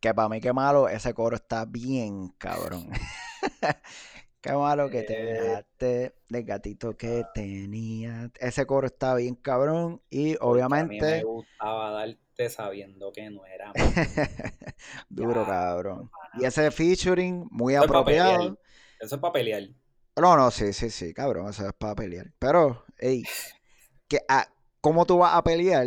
Que 0.00 0.14
para 0.14 0.28
mí 0.28 0.40
qué 0.40 0.52
malo, 0.52 0.88
ese 0.88 1.12
coro 1.14 1.36
está 1.36 1.64
bien 1.64 2.28
cabrón. 2.38 2.90
Qué 4.40 4.52
malo 4.52 4.88
que 4.88 5.02
te 5.02 5.20
eh, 5.20 5.32
dejaste 5.32 6.14
del 6.28 6.44
gatito 6.44 6.96
que 6.96 7.24
tenía. 7.34 8.30
Ese 8.38 8.66
coro 8.66 8.86
está 8.86 9.16
bien 9.16 9.34
cabrón 9.34 10.00
y 10.10 10.36
obviamente... 10.40 11.04
A 11.04 11.10
mí 11.10 11.16
me 11.16 11.24
gustaba 11.24 11.90
darte 11.90 12.48
sabiendo 12.48 13.10
que 13.10 13.30
no 13.30 13.44
era... 13.44 13.72
Duro, 15.08 15.44
cabrón. 15.44 16.08
Y 16.34 16.44
ese 16.44 16.70
featuring 16.70 17.48
muy 17.50 17.74
apropiado. 17.74 18.56
Eso 19.00 19.16
es 19.16 19.20
para 19.20 19.32
pelear. 19.32 19.64
No, 20.14 20.36
no, 20.36 20.50
sí, 20.52 20.72
sí, 20.72 20.90
sí, 20.90 21.12
cabrón, 21.12 21.48
eso 21.48 21.66
es 21.66 21.72
para 21.74 21.96
pelear. 21.96 22.32
Pero, 22.38 22.84
hey, 22.96 23.24
que, 24.06 24.20
ah, 24.28 24.46
¿cómo 24.80 25.04
tú 25.04 25.18
vas 25.18 25.34
a 25.34 25.42
pelear 25.42 25.86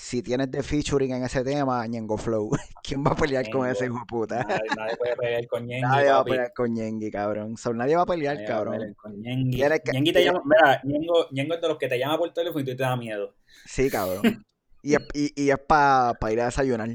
si 0.00 0.22
tienes 0.22 0.48
de 0.48 0.62
featuring 0.62 1.12
en 1.12 1.24
ese 1.24 1.42
tema, 1.42 1.84
Ñengo 1.84 2.16
Flow, 2.16 2.50
¿quién 2.84 3.04
va 3.04 3.10
a 3.10 3.16
pelear 3.16 3.50
con 3.50 3.68
ese 3.68 3.86
hijo 3.86 4.00
puta? 4.06 4.44
Nadie, 4.44 4.96
puede 4.96 5.16
pelear 5.16 5.46
con 5.48 5.66
Ñengi. 5.66 5.82
Nadie 5.82 6.10
va 6.10 6.18
a 6.20 6.24
pelear 6.24 6.52
con 6.54 6.72
Ñengi, 6.72 7.10
cabrón. 7.10 7.54
nadie 7.74 7.96
va 7.96 8.02
a 8.02 8.06
pelear, 8.06 8.44
cabrón. 8.46 8.94
con 8.94 9.20
Ñengi. 9.20 9.60
Ñengi 9.92 10.12
te 10.12 10.24
llama, 10.24 10.40
mira, 10.44 10.80
Ñengo, 10.84 11.26
Ñengo 11.32 11.54
es 11.54 11.60
de 11.60 11.68
los 11.68 11.78
que 11.78 11.88
te 11.88 11.98
llama 11.98 12.16
por 12.16 12.32
teléfono 12.32 12.60
y 12.60 12.64
tú 12.64 12.76
te 12.76 12.82
da 12.84 12.96
miedo. 12.96 13.34
Sí, 13.66 13.90
cabrón. 13.90 14.22
y, 14.82 14.94
es, 14.94 15.00
y, 15.14 15.44
y 15.44 15.50
es 15.50 15.58
para 15.66 16.14
pa 16.14 16.32
ir 16.32 16.40
a 16.42 16.44
desayunar. 16.44 16.88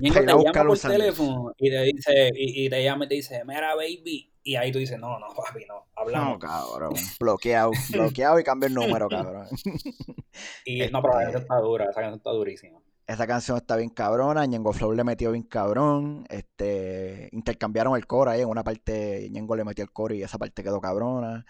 Ñengo 0.00 0.20
te 0.20 0.26
llama 0.26 0.64
por 0.66 0.78
teléfono 0.80 1.54
y 1.56 1.70
te 1.70 1.82
dice, 1.82 2.30
y, 2.34 2.66
y 2.66 2.68
te 2.68 2.82
llama 2.82 3.04
y 3.04 3.08
te 3.08 3.14
dice, 3.14 3.44
mira, 3.46 3.76
baby, 3.76 4.33
y 4.44 4.56
ahí 4.56 4.70
tú 4.70 4.78
dices, 4.78 4.98
no, 4.98 5.18
no, 5.18 5.28
papi, 5.28 5.64
no, 5.66 5.86
hablamos. 5.96 6.34
No, 6.34 6.38
cabrón, 6.38 6.94
bloqueado, 7.18 7.70
bloqueado 7.90 8.38
y 8.38 8.44
cambio 8.44 8.68
el 8.68 8.74
número, 8.74 9.08
cabrón. 9.08 9.48
y 10.66 10.80
no, 10.88 11.00
pero 11.00 11.14
esa 11.14 11.22
canción 11.22 11.42
está 11.42 11.56
dura, 11.56 11.84
esa 11.84 12.00
canción 12.00 12.18
está 12.18 12.30
durísima. 12.30 12.78
Esa 13.06 13.26
canción 13.26 13.56
está 13.56 13.76
bien 13.76 13.88
cabrona, 13.88 14.44
Ñengo 14.44 14.72
Flow 14.72 14.92
le 14.92 15.02
metió 15.02 15.32
bien 15.32 15.44
cabrón, 15.44 16.26
este, 16.28 17.30
intercambiaron 17.32 17.96
el 17.96 18.06
coro 18.06 18.30
ahí, 18.30 18.42
en 18.42 18.48
una 18.48 18.62
parte 18.62 19.28
Ñengo 19.30 19.56
le 19.56 19.64
metió 19.64 19.82
el 19.82 19.92
coro 19.92 20.14
y 20.14 20.22
esa 20.22 20.38
parte 20.38 20.62
quedó 20.62 20.80
cabrona. 20.80 21.46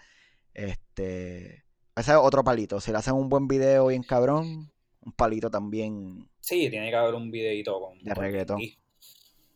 Este, 0.53 1.65
ese 1.95 2.11
es 2.11 2.17
otro 2.17 2.45
palito, 2.45 2.79
si 2.79 2.91
le 2.91 2.97
hacen 2.97 3.15
un 3.15 3.27
buen 3.27 3.47
video 3.47 3.87
bien 3.87 4.03
cabrón, 4.03 4.71
un 5.01 5.11
palito 5.13 5.49
también. 5.49 6.29
Sí, 6.39 6.69
tiene 6.69 6.89
que 6.89 6.95
haber 6.95 7.15
un 7.15 7.29
videito 7.29 7.77
con... 7.79 8.01
De 8.01 8.13
reggaetón. 8.13 8.61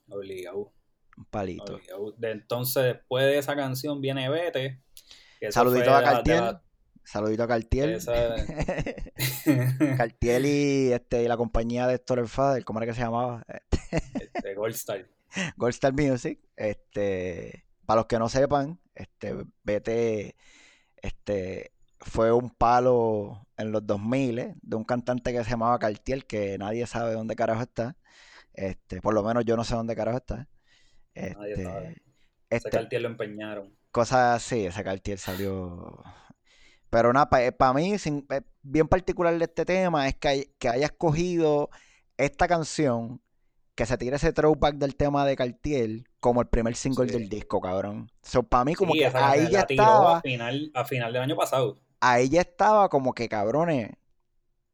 Obligado. 0.10 0.74
Palito. 1.30 1.80
entonces, 2.22 2.84
después 2.84 3.26
de 3.26 3.38
esa 3.38 3.56
canción 3.56 4.02
viene 4.02 4.30
Vete. 4.30 4.82
Saludito 5.50 5.94
a 5.94 6.04
Cartier. 6.04 6.60
Saludito 7.04 7.44
a 7.46 7.48
Cartier. 7.48 8.00
Cartier 9.98 10.46
y, 10.46 10.92
este, 10.92 11.24
y 11.24 11.28
la 11.28 11.38
compañía 11.38 11.88
de 11.88 11.96
Héctor 11.96 12.28
Fader, 12.28 12.64
¿cómo 12.64 12.80
era 12.80 12.88
que 12.88 12.94
se 12.94 13.02
llamaba? 13.02 13.46
este, 13.92 14.54
Goldstar. 14.56 15.08
Goldstar 15.58 15.94
Music. 15.94 16.40
Este, 16.56 17.66
para 17.86 18.02
los 18.02 18.08
que 18.08 18.20
no 18.20 18.30
sepan, 18.30 18.80
este, 18.96 19.36
Vete 19.64 20.36
este, 21.02 21.72
fue 22.00 22.32
un 22.32 22.50
palo 22.50 23.48
en 23.58 23.72
los 23.72 23.86
2000 23.86 24.40
¿eh? 24.40 24.56
de 24.62 24.76
un 24.76 24.84
cantante 24.84 25.32
que 25.32 25.44
se 25.44 25.50
llamaba 25.50 25.80
Cartier, 25.80 26.26
que 26.26 26.58
nadie 26.58 26.86
sabe 26.88 27.14
dónde 27.14 27.36
carajo 27.36 27.64
está. 27.64 27.98
Este, 28.54 29.02
por 29.02 29.14
lo 29.14 29.24
menos 29.24 29.46
yo 29.46 29.56
no 29.56 29.64
sé 29.64 29.76
dónde 29.76 29.96
carajo 29.96 30.18
está. 30.18 30.48
Este, 31.28 31.62
ese 31.62 31.96
este 32.50 32.70
Cartier 32.70 33.02
lo 33.02 33.10
empeñaron. 33.10 33.76
Cosas 33.92 34.36
así, 34.44 34.66
ese 34.66 34.84
Cartier 34.84 35.18
salió. 35.18 36.04
Pero 36.90 37.14
nada, 37.14 37.30
para 37.30 37.74
mí, 37.74 37.94
eh, 37.94 38.42
bien 38.64 38.88
particular 38.88 39.38
de 39.38 39.46
este 39.46 39.66
tema 39.66 40.08
es 40.08 40.16
que, 40.16 40.52
que 40.58 40.70
hayas 40.70 40.92
cogido 40.92 41.70
esta 42.18 42.48
canción, 42.48 43.22
que 43.76 43.86
se 43.86 43.98
tire 43.98 44.16
ese 44.16 44.34
throwback 44.34 44.76
del 44.76 44.96
tema 44.96 45.26
de 45.26 45.36
Cartier 45.36 46.04
como 46.20 46.42
el 46.42 46.48
primer 46.48 46.76
single 46.76 47.06
del 47.06 47.30
disco, 47.30 47.62
cabrón. 47.62 48.12
para 48.50 48.66
mí, 48.66 48.76
como 48.76 48.94
que 48.94 49.06
ahí 49.06 49.50
ya 49.52 49.62
estaba. 49.62 50.18
A 50.18 50.22
final, 50.22 50.72
a 50.74 50.86
final 50.86 51.14
del 51.14 51.22
año 51.22 51.36
pasado. 51.36 51.78
Ahí 52.00 52.30
ya 52.30 52.42
estaba 52.42 52.90
como 52.90 53.14
que, 53.14 53.30
cabrones. 53.30 53.92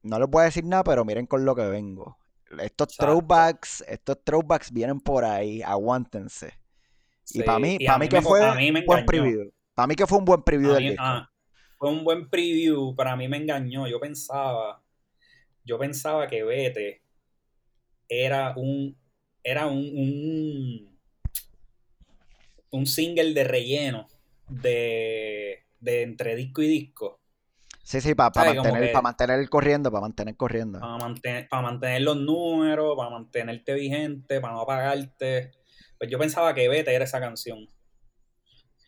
No 0.02 0.20
les 0.20 0.30
voy 0.30 0.42
a 0.42 0.46
decir 0.46 0.64
nada, 0.64 0.84
pero 0.84 1.04
miren 1.04 1.26
con 1.26 1.46
lo 1.46 1.56
que 1.56 1.64
vengo. 1.64 2.18
Estos 2.60 2.96
throwbacks, 2.96 3.84
estos 3.88 4.24
throwbacks 4.24 4.72
vienen 4.72 5.00
por 5.00 5.26
ahí, 5.26 5.62
aguántense. 5.62 6.54
y 7.32 7.44
para 7.44 7.60
mí, 7.60 7.80
para 7.80 7.98
mí, 8.00 8.08
que 8.08 8.22
fue 8.22 8.42
un 8.42 8.86
buen 8.86 9.06
preview. 9.06 9.52
Para 9.74 9.88
mí 9.88 9.96
que 9.96 10.08
fue 10.08 10.18
un 10.20 10.26
buen 10.26 10.44
preview 10.44 10.74
del 10.74 10.88
disco. 10.88 11.04
Ah, 11.04 11.30
fue 11.78 11.90
un 11.90 12.04
buen 12.04 12.30
preview, 12.30 12.96
para 12.96 13.16
mí 13.16 13.28
me 13.28 13.38
engañó. 13.38 13.88
Yo 13.88 14.00
pensaba, 14.00 14.82
yo 15.64 15.78
pensaba 15.78 16.28
que 16.28 16.44
Vete 16.44 17.02
era 18.08 18.54
un, 18.56 18.96
era 19.44 19.66
un, 19.68 19.78
un, 19.78 21.00
un 22.72 22.86
single 22.86 23.34
de 23.34 23.44
relleno 23.44 24.08
de, 24.48 25.66
de 25.80 26.02
entre 26.04 26.36
disco 26.36 26.62
y 26.62 26.68
disco. 26.68 27.20
Sí, 27.86 28.02
sí, 28.02 28.16
para 28.16 28.32
mantener, 28.34 29.00
mantener 29.00 29.48
corriendo, 29.48 29.92
para 29.92 30.02
mantener 30.02 30.36
corriendo. 30.36 30.80
Para 30.80 30.98
mantener, 30.98 31.48
para 31.48 31.62
mantener 31.62 32.02
los 32.02 32.18
números, 32.18 32.96
para 32.98 33.12
mantenerte 33.12 33.76
vigente, 33.76 34.42
para 34.42 34.54
no 34.54 34.62
apagarte. 34.62 35.52
Pues 36.00 36.10
yo 36.10 36.18
pensaba 36.18 36.56
que 36.56 36.68
Vete 36.68 36.96
era 36.96 37.06
esa 37.06 37.20
canción. 37.20 37.70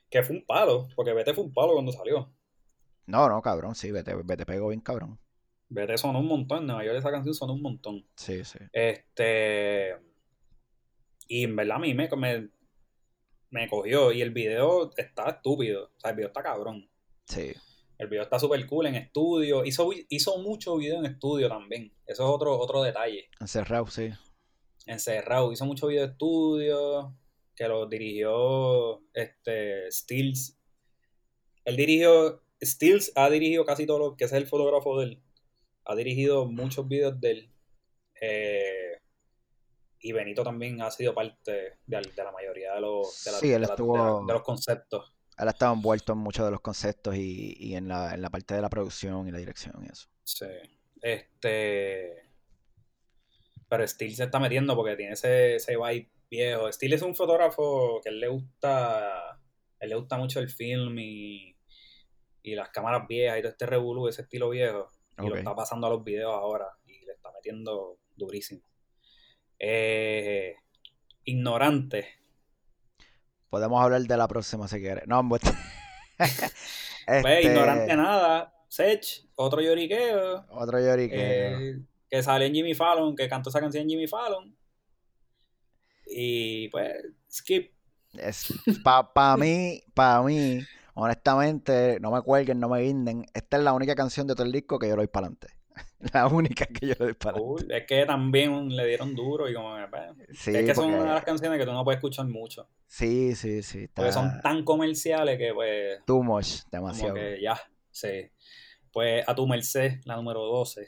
Que 0.09 0.23
fue 0.23 0.37
un 0.37 0.45
palo, 0.47 0.87
porque 0.95 1.13
Vete 1.13 1.35
fue 1.35 1.43
un 1.43 1.53
palo 1.53 1.73
cuando 1.73 1.91
salió. 1.91 2.33
No, 3.05 3.29
no, 3.29 3.39
cabrón, 3.39 3.75
sí, 3.75 3.91
Vete, 3.91 4.15
Vete 4.15 4.47
pegó 4.47 4.69
bien 4.69 4.81
cabrón. 4.81 5.19
Vete 5.69 5.95
sonó 5.99 6.19
un 6.19 6.27
montón, 6.27 6.61
en 6.61 6.65
Nueva 6.65 6.83
York 6.83 6.97
esa 6.97 7.11
canción 7.11 7.35
sonó 7.35 7.53
un 7.53 7.61
montón. 7.61 8.03
Sí, 8.15 8.43
sí. 8.43 8.57
Este. 8.73 9.95
Y 11.27 11.43
en 11.43 11.55
verdad 11.55 11.77
a 11.77 11.79
mí 11.81 11.93
me, 11.93 12.09
me, 12.17 12.49
me 13.51 13.69
cogió. 13.69 14.11
Y 14.11 14.23
el 14.23 14.31
video 14.31 14.89
está 14.97 15.29
estúpido. 15.29 15.91
O 15.95 15.99
sea, 15.99 16.09
el 16.09 16.15
video 16.15 16.29
está 16.29 16.41
cabrón. 16.41 16.89
Sí. 17.27 17.53
El 17.97 18.07
video 18.07 18.23
está 18.23 18.37
súper 18.37 18.65
cool 18.67 18.87
en 18.87 18.95
estudio. 18.95 19.65
Hizo, 19.65 19.89
hizo 20.09 20.37
mucho 20.37 20.77
video 20.77 20.99
en 20.99 21.05
estudio 21.05 21.49
también. 21.49 21.91
Eso 22.05 22.23
es 22.23 22.29
otro, 22.29 22.57
otro 22.57 22.83
detalle. 22.83 23.29
Encerrado, 23.39 23.87
sí. 23.87 24.09
Encerrado. 24.85 25.51
Hizo 25.51 25.65
mucho 25.65 25.87
video 25.87 26.03
de 26.03 26.11
estudio. 26.11 27.15
Que 27.55 27.67
lo 27.67 27.87
dirigió 27.87 29.01
este 29.13 29.91
Stills. 29.91 30.59
Él 31.65 31.75
dirigió. 31.75 32.43
Stills 32.63 33.11
ha 33.15 33.29
dirigido 33.29 33.65
casi 33.65 33.87
todo 33.87 33.99
lo 33.99 34.15
que 34.15 34.25
es 34.25 34.33
el 34.33 34.45
fotógrafo 34.45 34.99
de 34.99 35.05
él. 35.05 35.23
Ha 35.85 35.95
dirigido 35.95 36.45
muchos 36.45 36.87
videos 36.87 37.19
de 37.19 37.31
él. 37.31 37.51
Eh, 38.21 38.99
y 39.99 40.11
Benito 40.11 40.43
también 40.43 40.81
ha 40.81 40.91
sido 40.91 41.15
parte 41.15 41.77
de, 41.87 42.01
la 42.15 42.31
mayoría 42.31 42.75
de 42.75 42.81
los, 42.81 43.23
de 43.41 44.33
los 44.33 44.41
conceptos 44.43 45.16
él 45.37 45.47
ha 45.47 45.51
estado 45.51 45.73
envuelto 45.73 46.13
en 46.13 46.19
muchos 46.19 46.45
de 46.45 46.51
los 46.51 46.61
conceptos 46.61 47.15
y, 47.15 47.75
en, 47.75 47.87
la, 47.87 48.29
parte 48.31 48.55
de 48.55 48.61
la 48.61 48.69
producción 48.69 49.27
y 49.27 49.31
la 49.31 49.37
dirección 49.37 49.83
y 49.83 49.91
eso. 49.91 50.07
Sí. 50.23 50.47
Este. 51.01 52.23
Pero 53.69 53.87
Steel 53.87 54.15
se 54.15 54.23
está 54.23 54.39
metiendo 54.39 54.75
porque 54.75 54.95
tiene 54.95 55.13
ese, 55.13 55.55
ese 55.55 55.77
vibe 55.77 56.09
viejo. 56.29 56.71
Steel 56.71 56.93
es 56.93 57.01
un 57.03 57.15
fotógrafo 57.15 58.01
que 58.01 58.09
él 58.09 58.19
le 58.19 58.29
gusta. 58.29 59.39
Él 59.79 59.89
le 59.89 59.95
gusta 59.95 60.17
mucho 60.17 60.39
el 60.39 60.49
film 60.49 60.97
y, 60.97 61.55
y 62.41 62.55
las 62.55 62.69
cámaras 62.69 63.07
viejas 63.07 63.37
y 63.37 63.41
todo 63.41 63.51
este 63.51 63.65
revolú, 63.67 64.07
ese 64.07 64.23
estilo 64.23 64.49
viejo. 64.49 64.89
Y 65.19 65.27
lo 65.27 65.35
está 65.35 65.55
pasando 65.55 65.85
a 65.85 65.89
los 65.91 66.03
videos 66.03 66.33
ahora. 66.33 66.65
Y 66.85 67.05
le 67.05 67.11
está 67.11 67.31
metiendo 67.31 67.99
durísimo. 68.15 68.63
Eh, 69.59 70.55
ignorante. 71.25 72.07
Podemos 73.49 73.81
hablar 73.81 74.01
de 74.01 74.17
la 74.17 74.27
próxima 74.27 74.67
si 74.67 74.79
quieres. 74.79 75.07
No, 75.07 75.27
pues, 75.29 75.41
este... 77.07 77.43
ignorante 77.43 77.95
nada. 77.95 78.53
Sech, 78.67 79.25
otro 79.35 79.61
lloriqueo. 79.61 80.45
Otro 80.49 80.79
lloriqueo. 80.79 81.19
Eh, 81.19 81.79
que 82.09 82.23
sale 82.23 82.47
en 82.47 82.53
Jimmy 82.53 82.73
Fallon, 82.73 83.15
que 83.15 83.27
cantó 83.27 83.49
esa 83.49 83.59
canción 83.59 83.83
en 83.83 83.89
Jimmy 83.89 84.07
Fallon. 84.07 84.55
Y 86.05 86.69
pues, 86.69 86.93
skip. 87.31 87.73
Para 88.83 89.37
mí, 89.37 89.83
para 89.93 90.21
mí, 90.23 90.59
honestamente, 90.93 91.99
no 91.99 92.11
me 92.11 92.21
cuelguen, 92.21 92.59
no 92.59 92.69
me 92.69 92.81
guinden. 92.81 93.25
Esta 93.33 93.57
es 93.57 93.63
la 93.63 93.73
única 93.73 93.95
canción 93.95 94.27
de 94.27 94.35
todo 94.35 94.45
el 94.45 94.51
disco 94.51 94.79
que 94.79 94.87
yo 94.87 94.95
lo 94.95 95.01
doy 95.01 95.07
para 95.07 95.27
adelante. 95.27 95.56
La 96.13 96.27
única 96.27 96.65
que 96.65 96.87
yo 96.87 96.95
le 96.99 97.13
doy 97.13 97.65
Es 97.69 97.85
que 97.85 98.05
también 98.05 98.75
le 98.75 98.85
dieron 98.85 99.15
duro 99.15 99.49
y 99.49 99.53
como... 99.53 99.75
Pues, 99.89 100.47
es 100.47 100.65
que 100.65 100.75
son 100.75 100.93
una 100.93 101.03
de 101.03 101.13
las 101.13 101.23
canciones 101.23 101.59
que 101.59 101.65
tú 101.65 101.71
no 101.71 101.83
puedes 101.83 101.97
escuchar 101.97 102.27
mucho. 102.27 102.67
Sí, 102.87 103.35
sí, 103.35 103.63
sí. 103.63 103.87
Porque 103.93 104.11
son 104.11 104.41
tan 104.41 104.63
comerciales 104.63 105.37
que 105.37 105.53
pues... 105.53 105.99
Too 106.05 106.23
much, 106.23 106.63
demasiado. 106.71 107.15
ya, 107.41 107.59
sí. 107.91 108.29
Pues 108.91 109.27
a 109.27 109.35
tu 109.35 109.47
merced, 109.47 109.99
la 110.05 110.15
número 110.15 110.41
12. 110.45 110.87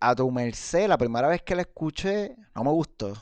A 0.00 0.14
tu 0.14 0.30
merced, 0.30 0.88
la 0.88 0.98
primera 0.98 1.28
vez 1.28 1.42
que 1.42 1.54
la 1.54 1.62
escuché, 1.62 2.36
no 2.54 2.64
me 2.64 2.70
gustó. 2.70 3.14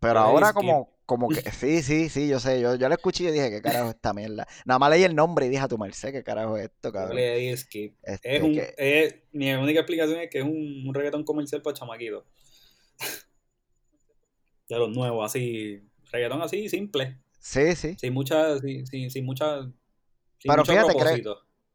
Pero 0.00 0.20
ahora 0.20 0.52
como, 0.52 0.93
como 1.06 1.28
que, 1.28 1.42
sí, 1.50 1.82
sí, 1.82 2.08
sí, 2.08 2.28
yo 2.28 2.40
sé, 2.40 2.60
yo, 2.60 2.76
yo 2.76 2.88
la 2.88 2.94
escuché 2.94 3.24
y 3.24 3.30
dije, 3.30 3.50
¿qué 3.50 3.60
carajo 3.60 3.90
es 3.90 3.94
esta 3.94 4.14
mierda? 4.14 4.46
Nada 4.64 4.78
más 4.78 4.90
leí 4.90 5.02
el 5.02 5.14
nombre 5.14 5.46
y 5.46 5.48
dije 5.50 5.62
a 5.62 5.68
tu 5.68 5.76
merced, 5.76 6.12
¿qué 6.12 6.22
carajo 6.22 6.56
es 6.56 6.64
esto, 6.64 6.92
cabrón? 6.92 7.16
Le 7.16 7.56
skip. 7.56 7.94
Este, 8.02 8.36
es 8.36 8.42
un, 8.42 8.60
es, 8.76 9.14
mi 9.32 9.52
única 9.52 9.80
explicación 9.80 10.20
es 10.20 10.30
que 10.30 10.38
es 10.38 10.44
un, 10.44 10.84
un 10.86 10.94
reggaetón 10.94 11.24
comercial 11.24 11.60
para 11.60 11.74
chamaquito. 11.74 12.24
de 14.68 14.78
los 14.78 14.90
nuevos, 14.90 15.26
así, 15.26 15.82
reggaetón 16.10 16.40
así, 16.40 16.68
simple. 16.68 17.18
Sí, 17.38 17.76
sí. 17.76 17.96
Sin 17.98 18.14
mucha, 18.14 18.58
sin, 18.58 18.86
sin, 18.86 19.10
sin 19.10 19.26
mucha, 19.26 19.62
sin 19.62 20.48
Pero 20.48 20.64
fíjate, 20.64 20.94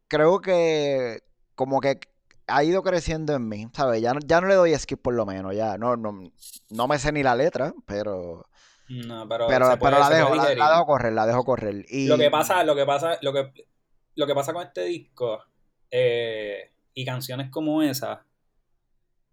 creo 0.08 0.42
que 0.42 1.22
como 1.54 1.80
que 1.82 2.00
ha 2.48 2.64
ido 2.64 2.82
creciendo 2.82 3.36
en 3.36 3.48
mí, 3.48 3.68
¿sabes? 3.74 4.02
Ya 4.02 4.14
no, 4.16 4.20
ya 4.26 4.42
no 4.42 4.48
le 4.48 4.56
doy 4.56 4.76
skip 4.76 5.00
por 5.00 5.14
lo 5.14 5.28
menos, 5.28 5.56
ya 5.56 5.78
no, 5.78 5.96
no, 5.96 6.32
no 6.72 6.88
me 6.88 6.98
sé 6.98 7.12
ni 7.12 7.22
la 7.22 7.36
letra, 7.36 7.76
pero... 7.86 8.50
No, 8.90 9.28
pero, 9.30 9.48
pero, 9.48 9.68
la, 9.68 9.76
dejo, 10.10 10.36
la, 10.36 10.50
dejo 10.50 10.86
correr, 10.86 11.14
la 11.14 11.26
dejo 11.28 11.44
correr. 11.44 11.86
Y... 11.90 12.08
Lo 12.08 12.18
que 12.18 12.32
pasa, 12.32 12.64
lo 12.64 12.76
que 12.76 12.86
pasa, 12.86 13.20
lo 13.22 13.32
que, 13.32 13.68
lo 14.16 14.26
que 14.26 14.34
pasa 14.34 14.52
con 14.52 14.66
este 14.66 14.86
disco 14.86 15.44
eh, 15.92 16.72
y 16.96 17.06
canciones 17.06 17.52
como 17.52 17.84
esa 17.84 18.26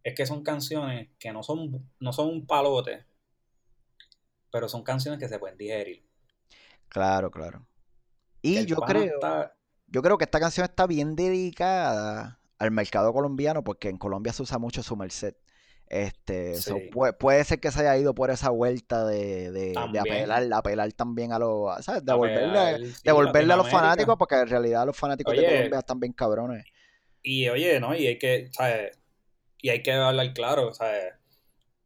es 0.05 0.15
que 0.15 0.27
son 0.27 0.43
canciones 0.43 1.09
que 1.19 1.33
no 1.33 1.43
son, 1.43 1.91
no 1.99 2.13
son 2.13 2.29
un 2.29 2.47
palote, 2.47 3.07
pero 4.53 4.69
son 4.69 4.83
canciones 4.83 5.19
que 5.19 5.29
se 5.29 5.39
pueden 5.39 5.57
digerir. 5.57 6.07
Claro, 6.89 7.31
claro. 7.31 7.67
Y 8.43 8.67
yo 8.67 8.77
creo, 8.77 9.11
yo 9.87 10.03
creo 10.03 10.19
que 10.19 10.25
esta 10.25 10.39
canción 10.39 10.65
está 10.65 10.87
bien 10.87 11.17
dedicada 11.17 12.39
al 12.59 12.71
mercado 12.71 13.13
colombiano 13.13 13.65
porque 13.65 13.89
en 13.89 13.97
Colombia 13.97 14.33
se 14.33 14.43
usa 14.43 14.59
mucho 14.59 14.83
su 14.83 14.97
merced. 14.97 15.35
Este, 15.89 16.55
puede, 17.17 17.45
ser 17.45 17.61
que 17.61 17.71
se 17.71 17.81
haya 17.81 17.97
ido 17.97 18.13
por 18.13 18.31
esa 18.31 18.51
vuelta 18.51 19.07
de, 19.07 19.53
de, 19.53 19.73
de 19.93 19.99
apelar, 20.01 20.43
apelar 20.53 20.93
también 20.93 21.33
a 21.33 21.39
los, 21.39 21.85
¿sabes? 21.85 22.05
Devolverle, 22.05 22.93
devolverle 23.05 23.53
a 23.53 23.57
los 23.57 23.71
fanáticos, 23.71 24.17
porque 24.19 24.35
en 24.35 24.49
realidad 24.49 24.85
los 24.85 24.97
fanáticos 24.97 25.37
de 25.37 25.47
Colombia 25.47 25.79
están 25.79 26.01
bien 26.01 26.13
cabrones. 26.13 26.65
Y 27.23 27.49
oye, 27.49 27.79
¿no? 27.79 27.95
Y 27.95 28.07
hay 28.07 28.19
que, 28.19 28.49
¿sabes? 28.53 28.99
Y 29.59 29.69
hay 29.69 29.83
que 29.83 29.93
hablar 29.93 30.33
claro, 30.33 30.75
¿sabes? 30.75 31.15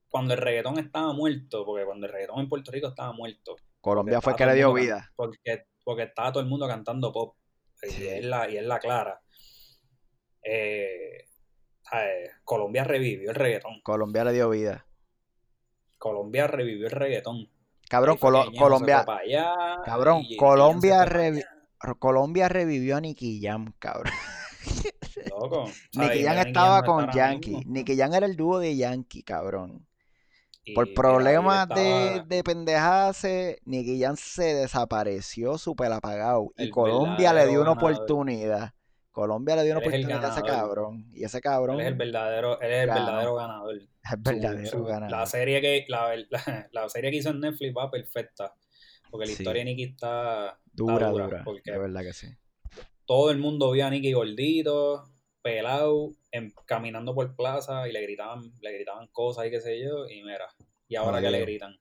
Cuando 0.09 0.35
el 0.35 0.41
reggaetón 0.41 0.79
estaba 0.79 1.13
muerto, 1.13 1.65
porque 1.67 1.85
cuando 1.85 2.07
el 2.07 2.13
reggaetón 2.13 2.41
en 2.41 2.49
Puerto 2.49 2.71
Rico 2.73 2.89
estaba 2.89 3.13
muerto. 3.13 3.57
Colombia 3.81 4.21
fue 4.21 4.35
que 4.35 4.47
le 4.47 4.55
dio 4.55 4.73
vida. 4.73 5.13
Porque, 5.15 5.67
porque 5.85 6.05
estaba 6.05 6.33
todo 6.33 6.43
el 6.43 6.49
mundo 6.49 6.67
cantando 6.67 7.13
pop. 7.13 7.37
Y, 7.83 8.07
es 8.07 8.25
la, 8.25 8.51
y 8.51 8.57
es 8.57 8.65
la 8.65 8.79
clara. 8.79 9.21
Eh, 10.43 11.27
Colombia 12.45 12.85
revivió 12.85 13.31
el 13.31 13.37
reggaetón. 13.37 13.81
Colombia 13.83 14.25
le 14.25 14.33
dio 14.33 14.51
vida. 14.51 14.87
Colombia 15.99 16.47
revivió 16.47 16.87
el 16.87 16.93
reggaetón. 16.93 17.49
Cabrón, 17.89 18.19
Colombia. 18.19 19.05
cabrón, 19.85 20.25
Colombia, 20.39 21.05
Colombia 21.99 22.49
revivió 22.49 22.97
a 22.97 23.01
Nicky 23.01 23.41
Jam, 23.43 23.73
cabrón. 23.79 24.13
Loco. 25.29 25.65
Nicky 25.95 26.23
Jam 26.23 26.39
estaba 26.39 26.83
con 26.83 27.11
Yankee. 27.11 27.65
Nicky 27.67 27.97
Jam 27.97 28.15
era 28.15 28.27
el 28.27 28.37
dúo 28.37 28.59
de 28.61 28.77
Yankee, 28.77 29.23
cabrón. 29.23 29.87
Por 30.75 30.95
problemas 30.95 31.69
de, 31.69 32.23
de 32.27 32.45
pendejadas, 32.45 33.27
Nicky 33.65 34.01
Jam 34.01 34.17
se 34.17 34.55
desapareció 34.55 35.59
súper 35.59 35.93
apagado. 35.93 36.53
y 36.57 36.71
Colombia 36.71 37.33
le 37.33 37.49
dio 37.49 37.61
una 37.63 37.73
oportunidad. 37.73 38.73
Colombia 39.11 39.57
le 39.57 39.65
dio 39.65 39.73
una 39.73 39.81
oportunidad 39.81 40.25
a 40.25 40.33
ese 40.33 40.43
cabrón. 40.43 41.11
Y 41.13 41.25
ese 41.25 41.41
cabrón. 41.41 41.77
Él 41.77 41.83
es 41.83 41.87
el 41.89 41.95
verdadero, 41.95 42.61
él 42.61 42.73
es 42.73 42.83
el 42.83 42.89
verdadero 42.89 43.35
ganador. 43.35 43.81
Es 44.03 44.23
verdadero 44.23 44.85
ganador. 44.85 45.11
La 45.11 45.27
serie, 45.27 45.61
que, 45.61 45.85
la, 45.89 46.15
la, 46.73 46.89
serie 46.89 47.11
que 47.11 47.19
hizo 47.19 47.31
en 47.31 47.41
Netflix 47.41 47.75
va 47.77 47.91
perfecta. 47.91 48.55
Porque 49.11 49.27
la 49.27 49.33
historia 49.33 49.65
de 49.65 49.65
Nicky 49.65 49.85
está 49.85 50.59
dura, 50.73 51.11
dura. 51.11 51.43
Porque 51.45 51.71
verdad 51.71 52.03
que 52.03 52.13
sí. 52.13 52.29
Todo 53.05 53.31
el 53.31 53.39
mundo 53.39 53.73
vio 53.73 53.87
a 53.87 53.91
Nicky 53.91 54.13
gordito, 54.13 55.05
pelado, 55.43 56.13
caminando 56.65 57.15
por 57.15 57.35
plaza 57.35 57.89
y 57.89 57.93
le 57.93 58.01
gritaban, 58.03 58.53
le 58.61 58.73
gritaban 58.73 59.09
cosas 59.09 59.47
y 59.47 59.51
qué 59.51 59.61
sé 59.61 59.83
yo. 59.83 60.09
Y 60.09 60.23
mira, 60.23 60.47
y 60.89 60.97
ahora 60.97 61.21
que 61.21 61.31
le 61.31 61.41
gritan. 61.41 61.77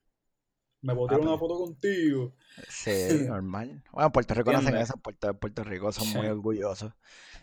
Me 0.81 0.93
voy 0.93 1.05
a 1.05 1.09
tirar 1.09 1.21
una 1.21 1.37
foto 1.37 1.57
contigo. 1.57 2.33
Sí, 2.69 2.91
normal. 3.27 3.83
Bueno, 3.91 4.11
Puerto 4.11 4.33
Rico 4.33 4.51
no 4.51 4.59
hacen 4.59 4.77
eso. 4.77 4.95
Puerto, 4.97 5.37
Puerto 5.37 5.63
Rico 5.63 5.91
son 5.91 6.07
muy 6.09 6.27
orgullosos. 6.27 6.93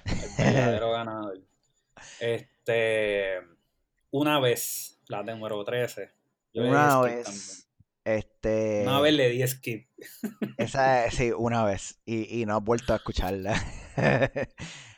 El 0.05 0.45
verdadero 0.55 0.93
ganador. 0.93 1.41
Este. 2.21 3.41
Una 4.11 4.41
vez, 4.41 5.01
la 5.09 5.23
número 5.23 5.63
13. 5.65 6.11
una 6.55 7.01
vez. 7.01 7.69
Este. 8.05 8.83
Una 8.85 9.01
vez 9.01 9.15
le 9.15 9.29
di 9.29 9.47
skip. 9.47 9.89
Esa, 10.57 11.11
sí, 11.11 11.31
una 11.33 11.65
vez. 11.65 12.01
Y, 12.07 12.41
y 12.41 12.47
no 12.47 12.57
he 12.57 12.61
vuelto 12.61 12.95
a 12.95 12.97
escucharla. 12.97 13.55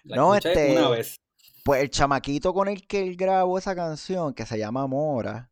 no, 0.04 0.36
este. 0.36 0.72
Una 0.72 0.90
vez. 0.90 1.20
Pues 1.64 1.82
el 1.82 1.90
chamaquito 1.90 2.54
con 2.54 2.68
el 2.68 2.86
que 2.86 3.02
él 3.02 3.16
grabó 3.16 3.58
esa 3.58 3.74
canción, 3.74 4.32
que 4.32 4.46
se 4.46 4.58
llama 4.58 4.86
Mora. 4.86 5.50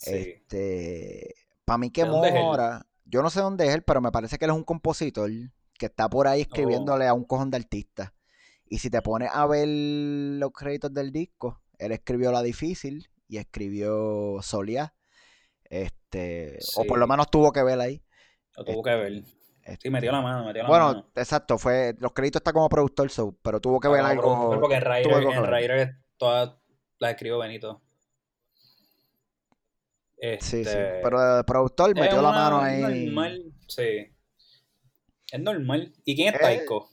Este 0.00 1.34
para 1.70 1.78
mí 1.78 1.90
que 1.92 2.04
Mora, 2.04 2.84
yo 3.04 3.22
no 3.22 3.30
sé 3.30 3.40
dónde 3.40 3.64
es 3.68 3.72
él, 3.72 3.82
pero 3.82 4.00
me 4.00 4.10
parece 4.10 4.38
que 4.38 4.44
él 4.44 4.50
es 4.50 4.56
un 4.56 4.64
compositor 4.64 5.30
que 5.78 5.86
está 5.86 6.08
por 6.08 6.26
ahí 6.26 6.40
escribiéndole 6.40 7.06
a 7.06 7.14
un 7.14 7.22
cojón 7.22 7.48
de 7.48 7.58
artistas. 7.58 8.10
Y 8.66 8.78
si 8.78 8.90
te 8.90 9.00
pones 9.02 9.30
a 9.32 9.46
ver 9.46 9.68
los 9.68 10.50
créditos 10.50 10.92
del 10.92 11.12
disco, 11.12 11.62
él 11.78 11.92
escribió 11.92 12.32
La 12.32 12.42
Difícil 12.42 13.08
y 13.28 13.36
escribió 13.36 14.38
Solia. 14.42 14.96
Este, 15.62 16.58
o 16.74 16.82
por 16.86 16.98
lo 16.98 17.06
menos 17.06 17.30
tuvo 17.30 17.52
que 17.52 17.62
ver 17.62 17.78
ahí. 17.78 18.02
Lo 18.56 18.64
tuvo 18.64 18.82
que 18.82 18.96
ver. 18.96 19.22
sí, 19.80 19.90
metió 19.90 20.10
la 20.10 20.22
mano, 20.22 20.46
metió 20.46 20.64
la 20.64 20.68
bueno, 20.68 20.86
mano. 20.86 21.06
exacto, 21.14 21.56
fue, 21.56 21.94
los 22.00 22.12
créditos 22.12 22.40
están 22.40 22.54
como 22.54 22.68
productor, 22.68 23.08
pero 23.42 23.60
tuvo 23.60 23.78
que 23.78 23.86
ver 23.86 24.00
algo. 24.00 24.58
Porque 24.58 24.74
en 24.74 24.82
Raider, 25.46 25.98
todas 26.16 26.52
las 26.98 27.12
escribió 27.12 27.38
Benito. 27.38 27.80
Sí, 30.20 30.36
sí. 30.40 30.60
Este, 30.60 31.00
pero 31.02 31.38
el 31.38 31.44
productor 31.44 31.94
metió 31.94 32.20
la 32.20 32.30
mano 32.30 32.60
ahí. 32.60 32.82
Es 32.82 33.06
normal, 33.06 33.44
sí. 33.66 34.12
Es 35.32 35.40
normal. 35.40 35.92
¿Y 36.04 36.14
quién 36.14 36.34
es 36.34 36.40
Taiko? 36.40 36.90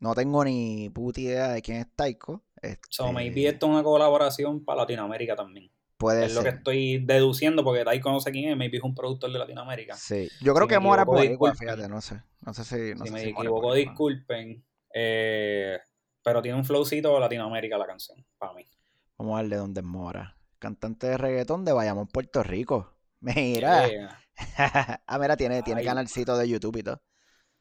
No 0.00 0.14
tengo 0.14 0.44
ni 0.44 0.90
puta 0.90 1.20
idea 1.20 1.48
de 1.52 1.62
quién 1.62 1.78
es 1.78 1.86
Taiko. 1.94 2.44
Este... 2.60 2.80
So, 2.88 3.12
maybe 3.12 3.46
esto 3.46 3.66
es 3.66 3.72
una 3.72 3.82
colaboración 3.84 4.64
para 4.64 4.80
Latinoamérica 4.80 5.36
también. 5.36 5.70
Puede 5.96 6.26
es 6.26 6.34
lo 6.34 6.42
que 6.42 6.48
estoy 6.48 6.98
deduciendo 7.04 7.62
porque 7.62 7.84
Taiko 7.84 8.10
no 8.10 8.18
sé 8.18 8.32
quién 8.32 8.50
es, 8.50 8.56
maybe 8.56 8.78
es 8.78 8.82
un 8.82 8.96
productor 8.96 9.32
de 9.32 9.38
Latinoamérica. 9.38 9.94
Sí, 9.94 10.28
yo 10.40 10.52
creo 10.54 10.66
que 10.66 10.80
Mora 10.80 11.04
por 11.04 11.24
igual, 11.24 11.56
fíjate, 11.56 11.88
no 11.88 12.00
sé. 12.00 12.20
No 12.44 12.52
sé 12.52 12.64
si. 12.64 12.98
No 12.98 13.04
si 13.04 13.12
me 13.12 13.28
equivoco, 13.28 13.72
disculpen. 13.74 14.64
Eh, 14.92 15.78
pero 16.24 16.42
tiene 16.42 16.58
un 16.58 16.64
flowcito 16.64 17.14
de 17.14 17.20
Latinoamérica 17.20 17.78
la 17.78 17.86
canción, 17.86 18.26
para 18.38 18.54
mí. 18.54 18.68
Vamos 19.16 19.34
a 19.34 19.36
darle 19.36 19.56
dónde 19.56 19.80
es 19.80 19.86
Mora 19.86 20.36
cantante 20.62 21.08
de 21.08 21.18
reggaetón 21.18 21.64
de 21.64 21.72
Bayamón, 21.72 22.06
Puerto 22.06 22.42
Rico. 22.44 22.94
Mira. 23.20 23.88
ah, 25.06 25.18
mira, 25.18 25.36
tiene, 25.36 25.62
tiene 25.62 25.84
canalcito 25.84 26.38
de 26.38 26.48
YouTube 26.48 26.76
y 26.76 26.82
todo. 26.84 27.02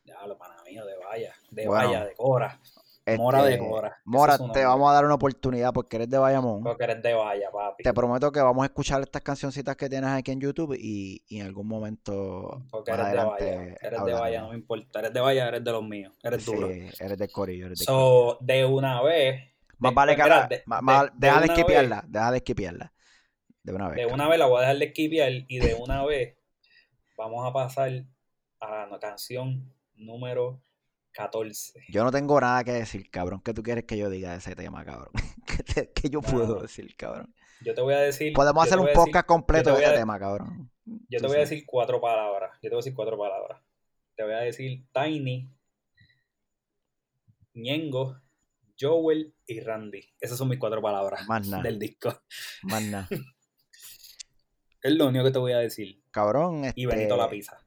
Ya, 0.03 0.25
lo 0.27 0.37
pana 0.37 0.55
mío, 0.63 0.85
de 0.85 0.95
Vaya, 0.97 1.33
de 1.49 1.67
Vaya, 1.67 2.05
de 2.05 2.13
Cora. 2.13 2.59
Mora 3.17 3.43
de 3.43 3.53
este, 3.53 3.67
Cora. 3.67 3.97
Mora, 4.05 4.37
te 4.37 4.63
vamos 4.63 4.89
a 4.89 4.93
dar 4.93 5.05
una 5.05 5.15
oportunidad 5.15 5.73
porque 5.73 5.95
eres 5.95 6.09
de 6.11 6.19
Bayamón. 6.19 6.63
Porque 6.63 6.83
eres 6.83 7.01
de 7.01 7.15
Vaya, 7.15 7.49
papi. 7.51 7.83
Te 7.83 7.91
prometo 7.91 8.31
que 8.31 8.39
vamos 8.39 8.61
a 8.61 8.65
escuchar 8.67 9.01
estas 9.01 9.23
cancioncitas 9.23 9.75
que 9.75 9.89
tienes 9.89 10.11
aquí 10.11 10.31
en 10.31 10.39
YouTube 10.39 10.77
y, 10.79 11.23
y 11.27 11.39
en 11.39 11.47
algún 11.47 11.67
momento. 11.67 12.63
Porque 12.69 12.91
eres 12.91 13.07
de 13.07 13.17
Vaya. 13.17 13.75
Eres 13.81 14.05
de 14.05 14.13
Vaya, 14.13 14.41
no 14.41 14.49
me 14.49 14.55
importa. 14.55 14.99
Eres 14.99 15.13
de 15.13 15.19
Vaya, 15.19 15.47
eres 15.47 15.63
de 15.63 15.71
los 15.71 15.83
míos. 15.83 16.13
Eres 16.21 16.45
duro. 16.45 16.67
Sí, 16.67 16.87
eres 16.99 17.17
de 17.17 17.27
Corillo. 17.29 17.65
Eres 17.65 17.79
de 17.79 17.85
so, 17.85 18.37
de 18.41 18.63
una 18.63 19.01
vez 19.01 19.50
más 19.81 19.93
vale 19.95 20.15
que 20.15 20.21
deja 21.15 21.39
de 21.39 21.45
esquipearla, 21.47 22.03
deja 22.07 22.31
de 22.31 22.37
esquipearla. 22.37 22.93
De 23.63 23.73
una 23.73 23.89
vez. 23.89 23.97
De 23.97 24.05
una 24.05 24.27
vez 24.27 24.39
la 24.39 24.45
voy 24.45 24.57
a 24.57 24.61
dejar 24.61 24.77
de 24.77 24.85
esquiviar 24.85 25.31
y 25.47 25.59
de 25.59 25.75
una 25.75 26.05
vez 26.05 26.37
vamos 27.17 27.47
a 27.47 27.53
pasar 27.53 28.05
a 28.59 28.87
la 28.87 28.99
canción 28.99 29.71
número 29.95 30.61
14. 31.13 31.79
Yo 31.89 32.03
no 32.03 32.11
tengo 32.11 32.39
nada 32.39 32.63
que 32.63 32.71
decir, 32.71 33.09
cabrón. 33.09 33.41
¿Qué 33.43 33.53
tú 33.53 33.63
quieres 33.63 33.85
que 33.85 33.97
yo 33.97 34.09
diga 34.09 34.31
de 34.31 34.37
ese 34.37 34.55
tema, 34.55 34.85
cabrón? 34.85 35.11
¿Qué, 35.95 36.09
yo 36.09 36.21
puedo 36.21 36.61
decir, 36.61 36.95
cabrón? 36.95 37.33
Yo 37.63 37.73
te 37.73 37.81
voy 37.81 37.93
a 37.93 37.99
decir. 37.99 38.33
Podemos 38.33 38.63
hacer 38.63 38.79
un 38.79 38.89
podcast 38.93 39.27
completo 39.27 39.75
de 39.75 39.83
ese 39.83 39.93
tema, 39.93 40.19
cabrón. 40.19 40.71
Yo 41.09 41.19
te 41.19 41.27
voy 41.27 41.37
a 41.37 41.41
decir 41.41 41.63
cuatro 41.65 41.99
palabras. 41.99 42.51
Yo 42.61 42.69
te 42.69 42.75
voy 42.75 42.77
a 42.77 42.83
decir 42.83 42.93
cuatro 42.95 43.17
palabras. 43.17 43.61
Te 44.15 44.23
voy 44.23 44.33
a 44.33 44.39
decir 44.39 44.83
Tiny, 44.91 45.49
Ñengo, 47.53 48.21
Joel 48.81 49.35
y 49.45 49.59
Randy. 49.59 50.01
Esas 50.19 50.37
son 50.37 50.49
mis 50.49 50.57
cuatro 50.57 50.81
palabras 50.81 51.21
del 51.63 51.77
disco. 51.77 52.21
Más 52.63 52.83
nada. 52.83 53.07
es 54.81 54.91
lo 54.93 55.07
único 55.07 55.25
que 55.25 55.31
te 55.31 55.39
voy 55.39 55.51
a 55.51 55.59
decir. 55.59 56.01
Cabrón. 56.09 56.71
y 56.75 56.85
Benito 56.87 57.15
la 57.15 57.25
este, 57.25 57.35
pizza. 57.35 57.57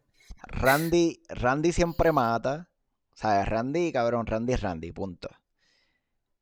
Randy, 0.43 1.23
Randy 1.29 1.73
siempre 1.73 2.11
mata. 2.12 2.69
O 3.12 3.17
sea, 3.17 3.45
Randy, 3.45 3.93
cabrón, 3.93 4.27
Randy 4.27 4.57
Randy, 4.57 4.91
punto. 4.91 5.29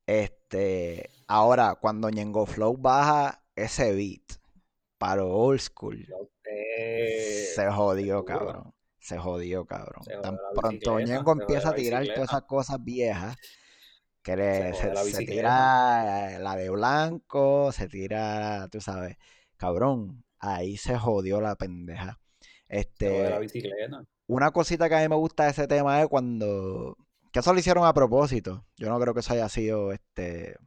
Este, 0.07 1.09
ahora, 1.27 1.75
cuando 1.75 2.09
Ñengo 2.09 2.45
Flow 2.45 2.75
baja 2.75 3.43
ese 3.55 3.93
beat 3.93 4.39
para 4.97 5.23
old 5.23 5.59
school, 5.59 6.07
se 6.43 7.71
jodió, 7.71 8.25
cabrón. 8.25 8.73
Se 8.99 9.17
jodió, 9.17 9.65
cabrón. 9.65 10.03
Tan 10.21 10.37
pronto 10.55 10.99
Ñengo 10.99 11.33
empieza 11.33 11.69
a 11.69 11.75
tirar 11.75 12.05
todas 12.07 12.29
esas 12.29 12.43
cosas 12.43 12.83
viejas, 12.83 13.37
que 14.23 14.73
se, 14.73 15.25
tira 15.25 16.39
la 16.39 16.55
de 16.55 16.69
blanco, 16.69 17.71
se 17.71 17.87
tira, 17.87 18.67
tú 18.71 18.81
sabes, 18.81 19.17
cabrón, 19.57 20.23
ahí 20.39 20.77
se 20.77 20.97
jodió 20.97 21.41
la 21.41 21.55
pendeja. 21.55 22.19
Este, 22.67 23.29
la 23.29 23.39
bicicleta 23.39 24.05
una 24.27 24.51
cosita 24.51 24.89
que 24.89 24.95
a 24.95 25.01
mí 25.01 25.09
me 25.09 25.15
gusta 25.15 25.45
de 25.45 25.51
ese 25.51 25.67
tema 25.67 26.01
es 26.01 26.07
cuando. 26.07 26.97
Que 27.31 27.39
eso 27.39 27.53
lo 27.53 27.59
hicieron 27.59 27.85
a 27.85 27.93
propósito. 27.93 28.65
Yo 28.77 28.89
no 28.89 28.99
creo 28.99 29.13
que 29.13 29.21
eso 29.21 29.33
haya 29.33 29.49
sido 29.49 29.91
este 29.91 30.57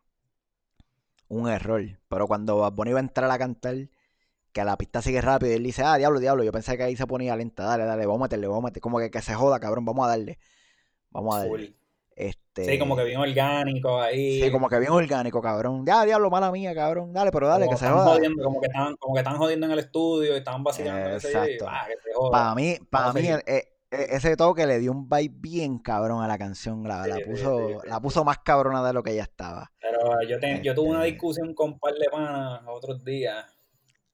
un 1.29 1.49
error. 1.49 1.83
Pero 2.09 2.27
cuando 2.27 2.59
Bad 2.59 2.87
iba 2.87 2.99
a 2.99 3.03
entrar 3.03 3.31
a 3.31 3.39
cantar, 3.39 3.77
que 4.53 4.65
la 4.65 4.77
pista 4.77 5.03
sigue 5.03 5.21
rápido 5.21 5.53
y 5.53 5.57
él 5.57 5.63
dice, 5.63 5.83
ah, 5.83 5.97
diablo, 5.97 6.21
diablo. 6.21 6.45
Yo 6.45 6.53
pensé 6.53 6.77
que 6.77 6.83
ahí 6.83 6.97
se 6.97 7.07
ponía 7.07 7.37
lenta. 7.37 7.65
Dale, 7.65 7.85
dale, 7.85 8.07
vamos 8.07 8.23
a 8.23 8.25
meterle, 8.25 8.47
vamos 8.47 8.65
a 8.65 8.67
meterle. 8.67 8.81
Como 8.81 8.99
que, 8.99 9.11
que 9.11 9.23
se 9.23 9.35
joda, 9.35 9.61
cabrón, 9.61 9.85
vamos 9.85 10.07
a 10.07 10.11
darle. 10.11 10.39
Vamos 11.11 11.37
a 11.37 11.39
darle. 11.41 11.75
Este... 12.17 12.65
Sí, 12.65 12.79
como 12.79 12.97
que 12.97 13.05
bien 13.05 13.21
orgánico 13.21 14.01
ahí. 14.01 14.41
Sí, 14.41 14.51
como 14.51 14.71
que 14.71 14.79
bien 14.79 14.91
orgánico, 14.91 15.43
cabrón. 15.43 15.85
Ya, 15.85 16.03
diablo, 16.07 16.31
mala 16.31 16.51
mía, 16.51 16.75
cabrón. 16.75 17.13
Dale, 17.13 17.31
pero 17.31 17.47
dale, 17.47 17.69
que 17.69 17.77
se 17.77 17.87
joda. 17.87 18.19
como, 18.43 18.59
que 18.59 18.69
están, 18.69 18.97
como 18.97 19.15
que 19.15 19.21
están 19.21 19.37
jodiendo 19.37 19.67
en 19.67 19.73
el 19.73 19.79
estudio 19.81 20.33
y 20.33 20.39
estaban 20.39 20.65
vacilando. 20.65 21.11
Exacto. 21.11 21.67
Ah, 21.69 21.87
para 22.33 22.55
mí, 22.55 22.79
para 22.89 23.13
mí 23.13 23.29
e, 23.29 23.43
e, 23.47 23.69
ese 23.91 24.35
toque 24.35 24.67
le 24.67 24.79
dio 24.79 24.93
un 24.93 25.07
vibe 25.07 25.35
bien 25.37 25.79
cabrón 25.79 26.23
a 26.23 26.27
la 26.27 26.39
canción. 26.39 26.83
La, 26.85 27.07
la 27.07 27.19
puso, 27.19 27.83
la 27.85 28.01
puso 28.01 28.25
más 28.25 28.39
cabrona 28.39 28.83
de 28.83 28.95
lo 28.95 29.03
que 29.03 29.15
ya 29.15 29.25
estaba. 29.25 29.71
Pero 29.79 30.23
yo, 30.23 30.39
yo 30.63 30.75
tuve 30.75 30.89
una 30.89 31.01
este 31.01 31.13
discusión 31.13 31.53
con 31.53 31.73
un 31.73 31.79
par 31.79 31.93
de 31.93 32.09
panas 32.11 32.63
otros 32.67 33.05
días 33.05 33.45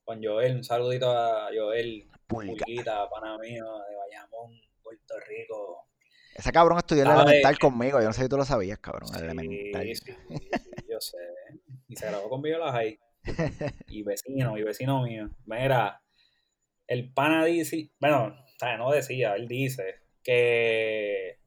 con 0.03 0.21
Joel. 0.21 0.57
Un 0.57 0.65
saludito 0.65 1.09
a 1.09 1.51
Joel. 1.57 2.09
Pulquita, 2.27 3.09
pana 3.11 3.39
mío 3.39 3.65
de 3.65 3.97
Bayamón, 3.97 4.59
Puerto 4.83 5.15
Rico 5.29 5.92
ese 6.35 6.53
cabrón 6.53 6.79
estudió 6.79 7.03
el 7.03 7.11
elemental 7.11 7.59
conmigo, 7.59 8.01
yo 8.01 8.07
no 8.07 8.13
sé 8.13 8.23
si 8.23 8.29
tú 8.29 8.37
lo 8.37 8.45
sabías, 8.45 8.79
cabrón, 8.79 9.11
el 9.17 9.25
elemental. 9.25 9.85
Sí, 9.85 9.95
sí, 9.95 10.13
yo 10.91 11.01
sé. 11.01 11.19
Y 11.89 11.97
se 11.97 12.07
grabó 12.07 12.29
conmigo 12.29 12.59
las 12.59 12.75
ahí. 12.75 12.99
Y 13.89 14.03
vecino, 14.03 14.57
y 14.57 14.63
vecino 14.63 15.03
mío. 15.03 15.31
Mira, 15.47 16.03
el 16.87 17.13
pana 17.13 17.45
dice, 17.45 17.91
bueno, 18.01 18.35
no 18.79 18.91
decía, 18.91 19.35
él 19.35 19.49
dice 19.49 20.03
que 20.23 21.39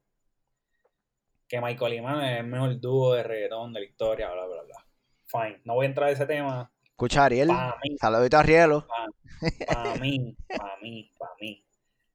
que 1.48 1.62
Michael 1.62 1.94
Iman 1.94 2.26
es 2.26 2.40
el 2.40 2.48
mejor 2.48 2.80
dúo 2.80 3.14
de 3.14 3.24
reggaetón 3.24 3.74
de 3.74 3.82
la 3.82 3.86
historia, 3.86 4.32
bla, 4.32 4.46
bla, 4.46 4.64
bla. 4.64 4.86
Fine, 5.28 5.62
no 5.64 5.76
voy 5.76 5.86
a 5.86 5.90
entrar 5.90 6.10
en 6.10 6.16
ese 6.16 6.26
tema. 6.26 6.72
Escucha, 6.84 7.26
Ariel. 7.26 7.50
Saludito 8.00 8.38
a 8.38 8.40
Arielo. 8.40 8.88
Para 9.68 9.96
mí, 9.96 10.36
para 10.48 10.78
mí, 10.82 11.12
para 11.18 11.34
mí. 11.40 11.64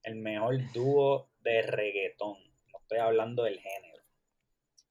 El 0.03 0.17
mejor 0.17 0.57
dúo 0.73 1.31
de 1.43 1.63
reggaetón 1.63 2.50
estoy 2.91 3.07
hablando 3.07 3.45
del 3.45 3.61
género. 3.61 4.03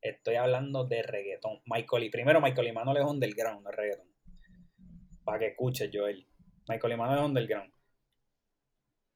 Estoy 0.01 0.35
hablando 0.35 0.85
de 0.85 1.03
reggaetón. 1.03 1.61
Michael 1.65 2.05
y 2.05 2.09
primero 2.09 2.39
Michael 2.39 2.69
Imanol 2.69 2.95
es 2.95 3.03
underground, 3.03 3.61
no 3.61 3.69
es 3.69 3.75
reggaetón. 3.75 4.07
Para 5.25 5.39
que 5.39 5.47
escuches, 5.47 5.89
Joel. 5.93 6.25
Michael 6.69 6.93
Imanol 6.93 7.17
es 7.17 7.25
underground. 7.25 7.73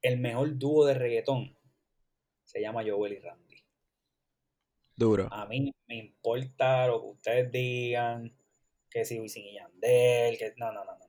El 0.02 0.20
mejor 0.20 0.58
dúo 0.58 0.86
de 0.86 0.96
reggaetón 0.96 1.58
se 2.44 2.60
llama 2.60 2.84
Joel 2.86 3.14
y 3.14 3.20
Randy. 3.20 3.64
Duro. 4.98 5.30
A 5.32 5.46
mí 5.46 5.74
me 5.88 5.96
importa 5.96 6.86
lo 6.88 7.00
que 7.00 7.08
ustedes 7.08 7.52
digan, 7.54 8.36
que 8.90 9.06
si 9.06 9.18
Wisin 9.18 9.46
y 9.46 9.54
Yandel, 9.54 10.38
que 10.38 10.54
no, 10.58 10.74
no, 10.74 10.84
no, 10.84 10.98
no. 10.98 11.06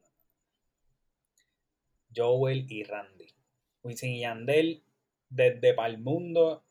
Joel 2.14 2.70
y 2.70 2.85
Randy. 2.85 3.35
Wisin 3.83 4.12
y 4.12 4.20
Yandel 4.20 4.85
desde 5.29 5.75
para 5.75 5.89
el 5.89 5.99
mundo 5.99 6.64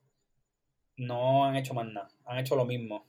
no 0.97 1.45
han 1.45 1.55
hecho 1.55 1.73
más 1.73 1.87
nada, 1.87 2.07
han 2.25 2.39
hecho 2.39 2.55
lo 2.55 2.65
mismo. 2.65 3.05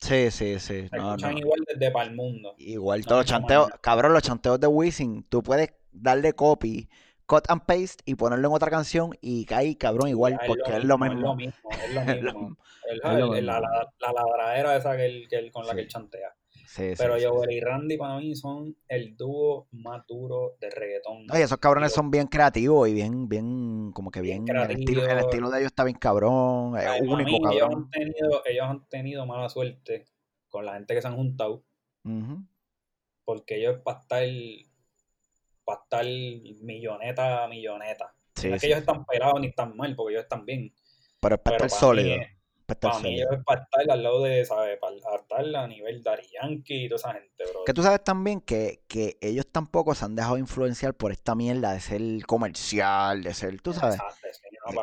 Sí, 0.00 0.30
sí, 0.30 0.60
sí. 0.60 0.88
Se 0.88 0.96
escuchan 0.96 1.38
igual 1.38 1.60
desde 1.66 1.90
para 1.90 2.08
el 2.08 2.14
mundo. 2.14 2.54
Igual 2.58 3.04
todos 3.04 3.20
los 3.22 3.26
chanteos, 3.26 3.68
cabrón, 3.80 4.12
los 4.12 4.22
chanteos 4.22 4.60
de 4.60 4.68
Wisin, 4.68 5.24
tú 5.24 5.42
puedes 5.42 5.72
darle 5.90 6.34
copy, 6.34 6.88
cut 7.26 7.50
and 7.50 7.62
paste 7.66 8.02
y 8.04 8.14
ponerlo 8.14 8.48
en 8.48 8.54
otra 8.54 8.70
canción 8.70 9.10
y 9.20 9.44
cae 9.44 9.76
cabrón 9.76 10.08
igual, 10.08 10.38
porque 10.46 10.76
es 10.76 10.84
lo, 10.84 10.98
mismo, 10.98 11.36
es 11.80 11.92
lo 11.94 12.04
mismo. 12.04 12.56
Es 12.90 12.98
lo 13.02 13.12
mismo. 13.12 13.34
la, 13.42 13.60
la, 13.60 14.12
ladradera 14.12 14.76
esa 14.76 14.96
que 14.96 15.06
él, 15.06 15.50
con 15.52 15.66
la 15.66 15.74
que 15.74 15.82
él 15.82 15.88
chantea. 15.88 16.34
Pero 16.76 17.16
Joel 17.20 17.52
y 17.52 17.60
Randy 17.60 17.96
para 17.96 18.18
mí 18.18 18.34
son 18.34 18.76
el 18.88 19.16
dúo 19.16 19.68
más 19.72 20.06
duro 20.06 20.56
de 20.60 20.70
reggaetón. 20.70 21.26
Oye, 21.32 21.42
esos 21.42 21.58
cabrones 21.58 21.92
son 21.92 22.10
bien 22.10 22.26
creativos 22.26 22.88
y 22.88 22.94
bien, 22.94 23.28
bien, 23.28 23.90
como 23.92 24.10
que 24.10 24.20
bien, 24.20 24.44
el, 24.48 24.70
estilo, 24.70 25.06
el, 25.06 25.18
estilo, 25.18 25.50
de 25.50 25.60
ellos 25.60 25.68
está 25.68 25.84
bien 25.84 25.96
cabrón, 25.96 26.76
es 26.76 27.00
único 27.00 27.40
cabrón. 27.40 27.52
Ellos 27.52 27.70
han, 27.74 27.90
tenido, 27.90 28.42
ellos 28.44 28.66
han 28.66 28.88
tenido 28.88 29.26
mala 29.26 29.48
suerte 29.48 30.06
con 30.48 30.66
la 30.66 30.74
gente 30.74 30.94
que 30.94 31.02
se 31.02 31.08
han 31.08 31.16
juntado. 31.16 31.64
Porque 33.24 33.56
ellos 33.56 33.80
para 33.82 34.00
estar, 34.00 34.24
para 35.64 35.82
estar 35.82 36.04
milloneta 36.04 37.44
a 37.44 37.48
milloneta. 37.48 38.14
no 38.44 38.54
es 38.54 38.60
que 38.60 38.66
ellos 38.66 38.80
están 38.80 39.04
pelados 39.06 39.40
ni 39.40 39.48
están 39.48 39.76
mal, 39.76 39.94
porque 39.96 40.14
ellos 40.14 40.24
están 40.24 40.44
bien. 40.44 40.74
Pero 41.20 41.34
es 41.34 41.40
para 41.40 41.56
estar 41.56 41.70
sólido 41.70 42.16
para 42.76 42.98
mí 43.00 43.20
es 43.20 43.26
para 43.46 43.62
estar 43.62 43.90
al 43.90 44.02
lado 44.02 44.22
de, 44.22 44.44
¿sabes? 44.44 44.78
Para 44.78 44.96
estar 44.96 45.56
a 45.56 45.66
nivel 45.66 46.02
Dari 46.02 46.28
Yankee 46.28 46.84
y 46.84 46.88
toda 46.88 46.96
esa 46.96 47.12
gente, 47.14 47.44
bro. 47.50 47.64
Que 47.64 47.72
tú 47.72 47.82
sabes 47.82 48.04
también 48.04 48.40
que, 48.40 48.82
que, 48.86 49.16
ellos 49.22 49.46
tampoco 49.50 49.94
se 49.94 50.04
han 50.04 50.14
dejado 50.14 50.36
influenciar 50.36 50.94
por 50.94 51.10
esta 51.10 51.34
mierda 51.34 51.72
de 51.72 51.80
ser 51.80 52.02
comercial, 52.26 53.22
de 53.22 53.32
ser, 53.32 53.60
tú 53.62 53.72
sabes. 53.72 53.98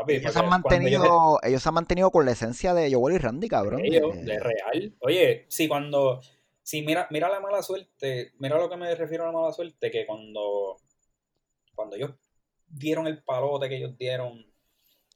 ellos, 0.07 0.33
se 0.33 0.39
han 0.39 0.49
mantenido, 0.49 1.39
ellos 1.43 1.61
se 1.61 1.69
han 1.69 1.75
mantenido 1.75 2.09
con 2.09 2.25
la 2.25 2.31
esencia 2.31 2.73
de 2.73 2.91
Joel 2.91 3.15
y 3.15 3.17
Randy, 3.19 3.47
cabrón. 3.47 3.81
de, 3.83 4.39
real. 4.39 4.95
Oye, 5.01 5.45
sí, 5.49 5.67
cuando. 5.67 6.21
Sí, 6.63 6.81
mira, 6.81 7.07
mira 7.11 7.29
la 7.29 7.39
mala 7.39 7.61
suerte, 7.61 8.33
mira 8.39 8.57
lo 8.57 8.67
que 8.67 8.77
me 8.77 8.95
refiero 8.95 9.25
a 9.25 9.27
la 9.27 9.33
mala 9.33 9.53
suerte, 9.53 9.91
que 9.91 10.07
cuando. 10.07 10.77
Cuando 11.75 11.97
ellos 11.97 12.11
dieron 12.67 13.05
el 13.05 13.21
palote 13.21 13.69
que 13.69 13.75
ellos 13.75 13.95
dieron 13.95 14.43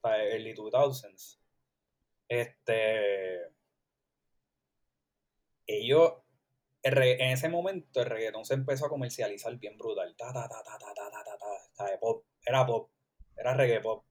para 0.02 0.24
el 0.24 0.56
2000s 0.56 1.39
este. 2.30 3.52
Ellos. 5.68 6.14
En 6.82 7.32
ese 7.32 7.50
momento 7.50 8.00
el 8.02 8.06
reggaetón 8.06 8.46
se 8.46 8.54
empezó 8.54 8.86
a 8.86 8.90
comercializar 8.90 9.54
bien 9.58 9.78
brutal. 9.78 10.16
Ta, 10.18 10.32
ta, 10.32 10.48
ta, 10.48 10.64
ta, 10.64 10.78
ta, 10.80 10.94
ta, 10.96 11.24
ta, 11.24 11.36
ta, 11.76 12.00
pop. 12.00 12.24
Era 12.46 12.66
pop. 12.66 12.90
Era 13.36 13.54
reggae 13.54 13.82
pop. 13.82 14.06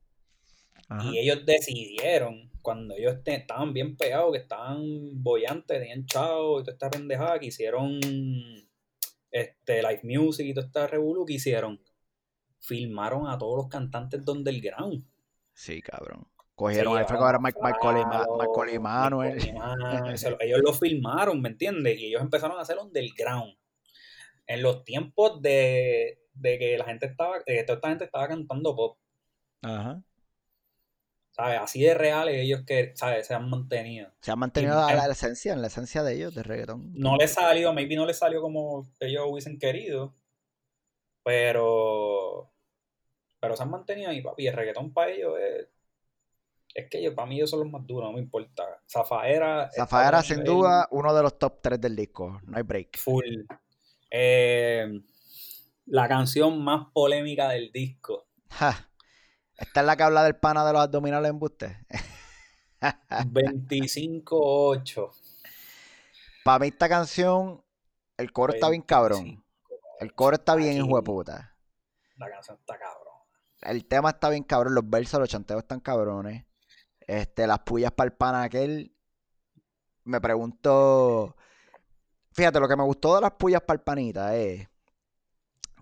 Y 1.03 1.19
ellos 1.19 1.45
decidieron, 1.45 2.51
cuando 2.63 2.95
ellos 2.95 3.17
estaban 3.25 3.75
bien 3.75 3.97
pegados, 3.97 4.33
que 4.33 4.39
estaban 4.39 4.83
bollantes, 5.23 5.79
tenían 5.79 6.07
chao 6.07 6.61
y 6.61 6.63
toda 6.63 6.73
esta 6.73 6.91
pendejada, 6.91 7.39
que 7.39 7.47
hicieron 7.47 8.01
este, 9.31 9.83
live 9.83 10.01
music 10.05 10.47
y 10.47 10.55
toda 10.55 10.67
esta 10.67 10.87
revolución 10.87 11.27
que 11.27 11.35
hicieron, 11.35 11.83
filmaron 12.59 13.29
a 13.29 13.37
todos 13.37 13.57
los 13.59 13.69
cantantes 13.69 14.25
de 14.25 14.33
underground. 14.33 15.05
Sí, 15.53 15.83
cabrón. 15.83 16.27
Cogieron 16.59 16.99
a 16.99 17.03
ahora 17.03 17.39
Michael, 17.39 18.75
y 18.75 18.79
Manuel. 18.81 19.39
ellos 20.41 20.61
lo 20.61 20.75
filmaron, 20.75 21.41
¿me 21.41 21.51
entiendes? 21.51 21.97
Y 22.01 22.07
ellos 22.07 22.21
empezaron 22.21 22.59
a 22.59 22.63
hacer 22.63 22.79
underground. 22.79 23.57
En 24.45 24.63
los 24.63 24.83
tiempos 24.83 25.41
de, 25.41 26.19
que 26.43 26.77
la 26.77 26.85
gente 26.85 27.07
estaba, 27.07 27.45
que 27.45 27.63
toda 27.63 27.77
esta 27.77 27.89
gente 27.91 28.05
estaba 28.07 28.27
cantando 28.27 28.75
pop. 28.75 28.99
Ajá. 29.63 30.03
¿Sabes? 31.31 31.61
Así 31.61 31.81
de 31.81 31.95
reales 31.95 32.35
ellos 32.35 32.65
que, 32.67 32.91
¿sabes? 32.97 33.29
Se 33.29 33.35
han 33.35 33.49
mantenido. 33.49 34.11
Se 34.21 34.33
han 34.33 34.41
mantenido 34.41 34.81
a 34.81 34.93
la, 34.93 35.13
esencia, 35.13 35.53
en 35.53 35.63
la 35.63 35.69
esencia 35.69 36.03
de 36.03 36.17
ellos, 36.17 36.35
de 36.35 36.43
reggaetón. 36.43 36.93
No 36.93 37.17
les 37.17 37.35
salió, 37.35 37.73
maybe 37.73 37.95
no 37.95 38.05
les 38.05 38.19
salió 38.19 38.41
como 38.41 38.85
ellos 38.99 39.27
hubiesen 39.29 39.61
querido. 39.61 40.13
Pero. 41.23 42.51
Pero 43.39 43.57
se 43.57 43.63
han 43.63 43.71
mantenido 43.71 44.11
ahí, 44.11 44.23
papi. 44.23 44.43
Y 44.43 44.47
el 44.49 44.55
reggaetón 44.55 44.93
para 44.93 45.13
ellos 45.13 45.39
es. 45.39 45.69
Es 46.75 46.91
que 46.91 47.11
para 47.13 47.27
mí 47.27 47.37
ellos 47.37 47.51
son 47.51 47.61
los 47.61 47.71
más 47.71 47.87
duros, 47.87 48.09
no 48.09 48.17
me 48.17 48.21
importa. 48.21 48.65
Zafaera. 48.89 49.71
Zafaera, 49.75 50.23
sin 50.23 50.45
duda, 50.45 50.87
uno 50.91 51.15
de 51.15 51.23
los 51.23 51.39
top 51.39 51.61
3 51.63 51.81
del 51.81 51.97
disco. 51.97 52.41
No 52.45 52.57
hay 52.57 52.63
break. 52.63 52.99
Full. 52.99 53.47
Eh, 54.11 54.87
la 55.87 56.09
canción 56.09 56.63
más 56.63 56.87
polémica 56.93 57.49
del 57.49 57.73
disco. 57.73 58.27
Esta 59.57 59.81
es 59.81 59.87
la 59.87 59.97
que 59.97 60.03
habla 60.05 60.23
del 60.23 60.37
pana 60.37 60.65
de 60.65 60.73
los 60.73 60.83
abdominales 60.83 61.31
en 61.31 61.39
buste. 61.39 61.79
25-8. 62.81 65.11
Para 66.45 66.59
mí 66.61 66.69
esta 66.69 66.89
canción, 66.89 67.63
el 68.17 68.33
coro 68.33 68.55
está 68.55 68.71
bien 68.71 68.83
cabrón. 68.83 69.45
El 70.01 70.15
coro 70.15 70.37
está 70.37 70.55
bien, 70.55 70.77
hijo 70.77 70.97
de 70.97 71.03
puta. 71.03 71.57
La 72.17 72.31
canción 72.31 72.57
está 72.57 72.79
cabrón. 72.79 73.15
El 73.63 73.85
tema 73.87 74.11
está 74.11 74.31
bien 74.31 74.45
cabrón, 74.45 74.75
los 74.75 74.89
versos, 74.89 75.19
los 75.19 75.29
chanteos 75.29 75.63
están 75.63 75.81
cabrones. 75.81 76.45
Este, 77.09 77.47
las 77.47 77.61
pullas 77.61 77.91
para 77.91 78.09
el 78.09 78.13
pana 78.13 78.43
aquel. 78.45 78.93
Me 80.05 80.21
pregunto. 80.21 81.35
Fíjate, 82.33 82.61
lo 82.61 82.69
que 82.69 82.77
me 82.77 82.85
gustó 82.85 83.17
de 83.17 83.23
las 83.23 83.33
pullas 83.33 83.63
para 83.63 83.79
el 83.79 83.83
panita 83.83 84.37
es 84.37 84.69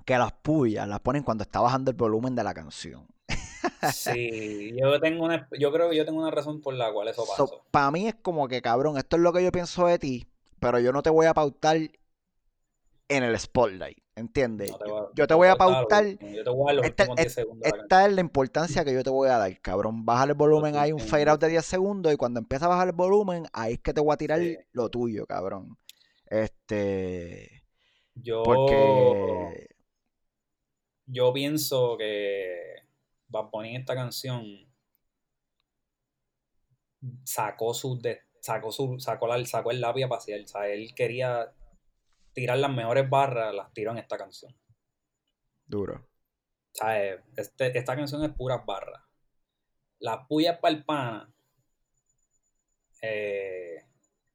que 0.05 0.17
las 0.17 0.33
pullas 0.33 0.89
las 0.89 1.01
ponen 1.01 1.25
cuando 1.25 1.43
está 1.43 1.61
bajando 1.61 1.91
el 1.91 1.97
volumen 1.97 2.37
de 2.37 2.45
la 2.45 2.55
canción. 2.55 3.09
Sí, 3.93 4.73
yo 4.81 5.01
tengo 5.01 5.25
una, 5.25 5.49
yo 5.59 5.73
creo 5.73 5.91
que 5.91 5.97
yo 5.97 6.05
tengo 6.07 6.21
una 6.21 6.31
razón 6.31 6.61
por 6.63 6.75
la 6.75 6.93
cual 6.93 7.09
eso 7.09 7.27
pasa. 7.27 7.45
para 7.73 7.91
mí 7.91 8.07
es 8.07 8.15
como 8.15 8.47
que, 8.47 8.63
cabrón, 8.63 8.97
esto 8.97 9.17
es 9.17 9.23
lo 9.23 9.33
que 9.33 9.43
yo 9.43 9.51
pienso 9.51 9.87
de 9.87 9.99
ti, 9.99 10.29
pero 10.61 10.79
yo 10.79 10.93
no 10.93 11.03
te 11.03 11.11
voy 11.11 11.27
a 11.27 11.35
pautar 11.35 11.77
en 13.09 13.23
el 13.25 13.39
spotlight, 13.39 13.99
¿entiendes? 14.17 14.73
yo, 15.15 15.27
te 15.27 15.35
voy 15.35 15.49
a 15.49 15.57
pautar. 15.57 16.05
Yo 16.19 16.43
te 16.43 16.51
voy 16.51 16.73
a 16.73 16.77
dar 16.77 16.85
esta, 16.85 17.07
esta 17.63 18.07
es 18.07 18.13
la 18.13 18.21
importancia 18.21 18.85
que 18.85 18.93
yo 18.93 19.05
te 19.05 19.11
voy 19.11 19.29
a 19.29 19.39
dar, 19.39 19.61
cabrón. 19.61 20.05
Baja 20.05 20.25
el 20.25 20.35
volumen, 20.35 20.77
hay 20.77 20.93
un 20.93 20.99
fade 20.99 21.29
out 21.29 21.41
de 21.41 21.49
10 21.49 21.65
segundos 21.65 22.13
y 22.13 22.17
cuando 22.17 22.41
empieza 22.41 22.65
a 22.65 22.69
bajar 22.69 22.89
el 22.89 22.95
volumen, 22.95 23.47
ahí 23.53 23.75
es 23.75 23.81
que 23.81 23.93
te 23.93 24.01
voy 24.01 24.15
a 24.15 24.17
tirar 24.17 24.41
lo 24.73 24.89
tuyo, 24.89 25.27
cabrón. 25.27 25.79
Este. 26.27 27.63
Yo. 28.15 28.43
Porque. 28.43 29.69
Yo 31.09 31.33
pienso 31.33 31.97
que 31.97 32.83
Bad 33.29 33.51
Bunny 33.53 33.77
esta 33.77 33.95
canción 33.95 34.45
sacó 37.23 37.75
su 37.75 38.01
sacó 38.41 38.73
su 38.73 38.99
sacó, 38.99 39.29
la, 39.29 39.45
sacó 39.45 39.71
el 39.71 39.81
lápiz 39.81 40.05
a 40.05 40.09
pasear, 40.09 40.41
o 40.41 40.49
sea, 40.49 40.69
él 40.69 40.95
quería 40.97 41.53
tirar 42.37 42.59
las 42.59 42.71
mejores 42.71 43.09
barras, 43.09 43.55
las 43.55 43.73
tiró 43.73 43.93
en 43.93 43.97
esta 43.97 44.19
canción. 44.19 44.55
Duro. 45.65 46.07
Sea, 46.71 47.03
eh, 47.03 47.25
este, 47.35 47.77
esta 47.77 47.97
canción 47.97 48.23
es 48.25 48.31
puras 48.33 48.65
barras. 48.67 49.03
La 50.01 50.29
puya 50.29 50.61
para 50.61 50.75
el 50.75 50.85
pana, 50.85 51.33
eh, 53.01 53.87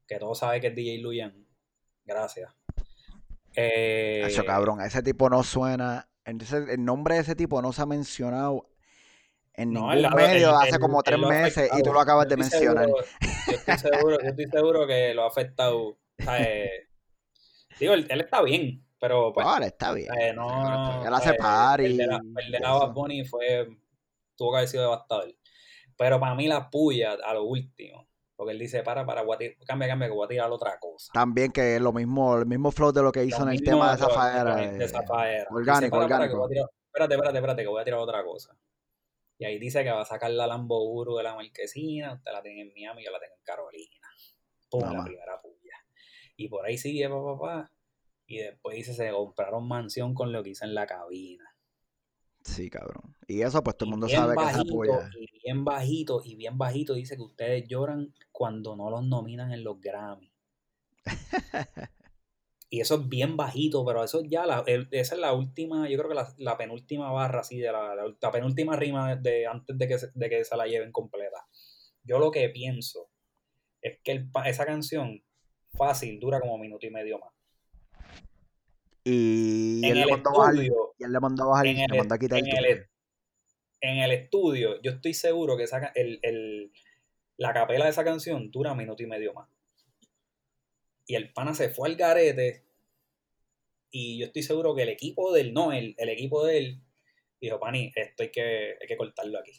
que 0.08 0.18
todos 0.18 0.40
saben 0.40 0.60
que 0.60 0.68
es 0.68 0.76
DJ 0.76 0.98
Luyan. 0.98 1.48
Gracias. 2.04 2.52
Eh, 3.56 4.24
Eso 4.26 4.44
cabrón, 4.46 4.82
ese 4.82 5.04
tipo 5.04 5.30
no 5.30 5.44
suena. 5.44 6.10
el 6.26 6.84
nombre 6.84 7.16
de 7.16 7.22
ese 7.22 7.36
tipo 7.36 7.62
no 7.62 7.72
se 7.72 7.84
ha 7.84 7.86
mencionado 7.86 8.68
en 9.54 9.74
ningún 9.74 10.16
medio 10.16 10.58
hace 10.58 10.80
como 10.80 11.04
tres 11.04 11.20
meses 11.20 11.70
y 11.78 11.84
tú 11.84 11.94
lo 11.94 12.00
acabas 12.00 12.28
de 12.28 12.38
mencionar. 12.38 12.88
yo, 12.88 12.96
estoy 13.54 13.78
seguro, 13.78 14.18
yo 14.20 14.30
estoy 14.30 14.48
seguro 14.48 14.88
que 14.88 15.14
lo 15.14 15.24
ha 15.24 15.28
afectado. 15.28 16.00
Eh, 16.18 16.88
digo, 17.86 17.94
él, 17.94 18.22
está 18.22 18.42
bien, 18.42 18.86
pero 19.00 19.34
pues. 19.34 19.46
está 19.62 19.94
bien. 19.94 20.10
Eh, 20.20 20.34
no, 20.34 21.06
él 21.06 21.14
hace 21.14 21.34
par 21.34 21.82
y. 21.82 21.86
El 21.86 21.98
de 21.98 22.08
la, 22.60 22.72
Bad 22.74 22.94
Bunny 22.94 23.26
fue. 23.26 23.68
tuvo 24.36 24.52
que 24.52 24.58
haber 24.58 24.70
sido 24.70 24.84
devastador. 24.84 25.34
Pero 25.98 26.20
para 26.20 26.36
mí 26.36 26.48
la 26.48 26.70
puya 26.70 27.14
a 27.24 27.34
lo 27.34 27.44
último. 27.44 28.08
Porque 28.36 28.54
él 28.54 28.60
dice, 28.60 28.82
para, 28.82 29.06
para, 29.06 29.24
cambia, 29.68 29.88
cambia, 29.88 30.08
que 30.08 30.14
voy 30.16 30.26
a 30.26 30.28
tirar 30.28 30.52
otra 30.52 30.80
cosa. 30.80 31.12
También 31.14 31.52
que 31.52 31.76
es 31.76 31.82
lo 31.82 31.94
mismo, 31.94 32.40
el 32.40 32.48
mismo 32.48 32.72
flow 32.72 32.92
de 32.92 33.04
lo 33.04 33.12
que 33.12 33.24
hizo 33.24 33.44
en 33.44 33.50
el 33.50 33.62
tema 33.62 33.92
de 33.92 34.00
Zafaera. 34.00 34.56
De 34.56 34.88
Zafaera. 34.88 35.46
Orgánico, 35.52 35.98
orgánico. 35.98 36.50
espérate, 36.50 37.14
espérate, 37.14 37.38
espérate, 37.38 37.62
que 37.62 37.68
voy 37.68 37.82
a 37.82 37.84
tirar 37.84 38.00
otra 38.00 38.24
cosa. 38.24 38.58
Y 39.38 39.46
ahí 39.46 39.60
dice 39.60 39.84
que 39.84 39.92
va 39.92 40.02
a 40.02 40.06
sacar 40.06 40.32
la 40.32 40.48
Lambo 40.48 40.84
Uru 40.92 41.18
de 41.18 41.24
la 41.24 41.36
marquesina. 41.36 42.14
Usted 42.14 42.32
la 42.32 42.42
tiene 42.42 42.62
en 42.62 42.74
Miami, 42.74 43.04
yo 43.04 43.12
la 43.12 43.20
tengo 43.20 43.36
en 43.36 43.44
Carolina. 43.44 44.08
Pum, 44.72 44.82
la 44.92 45.04
primera 45.04 45.40
puya. 45.42 45.61
Y 46.42 46.48
por 46.48 46.66
ahí 46.66 46.78
sigue, 46.78 47.08
papá, 47.08 47.40
papá. 47.40 47.72
Y 48.26 48.38
después 48.38 48.76
dice, 48.76 48.94
se 48.94 49.12
compraron 49.12 49.68
mansión 49.68 50.14
con 50.14 50.32
lo 50.32 50.42
que 50.42 50.52
hice 50.52 50.66
en 50.66 50.74
la 50.74 50.88
cabina. 50.88 51.46
Sí, 52.44 52.70
cabrón. 52.70 53.16
Y 53.28 53.42
eso, 53.42 53.64
pues 53.64 53.78
todo 53.78 53.88
el 53.88 53.92
mundo 53.92 54.10
sabe 54.10 54.36
que 54.36 54.62
es 54.62 54.72
puya. 54.72 55.10
Y 55.20 55.28
bien 55.44 55.64
bajito, 55.64 56.22
y 56.26 56.36
bien 56.36 56.58
bajito 56.58 56.96
dice 56.96 57.16
que 57.16 57.22
ustedes 57.22 57.68
lloran 57.68 58.14
cuando 58.32 58.76
no 58.76 58.90
los 58.90 59.06
nominan 59.06 59.52
en 59.52 59.64
los 59.64 59.80
Grammy. 59.80 60.32
Y 62.74 62.80
eso 62.80 62.96
es 62.96 63.10
bien 63.10 63.36
bajito, 63.36 63.84
pero 63.86 64.02
eso 64.02 64.22
ya, 64.24 64.46
la, 64.46 64.64
esa 64.66 65.16
es 65.16 65.20
la 65.20 65.34
última, 65.34 65.90
yo 65.90 65.98
creo 65.98 66.10
que 66.10 66.42
la, 66.42 66.58
penúltima 66.58 67.12
barra, 67.12 67.42
así, 67.42 67.60
de 67.60 67.70
la, 67.70 67.96
la, 67.96 68.32
penúltima 68.32 68.78
rima 68.78 69.18
de, 69.18 69.46
antes 69.46 69.78
de 69.78 69.88
que, 69.90 70.00
se, 70.00 70.10
de 70.14 70.30
que 70.30 70.46
se 70.46 70.56
la 70.56 70.68
lleven 70.68 70.94
completa. 70.94 71.46
Yo 72.02 72.18
lo 72.18 72.32
que 72.32 72.48
pienso 72.48 73.10
es 73.82 74.00
que 74.02 74.26
esa 74.46 74.66
canción 74.66 75.22
fácil 75.78 76.20
dura 76.20 76.40
como 76.40 76.58
minuto 76.58 76.86
y 76.86 76.90
medio 76.90 77.20
más. 77.20 77.32
Y, 79.04 79.82
en 79.84 79.98
él, 79.98 80.04
el 80.04 80.08
le 80.08 80.14
estudio, 80.14 80.94
y 81.00 81.04
él 81.04 81.12
le 81.12 81.20
mandó 81.20 81.44
a 81.44 81.48
bajar 81.48 81.68
en 81.68 81.80
el, 81.80 82.12
a 82.12 82.18
quitar 82.20 82.38
en 82.38 82.48
el, 82.48 82.88
en 83.82 83.98
el 83.98 84.12
estudio, 84.12 84.80
yo 84.82 84.92
estoy 84.92 85.14
seguro 85.14 85.58
que 85.58 85.64
esa, 85.64 85.92
el, 85.96 86.20
el, 86.22 86.72
la 87.38 87.54
capela 87.54 87.86
de 87.86 87.92
esa 87.92 88.04
canción 88.04 88.52
dura 88.52 88.76
minuto 88.76 89.02
y 89.02 89.08
medio 89.08 89.34
más. 89.34 89.50
Y 91.08 91.16
el 91.16 91.34
pana 91.34 91.56
se 91.56 91.70
fue 91.70 91.90
al 91.90 91.96
garete. 91.96 92.64
Y 93.90 94.20
yo 94.20 94.28
estoy 94.28 94.44
seguro 94.44 94.76
que 94.76 94.84
el 94.84 94.90
equipo 94.90 95.34
del, 95.34 95.54
no, 95.54 95.74
el, 95.74 95.96
el 95.98 96.10
equipo 96.10 96.46
de 96.46 96.58
él, 96.60 96.82
dijo, 97.42 97.60
Pani, 97.60 97.92
esto 97.96 98.24
hay 98.24 98.32
que, 98.32 98.78
hay 98.80 98.88
que 98.88 98.96
cortarlo 98.96 99.40
aquí. 99.40 99.52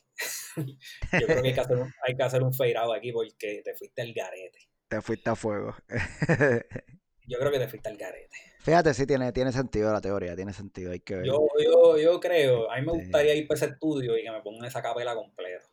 yo 1.20 1.26
creo 1.26 1.42
que 1.42 1.48
hay 1.48 1.54
que 1.54 1.60
hacer 1.60 1.76
un, 1.76 1.92
hay 2.06 2.16
que 2.16 2.22
hacer 2.22 2.42
un 2.42 2.54
fade 2.54 2.76
aquí 2.96 3.12
porque 3.12 3.60
te 3.64 3.74
fuiste 3.74 4.00
al 4.00 4.12
garete. 4.14 4.71
Te 4.92 5.00
fuiste 5.00 5.30
a 5.30 5.34
fuego. 5.34 5.74
yo 7.26 7.38
creo 7.38 7.50
que 7.50 7.58
te 7.58 7.66
fuiste 7.66 7.88
al 7.88 7.96
garete. 7.96 8.36
Fíjate, 8.60 8.92
sí 8.92 9.06
tiene, 9.06 9.32
tiene 9.32 9.50
sentido 9.50 9.90
la 9.90 10.02
teoría, 10.02 10.36
tiene 10.36 10.52
sentido, 10.52 10.92
hay 10.92 11.00
que 11.00 11.16
ver. 11.16 11.24
Yo, 11.24 11.46
yo, 11.64 11.96
yo 11.96 12.20
creo, 12.20 12.70
a 12.70 12.76
mí 12.76 12.84
me 12.84 12.92
gustaría 12.92 13.34
ir 13.34 13.48
para 13.48 13.56
ese 13.56 13.72
estudio 13.72 14.18
y 14.18 14.22
que 14.22 14.30
me 14.30 14.42
pongan 14.42 14.66
esa 14.66 14.82
capela 14.82 15.14
completa. 15.14 15.64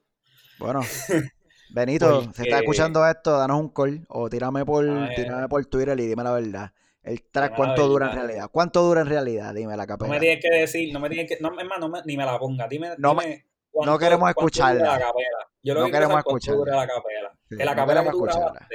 Bueno, 0.57 0.79
Benito, 1.73 2.31
si 2.33 2.43
estás 2.43 2.61
escuchando 2.61 3.05
esto, 3.05 3.37
danos 3.37 3.59
un 3.59 3.67
call 3.73 4.05
o 4.07 4.29
tírame 4.29 4.63
por, 4.63 4.85
tírame 5.13 5.49
por 5.49 5.65
Twitter 5.65 5.99
y 5.99 6.07
dime 6.07 6.23
la 6.23 6.31
verdad. 6.31 6.71
El 7.03 7.21
track, 7.23 7.57
¿cuánto 7.57 7.89
dura 7.89 8.11
en 8.11 8.15
realidad? 8.15 8.49
¿Cuánto 8.49 8.83
dura 8.83 9.01
en 9.01 9.07
realidad? 9.07 9.53
Dime 9.53 9.75
la 9.75 9.85
capela. 9.85 10.07
No 10.07 10.13
me 10.13 10.21
tienes 10.21 10.41
que 10.41 10.49
decir, 10.49 10.93
no 10.93 11.01
me 11.01 11.09
tienes 11.09 11.27
que, 11.27 11.41
no, 11.41 11.59
es 11.59 11.65
más, 11.65 11.77
no 11.77 11.89
me, 11.89 11.99
ni 12.05 12.15
me 12.15 12.25
la 12.25 12.39
ponga. 12.39 12.69
Dime, 12.69 12.91
no, 12.97 13.09
dime 13.09 13.47
cuánto, 13.69 13.91
no 13.91 13.99
queremos 13.99 14.29
escucharla. 14.29 14.93
La 14.93 14.97
capela. 14.97 15.49
Yo 15.61 15.73
lo 15.73 15.81
no 15.81 15.85
que 15.87 15.91
queremos 15.91 16.19
escucharla. 16.19 16.57
dura 16.57 16.75
la 16.77 16.87
capela. 16.87 17.37
Sí, 17.49 17.55
la 17.57 17.75
capela 17.75 18.03
que 18.05 18.11
dura 18.11 18.67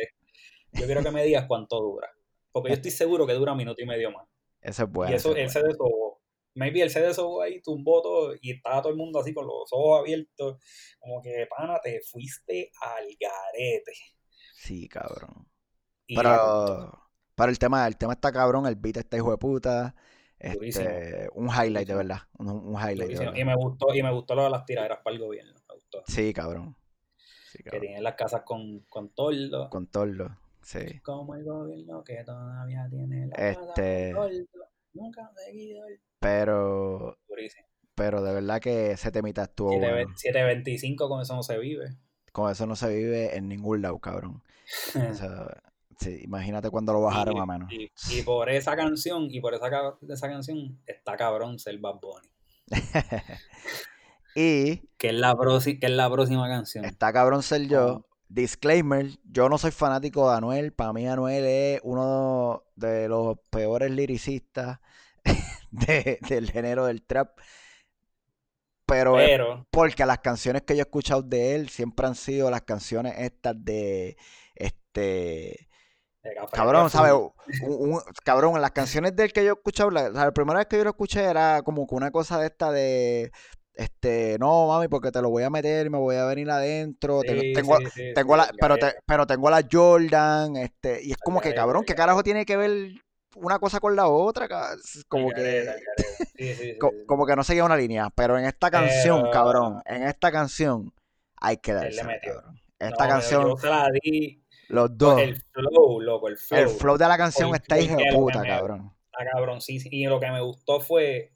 Yo 0.75 0.87
quiero 0.87 1.03
que 1.03 1.11
me 1.11 1.25
digas 1.25 1.47
cuánto 1.47 1.81
dura. 1.81 2.09
Porque 2.53 2.71
yo 2.71 2.75
estoy 2.75 2.91
seguro 2.91 3.27
que 3.27 3.33
dura 3.33 3.53
un 3.53 3.59
minuto 3.59 3.83
y 3.83 3.87
medio 3.87 4.11
más. 4.11 4.27
Eso 4.61 4.85
es 4.85 4.91
bueno. 4.91 5.13
Y 5.13 5.17
eso, 5.17 5.35
ese 5.35 5.63
de 5.63 5.71
eso 5.71 6.15
maybe 6.55 6.83
el 6.83 6.91
CD 6.91 7.11
eso 7.11 7.43
ahí 7.43 7.61
tumbó 7.61 8.01
todo 8.03 8.35
y 8.41 8.53
estaba 8.53 8.81
todo 8.81 8.93
el 8.93 8.99
mundo 8.99 9.21
así 9.21 9.35
con 9.35 9.47
los 9.47 9.69
ojos 9.73 10.01
abiertos, 10.01 10.57
como 10.99 11.21
que, 11.21 11.47
pana, 11.57 11.81
te 11.83 12.01
fuiste 12.01 12.71
al 12.81 13.07
garete. 13.21 13.93
Sí, 14.55 14.89
cabrón. 14.89 15.49
pero, 16.07 16.93
para 17.35 17.51
el 17.51 17.59
tema, 17.59 17.87
el 17.87 17.97
tema 17.97 18.15
está 18.15 18.33
cabrón, 18.33 18.67
el 18.67 18.77
beat 18.77 18.99
está 18.99 19.17
hijo 19.17 19.31
de 19.31 19.39
puta. 19.39 19.95
Este, 20.39 21.29
un 21.35 21.49
highlight 21.49 21.89
de 21.89 21.95
verdad. 21.95 22.19
Un, 22.39 22.75
highlight 22.75 23.37
Y 23.37 23.45
me 23.45 23.55
gustó, 23.57 23.95
y 23.95 24.03
me 24.03 24.13
gustó 24.13 24.35
lo 24.35 24.45
de 24.45 24.51
las 24.51 24.65
tiraderas 24.67 24.99
para 25.03 25.15
el 25.15 25.23
gobierno. 25.23 25.55
Me 25.69 25.75
gustó. 25.75 26.03
Sí, 26.07 26.33
cabrón. 26.33 26.77
Que 27.53 27.81
tienen 27.81 28.03
las 28.03 28.15
casas 28.15 28.43
con, 28.45 28.81
con 28.89 29.15
tordo. 29.15 29.71
Con 29.71 29.87
tordo, 29.87 30.37
sí. 30.65 31.01
Como 31.01 31.35
el 31.35 31.45
gobierno 31.45 32.03
que 32.03 32.25
todavía 32.25 32.87
tiene 32.91 33.27
la 33.29 33.51
este... 33.51 34.13
casa 34.13 34.29
con 34.29 34.47
tordo. 34.47 34.65
Nunca 34.95 35.31
he 35.37 35.51
seguido 35.51 35.87
el 35.87 36.01
pero. 36.25 37.19
Pero 37.95 38.23
de 38.23 38.35
verdad 38.35 38.61
que 38.61 38.93
ese 38.93 39.13
temita 39.13 39.45
estuvo 39.45 39.71
725 39.71 41.09
con 41.09 41.21
eso 41.21 41.37
no 41.37 41.43
se 41.43 41.59
vive. 41.59 41.97
Con 42.33 42.51
eso 42.51 42.67
no 42.67 42.75
se 42.75 42.89
vive 42.89 43.37
en 43.37 43.49
ningún 43.49 43.83
lado, 43.83 43.99
cabrón. 44.01 44.43
imagínate 46.23 46.71
cuando 46.71 46.93
lo 46.93 47.03
bajaron 47.03 47.39
a 47.39 47.47
menos. 47.47 47.71
Y, 47.73 48.23
por 48.23 48.51
esa 48.51 48.75
canción, 48.75 49.29
y 49.31 49.41
por 49.41 49.55
esa, 49.55 49.97
esa 50.09 50.29
canción, 50.29 50.81
está 50.87 51.17
cabrón 51.17 51.59
ser 51.59 51.79
Bad 51.79 52.01
Bunny. 52.01 52.29
y. 54.35 54.89
Que 54.97 55.09
es, 55.09 55.15
la 55.15 55.37
que 55.63 55.79
es 55.81 55.91
la 55.91 56.11
próxima 56.11 56.49
canción. 56.49 56.85
Está 56.85 57.13
cabrón 57.13 57.43
ser 57.45 57.69
yo. 57.69 58.07
Disclaimer, 58.35 59.07
yo 59.31 59.49
no 59.49 59.59
soy 59.59 59.71
fanático 59.71 60.29
de 60.29 60.37
Anuel. 60.37 60.73
Para 60.73 60.93
mí 60.93 61.07
Anuel 61.07 61.45
es 61.45 61.81
uno 61.85 62.65
de 62.75 63.09
los 63.09 63.39
peores 63.51 63.93
liricistas 63.93 64.81
del 65.71 66.51
género 66.51 66.87
del 66.87 67.03
trap. 67.07 67.39
Pero, 68.87 69.67
porque 69.71 70.05
las 70.05 70.19
canciones 70.19 70.63
que 70.63 70.75
yo 70.75 70.81
he 70.81 70.83
escuchado 70.83 71.23
de 71.23 71.55
él 71.55 71.69
siempre 71.69 72.07
han 72.07 72.17
sido 72.17 72.51
las 72.51 72.63
canciones 72.63 73.15
estas 73.19 73.55
de 73.65 74.17
este 74.57 75.69
cabrón, 76.53 76.91
¿sabes? 76.91 77.15
cabrón, 78.25 78.61
las 78.61 78.73
canciones 78.73 79.15
de 79.17 79.25
él 79.25 79.33
que 79.33 79.45
yo 79.45 79.53
he 79.53 79.55
escuchado, 79.55 79.91
la, 79.91 80.33
primera 80.33 80.59
vez 80.59 80.67
que 80.67 80.77
yo 80.77 80.85
lo 80.85 80.91
escuché 80.91 81.23
era 81.23 81.63
como 81.63 81.87
una 81.89 82.11
cosa 82.11 82.39
de 82.39 82.47
esta 82.47 82.73
de 82.73 83.33
este, 83.75 84.37
no, 84.39 84.69
mami, 84.69 84.89
porque 84.89 85.11
te 85.11 85.21
lo 85.21 85.31
voy 85.31 85.43
a 85.43 85.51
meter 85.51 85.91
me 85.91 85.99
voy 85.99 86.17
a 86.17 86.25
venir 86.25 86.49
adentro. 86.51 87.21
tengo, 87.23 87.79
tengo, 88.15 88.37
la, 88.37 88.51
pero, 88.61 88.77
pero 89.05 89.27
tengo 89.27 89.51
la 89.51 89.67
Jordan, 89.71 90.57
este, 90.57 91.03
y 91.03 91.13
es 91.13 91.19
como 91.19 91.41
que, 91.41 91.55
cabrón, 91.55 91.85
¿qué 91.85 91.95
carajo 91.95 92.23
tiene 92.23 92.47
que 92.47 92.57
ver 92.57 92.93
una 93.37 93.59
cosa 93.59 93.81
con 93.81 93.97
la 93.97 94.09
otra? 94.09 94.49
Como 95.09 95.31
que, 95.31 95.67
como 97.07 97.27
que 97.27 97.37
no 97.37 97.43
seguía 97.43 97.65
una 97.65 97.77
línea, 97.77 98.11
pero 98.15 98.39
en 98.39 98.45
esta 98.45 98.71
canción, 98.71 99.31
cabrón, 99.33 99.81
en 99.87 100.05
esta 100.05 100.31
canción 100.31 100.93
hay 101.37 101.57
que 101.57 101.73
darse. 101.73 102.03
Esta 102.79 103.09
canción, 103.09 103.55
los 104.69 104.99
dos. 104.99 105.21
El 105.21 105.37
flow, 105.37 106.01
loco, 106.01 106.29
el 106.29 106.37
flow. 106.37 106.61
El 106.61 106.69
flow 106.69 106.97
de 106.97 107.09
la 107.09 107.17
canción 107.17 107.55
está 107.55 107.79
hijo 107.79 107.97
de 107.97 108.05
puta, 108.13 108.43
cabrón. 108.43 108.93
Está 109.07 109.31
cabrón, 109.33 109.61
sí, 109.61 109.79
y 109.91 110.07
lo 110.07 110.21
que 110.21 110.31
me 110.31 110.41
gustó 110.41 110.81
fue 110.81 111.34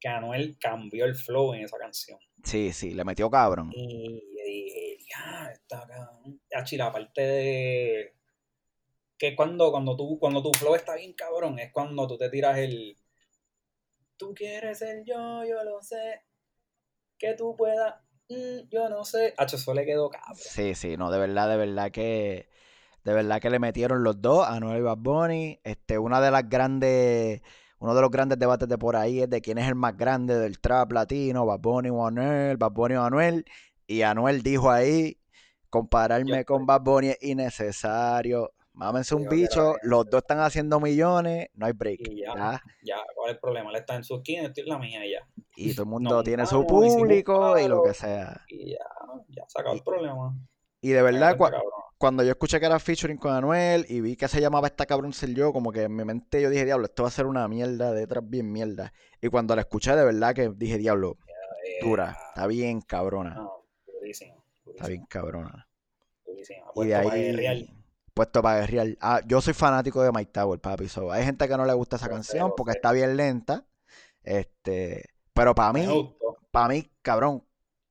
que 0.00 0.08
Anuel 0.08 0.56
cambió 0.58 1.04
el 1.04 1.14
flow 1.14 1.54
en 1.54 1.64
esa 1.64 1.76
canción. 1.76 2.18
Sí, 2.42 2.72
sí, 2.72 2.94
le 2.94 3.04
metió 3.04 3.30
cabrón. 3.30 3.70
Y 3.74 4.20
ya, 5.08 5.50
está 5.52 5.86
cabrón. 5.86 6.40
Ya, 6.50 6.78
la 6.78 6.92
parte 6.92 7.20
de. 7.20 8.14
Que 9.18 9.36
cuando, 9.36 9.70
cuando, 9.70 9.96
tú, 9.96 10.18
cuando 10.18 10.42
tu 10.42 10.50
flow 10.52 10.74
está 10.74 10.94
bien 10.94 11.12
cabrón, 11.12 11.58
es 11.58 11.70
cuando 11.72 12.06
tú 12.06 12.16
te 12.16 12.30
tiras 12.30 12.58
el. 12.58 12.96
Tú 14.16 14.34
quieres 14.34 14.78
ser 14.78 15.04
yo, 15.04 15.44
yo 15.44 15.62
lo 15.64 15.82
sé. 15.82 16.22
Que 17.18 17.34
tú 17.34 17.54
puedas. 17.56 17.96
Mm, 18.30 18.68
yo 18.70 18.88
no 18.88 19.04
sé. 19.04 19.34
H, 19.36 19.56
eso 19.56 19.74
le 19.74 19.84
quedó 19.84 20.08
cabrón. 20.08 20.38
Sí, 20.38 20.74
sí, 20.74 20.96
no, 20.96 21.10
de 21.10 21.18
verdad, 21.18 21.48
de 21.50 21.56
verdad 21.58 21.90
que. 21.90 22.48
De 23.04 23.14
verdad 23.14 23.40
que 23.40 23.48
le 23.48 23.58
metieron 23.58 24.02
los 24.02 24.20
dos 24.20 24.46
a 24.46 24.56
Anuel 24.56 24.78
y 24.78 24.82
Bad 24.82 24.98
Bunny. 24.98 25.60
Este, 25.64 25.98
una 25.98 26.20
de 26.20 26.30
las 26.30 26.48
grandes 26.48 27.42
uno 27.80 27.94
de 27.94 28.02
los 28.02 28.10
grandes 28.10 28.38
debates 28.38 28.68
de 28.68 28.76
por 28.76 28.94
ahí 28.94 29.22
es 29.22 29.30
de 29.30 29.40
quién 29.40 29.56
es 29.56 29.66
el 29.66 29.74
más 29.74 29.96
grande 29.96 30.38
del 30.38 30.60
trap 30.60 30.92
latino, 30.92 31.46
Bad 31.46 31.60
Bunny 31.60 31.88
o 31.88 32.06
Anuel, 32.06 32.58
Bad 32.58 32.72
Bunny 32.72 32.94
o 32.96 33.02
Anuel. 33.02 33.44
Y 33.86 34.02
Anuel 34.02 34.42
dijo 34.42 34.70
ahí, 34.70 35.18
compararme 35.70 36.44
con 36.44 36.66
Bad 36.66 36.82
Bunny 36.82 37.08
es 37.08 37.22
innecesario. 37.22 38.52
Mámense 38.74 39.14
un 39.14 39.26
bicho, 39.28 39.76
los 39.82 40.08
dos 40.10 40.20
están 40.20 40.40
haciendo 40.40 40.78
millones, 40.78 41.48
no 41.54 41.66
hay 41.66 41.72
break. 41.72 42.00
ya, 42.14 42.62
ya, 42.82 42.96
¿cuál 43.14 43.30
es 43.30 43.34
el 43.34 43.40
problema? 43.40 43.70
Él 43.70 43.76
está 43.76 43.96
en 43.96 44.04
su 44.04 44.16
esquina, 44.16 44.42
estoy 44.42 44.64
en 44.64 44.68
la 44.68 44.78
mía 44.78 45.00
ya. 45.10 45.26
Y 45.56 45.72
todo 45.74 45.84
el 45.84 45.88
mundo 45.88 46.22
tiene 46.22 46.44
su 46.44 46.66
público 46.66 47.58
y, 47.58 47.66
lo 47.66 47.82
que 47.82 47.94
sea. 47.94 48.42
Y 48.48 48.72
ya, 48.72 48.84
ya 49.28 49.44
se 49.48 49.58
acabó 49.58 49.74
el 49.74 49.82
problema. 49.82 50.36
Y 50.82 50.90
de 50.90 51.02
verdad, 51.02 51.36
cuando 51.36 51.62
yo 52.00 52.30
escuché 52.30 52.58
que 52.58 52.66
era 52.66 52.78
featuring 52.78 53.18
con 53.18 53.32
Anuel 53.32 53.84
y 53.88 54.00
vi 54.00 54.16
que 54.16 54.26
se 54.26 54.40
llamaba 54.40 54.68
esta 54.68 54.86
cabrón 54.86 55.12
ser 55.12 55.34
yo, 55.34 55.52
como 55.52 55.70
que 55.70 55.82
en 55.82 55.94
mi 55.94 56.04
mente 56.04 56.40
yo 56.40 56.48
dije, 56.48 56.64
diablo, 56.64 56.86
esto 56.86 57.02
va 57.02 57.08
a 57.08 57.12
ser 57.12 57.26
una 57.26 57.46
mierda 57.46 57.92
de 57.92 58.00
detrás 58.00 58.24
bien 58.26 58.50
mierda. 58.50 58.92
Y 59.20 59.28
cuando 59.28 59.54
la 59.54 59.62
escuché, 59.62 59.94
de 59.94 60.04
verdad 60.04 60.34
que 60.34 60.48
dije, 60.48 60.78
diablo, 60.78 61.18
dura, 61.82 62.16
está 62.28 62.46
bien 62.46 62.80
cabrona. 62.80 63.46
Está 64.66 64.88
bien 64.88 65.04
cabrona. 65.06 65.68
Y 66.74 66.86
de 66.86 66.94
ahí, 66.94 67.70
puesto 68.14 68.40
para 68.40 68.60
guerrear. 68.60 68.96
Ah, 69.00 69.20
yo 69.26 69.42
soy 69.42 69.52
fanático 69.52 70.02
de 70.02 70.10
Mike 70.10 70.32
Tower, 70.32 70.58
papi. 70.58 70.86
hay 71.12 71.24
gente 71.24 71.46
que 71.46 71.56
no 71.56 71.66
le 71.66 71.74
gusta 71.74 71.96
esa 71.96 72.08
canción 72.08 72.54
porque 72.56 72.72
está 72.72 72.92
bien 72.92 73.14
lenta. 73.16 73.66
Este, 74.22 75.10
pero 75.34 75.54
para 75.54 75.74
mí, 75.74 76.16
para 76.50 76.68
mí, 76.68 76.90
cabrón, 77.02 77.44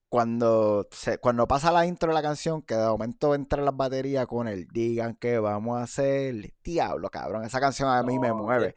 cuando, 0.09 0.87
se, 0.91 1.19
cuando 1.19 1.47
pasa 1.47 1.71
la 1.71 1.85
intro 1.85 2.09
de 2.09 2.15
la 2.15 2.23
canción, 2.23 2.63
que 2.63 2.75
de 2.75 2.87
momento 2.87 3.35
entra 3.35 3.61
las 3.61 3.77
baterías 3.77 4.25
con 4.25 4.47
el 4.47 4.67
digan 4.67 5.15
que 5.15 5.37
vamos 5.37 5.79
a 5.79 5.83
hacer, 5.83 6.53
diablo, 6.63 7.09
cabrón, 7.09 7.45
esa 7.45 7.59
canción 7.59 7.89
a 7.89 8.01
mí 8.01 8.17
me 8.17 8.33
mueve, 8.33 8.73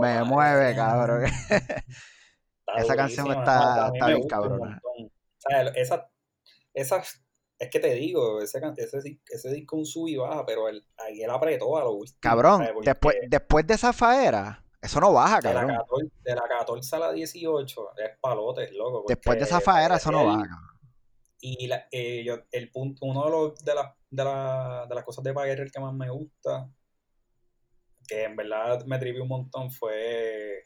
me 0.00 0.24
mueve, 0.24 0.74
cabrón. 0.76 1.24
esa 2.76 2.96
canción 2.96 3.30
está, 3.30 3.90
está 3.94 4.06
bien 4.08 4.26
cabrona. 4.26 4.80
esa, 5.76 6.10
esa, 6.74 7.02
es 7.58 7.70
que 7.70 7.78
te 7.78 7.94
digo, 7.94 8.42
ese, 8.42 8.60
ese, 8.76 9.20
ese 9.28 9.52
disco 9.52 9.76
un 9.76 9.86
sub 9.86 10.08
y 10.08 10.16
baja, 10.16 10.44
pero 10.44 10.68
él, 10.68 10.84
ahí 10.96 11.22
él 11.22 11.30
apretó 11.30 11.78
a 11.78 11.84
lo 11.84 11.92
último. 11.92 12.18
Cabrón, 12.20 12.68
después, 12.82 13.16
después 13.28 13.64
de 13.64 13.74
esa 13.74 13.92
faera, 13.92 14.63
eso 14.84 15.00
no 15.00 15.12
baja, 15.12 15.40
cabrón. 15.40 15.78
De 16.22 16.34
la 16.34 16.42
14, 16.46 16.96
a 16.96 16.98
la 16.98 17.12
18 17.12 17.90
es 17.96 18.18
palote, 18.20 18.70
loco. 18.72 19.04
Después 19.08 19.38
de 19.38 19.44
esa 19.44 19.60
faera, 19.60 19.96
eso 19.96 20.12
no 20.12 20.26
baja, 20.26 20.58
Y 21.40 21.70
eh, 21.90 22.22
yo, 22.24 22.40
el 22.52 22.70
punto, 22.70 23.06
uno 23.06 23.24
de, 23.24 23.30
los, 23.30 23.64
de, 23.64 23.74
la, 23.74 23.96
de, 24.10 24.24
la, 24.24 24.86
de 24.88 24.94
las 24.94 25.04
cosas 25.04 25.24
de 25.24 25.30
el 25.30 25.72
que 25.72 25.80
más 25.80 25.94
me 25.94 26.10
gusta, 26.10 26.68
que 28.06 28.24
en 28.24 28.36
verdad 28.36 28.84
me 28.84 28.98
trivió 28.98 29.22
un 29.22 29.28
montón, 29.28 29.70
fue 29.70 30.64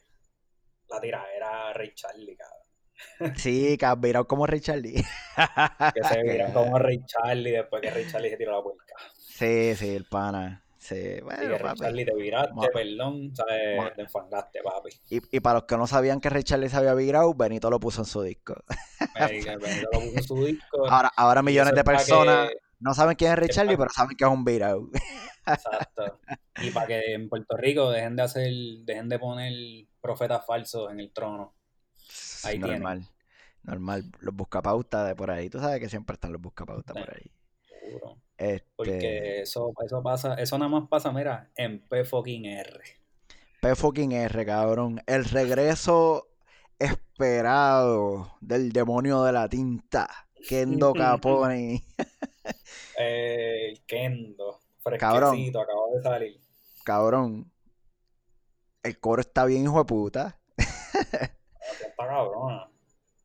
la 0.89 0.99
tiradera 0.99 1.71
Ray 1.73 1.93
Charlie, 1.95 2.35
cabrón. 2.35 3.35
Sí, 3.37 3.77
que 3.77 3.87
virado 3.97 4.27
como 4.27 4.45
Ray 4.45 4.59
Charlie. 4.59 4.95
que 5.93 6.03
se 6.03 6.23
viró 6.23 6.51
como 6.53 6.77
Ray 6.77 6.99
Charlie 7.05 7.51
después 7.51 7.81
que 7.81 7.91
Ray 7.91 8.05
Charlie 8.11 8.29
se 8.29 8.37
tiró 8.37 8.51
la 8.51 8.61
puerta. 8.61 8.83
Sí, 9.17 9.75
sí, 9.75 9.95
el 9.95 10.05
pana. 10.05 10.65
Sí, 10.89 11.21
bueno, 11.21 11.55
papi. 11.61 11.81
Charlie 11.81 12.03
te 12.03 12.15
viraste, 12.15 12.67
perdón, 12.73 13.35
¿sabes? 13.35 13.93
Te 13.95 14.01
enfangaste, 14.01 14.59
papi. 14.63 14.89
Y, 15.11 15.37
y, 15.37 15.39
para 15.39 15.59
los 15.59 15.63
que 15.65 15.77
no 15.77 15.85
sabían 15.85 16.19
que 16.19 16.31
Richard 16.31 16.67
se 16.67 16.75
había 16.75 16.95
virado, 16.95 17.31
Benito 17.35 17.69
lo 17.69 17.79
puso 17.79 18.01
en 18.01 18.05
su 18.05 18.23
disco. 18.23 18.55
Benito 19.19 19.51
lo 19.53 19.59
puso 19.59 20.17
en 20.17 20.23
su 20.23 20.45
disco. 20.45 20.85
Ahora, 20.89 21.11
ahora 21.15 21.43
millones 21.43 21.75
de 21.75 21.83
personas 21.83 22.49
no 22.79 22.95
saben 22.95 23.15
quién 23.15 23.33
es 23.33 23.37
Richard, 23.37 23.67
pero 23.67 23.89
saben 23.93 24.17
que 24.17 24.23
es 24.23 24.31
un 24.31 24.43
virado. 24.43 24.89
Exacto. 25.45 26.19
Y 26.59 26.71
para 26.71 26.87
que 26.87 27.13
en 27.13 27.29
Puerto 27.29 27.55
Rico 27.55 27.91
dejen 27.91 28.15
de 28.15 28.23
hacer, 28.23 28.51
dejen 28.83 29.09
de 29.09 29.19
poner 29.19 29.53
profetas 30.01 30.43
falsos 30.43 30.91
en 30.91 31.01
el 31.01 31.11
trono. 31.11 31.53
Ahí 32.45 32.57
normal, 32.57 33.05
normal. 33.61 34.11
Los 34.21 34.33
buscapautas 34.33 35.07
de 35.07 35.15
por 35.15 35.29
ahí. 35.29 35.51
Tú 35.51 35.59
sabes 35.59 35.79
que 35.79 35.89
siempre 35.89 36.15
están 36.15 36.31
los 36.31 36.41
buscapautas 36.41 36.95
por 36.95 37.15
ahí. 37.15 37.31
Seguro. 37.89 38.17
Porque 38.75 38.95
este 38.95 39.41
eso, 39.41 39.73
eso 39.83 40.01
pasa, 40.01 40.35
eso 40.35 40.57
nada 40.57 40.69
más 40.69 40.87
pasa, 40.87 41.11
mira, 41.11 41.51
en 41.55 41.85
P 41.87 42.05
fucking 42.05 42.45
R. 42.45 42.81
P 43.61 43.75
fucking 43.75 44.13
R, 44.13 44.45
cabrón. 44.45 45.01
El 45.05 45.25
regreso 45.25 46.29
esperado 46.77 48.37
del 48.39 48.71
demonio 48.71 49.23
de 49.23 49.33
la 49.33 49.49
tinta. 49.49 50.07
Kendo 50.47 50.93
Capone. 50.93 51.83
eh, 52.99 53.73
Kendo. 53.85 54.59
Fresquecito, 54.81 55.59
acabó 55.59 55.95
de 55.95 56.01
salir. 56.01 56.39
Cabrón. 56.85 57.51
El 58.81 58.99
coro 58.99 59.19
está 59.19 59.43
bien, 59.45 59.63
hijo 59.63 59.79
de 59.79 59.85
puta. 59.85 60.39
está 60.57 61.35
cabrona. 61.97 62.69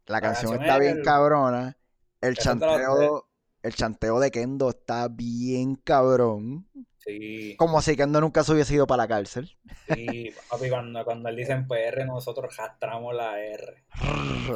La, 0.06 0.20
canción, 0.20 0.60
está 0.60 0.78
bien 0.78 1.02
cabrona. 1.04 1.76
El 2.20 2.36
chanteo 2.36 3.28
el 3.64 3.74
chanteo 3.74 4.20
de 4.20 4.30
Kendo 4.30 4.68
está 4.68 5.08
bien 5.08 5.76
cabrón. 5.76 6.68
Sí. 6.98 7.56
Como 7.56 7.80
si 7.80 7.96
Kendo 7.96 8.20
nunca 8.20 8.44
se 8.44 8.52
hubiese 8.52 8.74
ido 8.74 8.86
para 8.86 9.04
la 9.04 9.08
cárcel. 9.08 9.56
Sí, 9.88 10.30
papi, 10.50 10.68
cuando, 10.68 11.02
cuando 11.02 11.30
él 11.30 11.36
dice 11.36 11.52
en 11.52 11.66
PR, 11.66 12.04
nosotros 12.04 12.54
jastramos 12.54 13.14
la 13.14 13.40
R. 13.40 13.84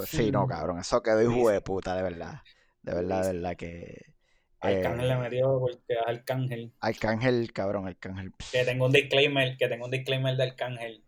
Sí, 0.07 0.31
no, 0.31 0.47
cabrón, 0.47 0.79
eso 0.79 1.03
quedó 1.03 1.23
hijo 1.23 1.49
de 1.49 1.63
puta, 1.63 1.97
de 1.97 2.03
verdad. 2.03 2.43
De 2.83 2.95
verdad, 2.95 3.25
de 3.25 3.33
verdad 3.33 3.57
que. 3.57 4.15
Arcángel 4.61 5.07
eh, 5.07 5.09
le 5.09 5.17
metió 5.17 5.59
porque 5.59 5.95
es 5.95 5.99
Arcángel. 6.07 6.75
Arcángel, 6.81 7.53
cabrón, 7.55 7.87
Arcángel. 7.87 8.35
Que 8.53 8.65
tengo 8.65 8.87
un 8.87 8.93
disclaimer, 8.93 9.57
que 9.57 9.69
tengo 9.69 9.87
un 9.87 9.91
disclaimer 9.91 10.37
de 10.37 10.43
Arcángel. 10.43 11.03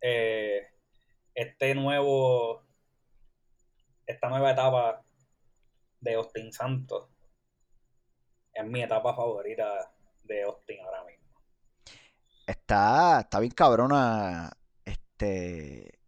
Eh, 0.00 0.62
este 1.34 1.74
nuevo, 1.74 2.62
esta 4.06 4.30
nueva 4.30 4.52
etapa 4.52 5.04
de 6.00 6.14
Austin 6.14 6.50
Santos 6.50 7.10
es 8.56 8.64
mi 8.64 8.82
etapa 8.82 9.14
favorita 9.14 9.90
de 10.24 10.42
Austin 10.44 10.80
ahora 10.84 11.04
mismo. 11.04 11.26
Está, 12.46 13.20
está 13.20 13.40
bien 13.40 13.52
cabrona. 13.52 14.50
Este. 14.84 15.98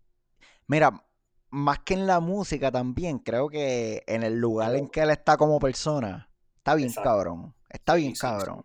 Mira, 0.67 1.05
más 1.51 1.81
que 1.81 1.95
en 1.95 2.07
la 2.07 2.21
música 2.21 2.71
también, 2.71 3.19
creo 3.19 3.49
que 3.49 4.03
en 4.07 4.23
el 4.23 4.39
lugar 4.39 4.75
en 4.77 4.89
que 4.89 5.01
él 5.01 5.11
está 5.11 5.37
como 5.37 5.59
persona, 5.59 6.31
está 6.57 6.75
bien 6.75 6.93
cabrón. 6.93 7.55
Está 7.69 7.95
bien 7.95 8.15
cabrón. 8.15 8.65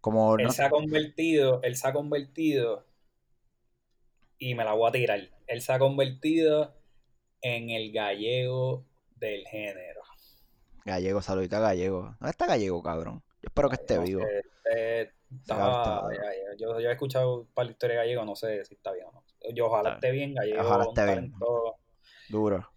Como 0.00 0.36
él 0.38 0.50
se 0.50 0.62
ha 0.62 0.70
convertido, 0.70 1.60
él 1.62 1.76
se 1.76 1.88
ha 1.88 1.92
convertido, 1.92 2.86
y 4.38 4.54
me 4.54 4.64
la 4.64 4.72
voy 4.72 4.88
a 4.88 4.92
tirar, 4.92 5.20
él 5.46 5.60
se 5.60 5.72
ha 5.72 5.78
convertido 5.78 6.76
en 7.40 7.70
el 7.70 7.92
gallego 7.92 8.84
del 9.16 9.46
género. 9.46 9.95
Gallego, 10.86 11.20
saludita 11.20 11.58
Gallego. 11.58 12.14
¿Dónde 12.20 12.30
está 12.30 12.46
Gallego, 12.46 12.80
cabrón? 12.80 13.22
Yo 13.42 13.48
espero 13.48 13.68
que 13.68 13.74
esté 13.74 13.98
vivo. 13.98 14.22
yo, 16.56 16.78
he 16.78 16.92
escuchado 16.92 17.48
para 17.52 17.66
la 17.66 17.72
historia 17.72 17.96
de 17.96 18.02
Gallego, 18.02 18.24
no 18.24 18.36
sé 18.36 18.64
si 18.64 18.74
está 18.74 18.92
bien 18.92 19.06
o 19.06 19.12
no. 19.12 19.24
yo 19.52 19.66
ojalá 19.66 19.94
esté 19.94 20.12
bien, 20.12 20.34
Gallego, 20.34 20.62
ojalá 20.62 20.84
esté 20.84 21.04
bien. 21.04 21.32
Duro. 22.28 22.68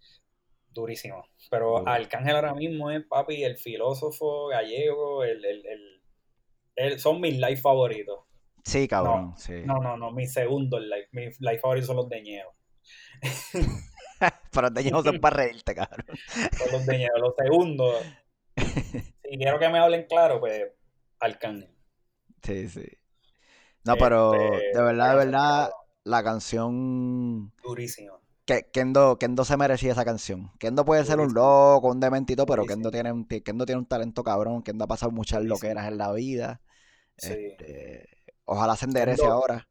Durísimo. 0.72 1.24
Pero 1.50 1.86
Arcángel 1.86 2.34
ahora 2.34 2.54
mismo 2.54 2.90
es, 2.90 3.04
papi, 3.06 3.44
el 3.44 3.56
filósofo 3.56 4.48
gallego, 4.48 5.24
el, 5.24 5.44
el, 5.44 5.62
el, 6.76 7.00
son 7.00 7.20
mis 7.20 7.34
live 7.34 7.56
favoritos. 7.56 8.20
Sí, 8.64 8.86
cabrón, 8.86 9.30
no, 9.30 9.36
sí. 9.36 9.62
No, 9.64 9.78
no, 9.78 9.96
no, 9.96 10.12
mis 10.12 10.32
segundos 10.32 10.80
live, 10.80 11.08
mis 11.12 11.40
live 11.40 11.58
favoritos 11.58 11.86
son 11.88 11.96
los 11.96 12.08
de 12.08 12.22
Ñeo. 12.22 12.54
Pero 14.52 14.68
los 14.70 15.04
son 15.04 15.20
para 15.20 15.36
reírte, 15.36 15.74
cabrón. 15.74 16.06
Los 16.72 16.86
de 16.86 16.98
Ñeo, 16.98 17.18
los 17.18 17.34
segundos. 17.36 18.02
si 18.56 19.38
quiero 19.38 19.58
que 19.58 19.68
me 19.68 19.78
hablen 19.78 20.06
claro, 20.08 20.40
pues 20.40 20.72
Arcángel. 21.20 21.74
Sí, 22.42 22.68
sí. 22.68 22.86
No, 23.84 23.96
pero 23.96 24.34
este, 24.34 24.78
de 24.78 24.82
verdad, 24.82 25.10
de 25.10 25.16
verdad, 25.16 25.70
la 26.04 26.22
canción. 26.22 27.52
Durísima. 27.62 28.18
Que, 28.44 28.68
Kendo, 28.72 29.18
Kendo 29.18 29.44
se 29.44 29.56
merecía 29.56 29.92
esa 29.92 30.04
canción. 30.04 30.50
Kendo 30.58 30.84
puede 30.84 31.04
ser 31.04 31.20
un 31.20 31.32
loco, 31.32 31.88
un 31.88 32.00
dementito, 32.00 32.46
pero 32.46 32.64
Kendo 32.64 32.90
tiene, 32.90 33.12
un, 33.12 33.26
Kendo 33.26 33.64
tiene 33.64 33.78
un 33.78 33.86
talento 33.86 34.24
cabrón. 34.24 34.62
Kendo 34.62 34.84
ha 34.84 34.88
pasado 34.88 35.12
muchas 35.12 35.44
loqueras 35.44 35.86
en 35.86 35.98
la 35.98 36.12
vida. 36.12 36.60
Este, 37.16 38.08
ojalá 38.44 38.76
se 38.76 38.86
enderece 38.86 39.24
ahora. 39.24 39.68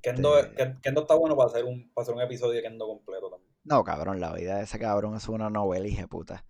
Kendo, 0.00 0.38
este 0.38 0.76
Kendo, 0.82 1.02
está 1.02 1.14
bueno 1.14 1.36
para 1.36 1.50
hacer, 1.50 1.64
un, 1.64 1.92
para 1.92 2.02
hacer 2.02 2.14
un 2.14 2.20
episodio 2.20 2.54
de 2.54 2.62
Kendo 2.62 2.86
completo 2.86 3.30
también. 3.30 3.51
No, 3.64 3.84
cabrón, 3.84 4.20
la 4.20 4.32
vida 4.32 4.56
de 4.56 4.64
ese 4.64 4.78
cabrón 4.78 5.16
es 5.16 5.28
una 5.28 5.50
novela, 5.50 5.86
hija 5.86 6.06
puta. 6.06 6.44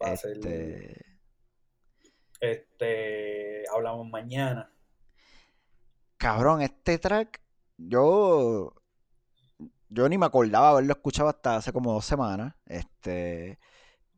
Este... 0.00 1.04
este, 2.40 3.64
hablamos 3.74 4.08
mañana. 4.08 4.72
Cabrón, 6.16 6.62
este 6.62 6.98
track, 6.98 7.40
yo 7.76 8.74
yo 9.90 10.08
ni 10.08 10.18
me 10.18 10.26
acordaba 10.26 10.70
haberlo 10.70 10.92
escuchado 10.92 11.28
hasta 11.28 11.56
hace 11.56 11.72
como 11.72 11.92
dos 11.92 12.04
semanas. 12.04 12.54
Este, 12.66 13.58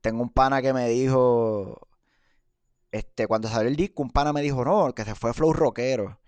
tengo 0.00 0.22
un 0.22 0.30
pana 0.30 0.62
que 0.62 0.72
me 0.72 0.88
dijo, 0.88 1.88
este, 2.92 3.26
cuando 3.26 3.48
salió 3.48 3.68
el 3.68 3.76
disco, 3.76 4.02
un 4.02 4.10
pana 4.10 4.32
me 4.32 4.42
dijo, 4.42 4.64
no, 4.64 4.94
que 4.94 5.04
se 5.04 5.14
fue 5.14 5.32
Flow 5.32 5.52
Rockero. 5.52 6.20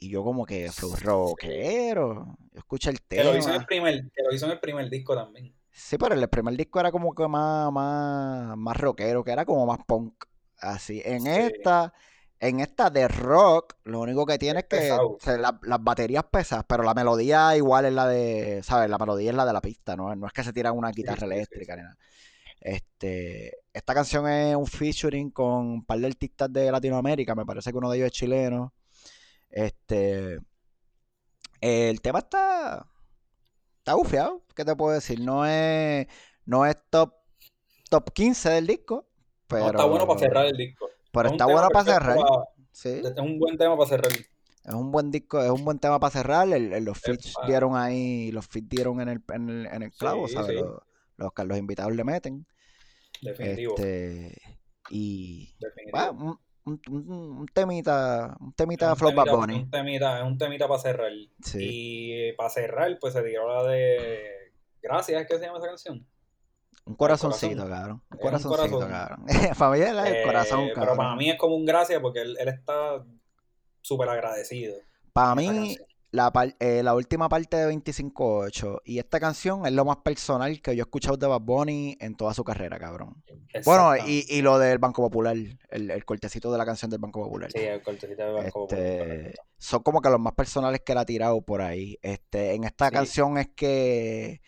Y 0.00 0.08
yo 0.08 0.24
como 0.24 0.46
que, 0.46 0.72
Flow 0.72 0.96
Rockero, 0.96 2.36
yo 2.52 2.58
escuché 2.58 2.90
el 2.90 3.02
tema. 3.02 3.22
Que 3.22 3.28
lo 3.28 3.36
hizo 3.36 3.50
en 3.50 3.56
el 3.56 3.66
primer, 3.66 4.10
que 4.10 4.22
lo 4.22 4.34
hizo 4.34 4.46
en 4.46 4.52
el 4.52 4.60
primer 4.60 4.88
disco 4.88 5.14
también. 5.14 5.54
Sí, 5.70 5.98
pero 5.98 6.14
el 6.14 6.28
primer 6.28 6.56
disco 6.56 6.80
era 6.80 6.90
como 6.90 7.14
que 7.14 7.28
más, 7.28 7.70
más, 7.70 8.56
más 8.56 8.76
rockero, 8.76 9.22
que 9.22 9.30
era 9.30 9.44
como 9.44 9.66
más 9.66 9.78
punk. 9.86 10.24
Así, 10.58 11.00
en 11.04 11.26
esta 11.26 11.92
en 12.40 12.60
esta 12.60 12.88
de 12.88 13.06
rock, 13.06 13.74
lo 13.84 14.00
único 14.00 14.24
que 14.24 14.38
tiene 14.38 14.60
es, 14.60 14.66
que 14.66 14.88
las 15.38 15.84
baterías 15.84 16.24
pesas, 16.24 16.64
pero 16.66 16.82
la 16.82 16.94
melodía 16.94 17.54
igual 17.54 17.84
es 17.84 17.92
la 17.92 18.08
de, 18.08 18.62
¿sabes? 18.62 18.88
La 18.88 18.96
melodía 18.96 19.30
es 19.30 19.36
la 19.36 19.44
de 19.44 19.52
la 19.52 19.60
pista, 19.60 19.94
¿no? 19.94 20.14
No 20.16 20.26
es 20.26 20.32
que 20.32 20.42
se 20.42 20.54
tira 20.54 20.72
una 20.72 20.90
guitarra 20.90 21.26
eléctrica 21.26 21.76
ni 21.76 21.82
nada. 21.82 21.98
Este, 22.60 23.58
esta 23.72 23.94
canción 23.94 24.26
es 24.26 24.56
un 24.56 24.66
featuring 24.66 25.30
con 25.30 25.66
un 25.66 25.84
par 25.84 25.98
de 25.98 26.06
artistas 26.06 26.50
de 26.50 26.72
Latinoamérica, 26.72 27.34
me 27.34 27.44
parece 27.44 27.70
que 27.72 27.78
uno 27.78 27.90
de 27.90 27.98
ellos 27.98 28.06
es 28.06 28.12
chileno. 28.12 28.72
Este, 29.50 30.38
el 31.60 32.00
tema 32.00 32.20
está, 32.20 32.86
está 33.78 33.94
bufeado, 33.94 34.42
¿qué 34.54 34.64
te 34.64 34.76
puedo 34.76 34.94
decir? 34.94 35.20
No 35.20 35.44
es, 35.44 36.06
no 36.44 36.64
es 36.64 36.76
top, 36.88 37.14
top 37.90 38.12
15 38.12 38.50
del 38.50 38.66
disco, 38.66 39.08
pero... 39.46 39.66
está 39.66 39.84
bueno 39.84 40.06
para 40.06 40.20
cerrar 40.20 40.46
el 40.46 40.56
disco. 40.56 40.88
Pero 41.12 41.30
está 41.30 41.46
bueno 41.46 41.68
para 41.70 41.92
cerrar. 41.92 42.18
Sí. 42.70 43.00
Es 43.04 43.18
un 43.18 43.38
buen 43.38 43.58
tema 43.58 43.76
para 43.76 43.88
cerrar. 43.88 44.12
Es 44.12 44.74
un 44.74 44.92
buen 44.92 45.10
disco, 45.10 45.42
es 45.42 45.50
un 45.50 45.64
buen 45.64 45.78
tema 45.78 45.98
para 45.98 46.12
cerrar. 46.12 46.46
los 46.46 46.98
fits 46.98 47.34
dieron 47.46 47.76
ahí, 47.76 48.30
los 48.30 48.46
fits 48.46 48.68
dieron 48.68 49.00
en 49.00 49.08
el, 49.08 49.22
en 49.32 49.48
el, 49.48 49.66
en 49.66 49.82
el 49.82 49.92
clavo, 49.92 50.28
¿sabes? 50.28 50.60
Los, 50.60 50.82
los, 51.16 51.46
los, 51.46 51.58
invitados 51.58 51.94
le 51.94 52.04
meten. 52.04 52.46
Definitivo. 53.20 53.74
Este, 53.76 54.40
y 54.90 55.56
un, 56.64 56.80
un, 56.88 57.10
un, 57.10 57.46
temita, 57.46 58.36
un 58.40 58.52
temita 58.52 58.94
Flow 58.96 59.14
Bad 59.14 59.34
Bunny. 59.34 59.54
Un 59.54 59.70
temita, 59.70 60.24
un 60.24 60.38
temita 60.38 60.68
para 60.68 60.80
cerrar. 60.80 61.12
Y 61.54 62.32
para 62.32 62.50
cerrar, 62.50 62.98
pues 63.00 63.14
se 63.14 63.22
dio 63.22 63.46
la 63.48 63.64
de 63.64 64.40
Gracias, 64.82 65.26
¿qué 65.26 65.38
se 65.38 65.44
llama 65.44 65.58
esa 65.58 65.68
canción? 65.68 66.06
Un 66.86 66.94
corazoncito, 66.94 67.68
cabrón. 67.68 68.02
Un 68.10 68.18
corazoncito, 68.18 68.78
un 68.78 68.88
cabrón. 68.88 69.26
Familia 69.54 69.90
es 69.90 70.10
el 70.10 70.16
eh, 70.16 70.22
corazón, 70.24 70.68
cabrón. 70.68 70.84
Pero 70.86 70.96
para 70.96 71.16
mí 71.16 71.30
es 71.30 71.36
como 71.36 71.56
un 71.56 71.66
gracias 71.66 72.00
porque 72.00 72.22
él, 72.22 72.36
está 72.38 73.04
súper 73.82 74.08
agradecido. 74.08 74.76
Para 75.12 75.34
mí, 75.34 75.76
la, 76.12 76.32
eh, 76.58 76.82
la, 76.82 76.94
última 76.94 77.28
parte 77.28 77.56
de 77.56 77.72
25-8 77.72 78.80
y 78.84 78.98
esta 78.98 79.20
canción 79.20 79.64
es 79.64 79.72
lo 79.72 79.84
más 79.84 79.98
personal 79.98 80.60
que 80.60 80.74
yo 80.74 80.82
he 80.82 80.86
escuchado 80.86 81.16
de 81.16 81.26
Bad 81.26 81.40
Bunny 81.40 81.96
en 82.00 82.16
toda 82.16 82.34
su 82.34 82.42
carrera, 82.42 82.78
cabrón. 82.78 83.22
Bueno, 83.64 83.96
y, 83.96 84.26
y, 84.28 84.42
lo 84.42 84.58
del 84.58 84.78
Banco 84.78 85.02
Popular, 85.02 85.36
el, 85.36 85.90
el, 85.90 86.04
cortecito 86.04 86.50
de 86.50 86.58
la 86.58 86.66
canción 86.66 86.90
del 86.90 87.00
Banco 87.00 87.22
Popular. 87.22 87.50
Sí, 87.52 87.60
el 87.60 87.82
cortecito 87.82 88.24
del 88.24 88.34
Banco 88.34 88.66
este, 88.68 88.98
Popular. 88.98 89.34
Son 89.58 89.82
como 89.82 90.00
que 90.00 90.10
los 90.10 90.20
más 90.20 90.34
personales 90.34 90.80
que 90.84 90.92
él 90.92 90.98
ha 90.98 91.06
tirado 91.06 91.40
por 91.42 91.62
ahí. 91.62 91.96
Este, 92.02 92.54
en 92.54 92.64
esta 92.64 92.90
canción 92.90 93.38
es 93.38 93.48
que 93.48 94.40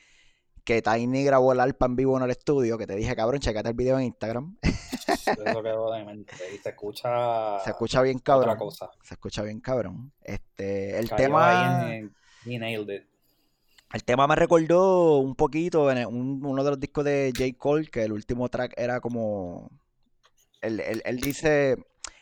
que 0.64 0.82
Tiny 0.82 1.24
grabó 1.24 1.52
el 1.52 1.60
alpa 1.60 1.86
en 1.86 1.96
vivo 1.96 2.16
en 2.16 2.24
el 2.24 2.30
estudio, 2.30 2.78
que 2.78 2.86
te 2.86 2.94
dije, 2.94 3.16
cabrón, 3.16 3.40
checate 3.40 3.68
el 3.68 3.74
video 3.74 3.98
en 3.98 4.04
Instagram. 4.04 4.56
Eso 4.62 5.62
quedó 5.62 5.92
de 5.92 6.04
mente. 6.04 6.34
Y 6.54 6.58
se 6.58 6.70
escucha. 6.70 7.58
Se 7.60 7.70
escucha 7.70 8.02
bien 8.02 8.18
cabrón. 8.18 8.50
Otra 8.50 8.58
cosa. 8.58 8.90
Se 9.02 9.14
escucha 9.14 9.42
bien 9.42 9.60
cabrón. 9.60 10.12
Este, 10.20 10.98
el 10.98 11.10
tema. 11.10 11.90
El 13.92 14.04
tema 14.04 14.26
me 14.26 14.36
recordó 14.36 15.18
un 15.18 15.34
poquito 15.34 15.90
en 15.90 16.06
uno 16.06 16.64
de 16.64 16.70
los 16.70 16.80
discos 16.80 17.04
de 17.04 17.32
J. 17.36 17.58
Cole, 17.58 17.88
que 17.88 18.04
el 18.04 18.12
último 18.12 18.48
track 18.48 18.74
era 18.76 19.00
como. 19.00 19.70
Él, 20.60 20.80
él, 20.80 21.20
dice. 21.20 21.76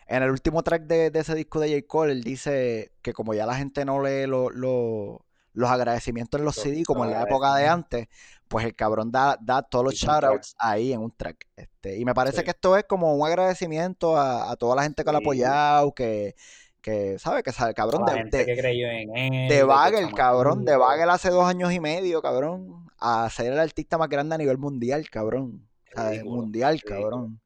En 0.07 0.25
el 0.25 0.31
último 0.31 0.65
track 0.65 0.85
de, 0.85 1.13
ese 1.15 1.35
disco 1.35 1.61
de 1.61 1.69
J. 1.69 1.87
Cole, 1.87 2.13
él 2.13 2.25
dice 2.25 2.93
que 3.03 3.13
como 3.13 3.35
ya 3.35 3.47
la 3.47 3.55
gente 3.55 3.85
no 3.85 4.03
lee 4.03 4.27
lo, 4.27 4.51
lo 4.51 5.25
los 5.53 5.71
agradecimientos 5.71 6.39
en 6.39 6.45
los, 6.45 6.55
CD, 6.55 6.83
como 6.85 7.05
en 7.05 7.13
la 7.13 7.23
época 7.23 7.55
de 7.57 7.67
antes, 7.67 8.09
pues 8.49 8.65
el 8.65 8.75
cabrón 8.75 9.11
da, 9.11 9.39
da 9.41 9.63
todos 9.63 9.85
los 9.85 9.95
shoutouts 9.95 10.55
ahí 10.59 10.93
en 10.93 11.01
un 11.01 11.11
track. 11.13 11.49
Este, 11.57 11.99
y 11.99 12.05
me 12.05 12.15
parece 12.15 12.45
que 12.45 12.51
esto 12.51 12.77
es 12.77 12.85
como 12.85 13.15
un 13.15 13.27
agradecimiento 13.27 14.17
a, 14.17 14.55
toda 14.57 14.77
la 14.77 14.83
gente 14.83 15.05
que 15.05 15.11
lo 15.11 15.19
ha 15.19 15.21
apoyado, 15.21 15.93
que, 15.93 16.35
que 16.81 17.19
¿sabe? 17.19 17.43
Que 17.43 17.53
sabe, 17.53 17.75
cabrón, 17.75 18.05
de, 18.05 18.39
de, 18.39 18.47
que 18.47 18.57
creyó 18.57 18.89
en 18.89 19.17
él, 19.17 19.49
de 19.49 19.63
Bagel, 19.63 20.13
cabrón, 20.13 20.65
de 20.65 20.77
Bagel 20.77 21.11
hace 21.11 21.31
dos 21.31 21.45
años 21.45 21.73
y 21.73 21.81
medio, 21.81 22.23
cabrón, 22.23 22.89
a 22.99 23.29
ser 23.31 23.53
el 23.53 23.59
artista 23.59 23.99
más 23.99 24.09
grande 24.09 24.35
a 24.35 24.39
nivel 24.39 24.59
mundial, 24.59 25.09
cabrón. 25.11 25.69
mundial, 26.25 26.83
cabrón. 26.83 27.41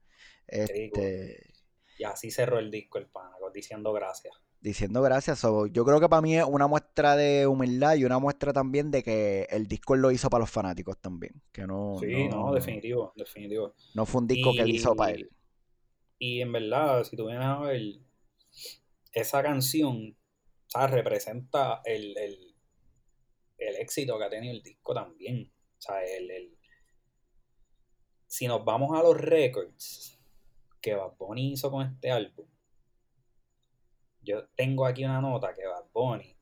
Este... 0.46 1.50
Y 1.96 2.04
así 2.04 2.30
cerró 2.30 2.58
el 2.58 2.70
disco 2.70 2.98
el 2.98 3.06
pana, 3.06 3.30
diciendo 3.52 3.92
gracias 3.92 4.34
diciendo 4.64 5.02
gracias. 5.02 5.42
yo 5.42 5.84
creo 5.84 6.00
que 6.00 6.08
para 6.08 6.22
mí 6.22 6.38
es 6.38 6.44
una 6.44 6.66
muestra 6.66 7.16
de 7.16 7.46
humildad 7.46 7.96
y 7.96 8.04
una 8.06 8.18
muestra 8.18 8.50
también 8.54 8.90
de 8.90 9.02
que 9.02 9.46
el 9.50 9.66
disco 9.66 9.94
lo 9.94 10.10
hizo 10.10 10.30
para 10.30 10.40
los 10.40 10.50
fanáticos 10.50 10.96
también. 10.98 11.42
Que 11.52 11.66
no, 11.66 11.98
sí, 12.00 12.28
no, 12.28 12.50
definitivo, 12.54 13.12
definitivo. 13.14 13.74
No 13.94 14.06
fue 14.06 14.22
un 14.22 14.26
disco 14.26 14.52
que 14.52 14.62
él 14.62 14.70
hizo 14.70 14.96
para 14.96 15.12
él. 15.12 15.28
Y 16.18 16.40
en 16.40 16.50
verdad, 16.50 17.04
si 17.04 17.14
tú 17.14 17.26
vienes 17.26 17.44
a 17.44 17.60
ver, 17.60 17.82
esa 19.12 19.42
canción 19.42 20.16
o 20.74 20.86
representa 20.86 21.82
el, 21.84 22.16
el, 22.16 22.54
éxito 23.58 24.18
que 24.18 24.24
ha 24.24 24.30
tenido 24.30 24.54
el 24.54 24.62
disco 24.62 24.94
también. 24.94 25.52
O 25.78 25.80
sea, 25.80 26.02
el, 26.02 26.30
el, 26.30 26.58
si 28.26 28.46
nos 28.46 28.64
vamos 28.64 28.98
a 28.98 29.02
los 29.02 29.20
records 29.20 30.18
que 30.80 30.94
Bad 30.94 31.16
Bunny 31.18 31.52
hizo 31.52 31.70
con 31.70 31.86
este 31.86 32.10
álbum, 32.10 32.46
yo 34.24 34.46
tengo 34.56 34.86
aquí 34.86 35.04
una 35.04 35.20
nota 35.20 35.54
que 35.54 35.66
Bad 35.66 35.86
Bunny, 35.92 36.36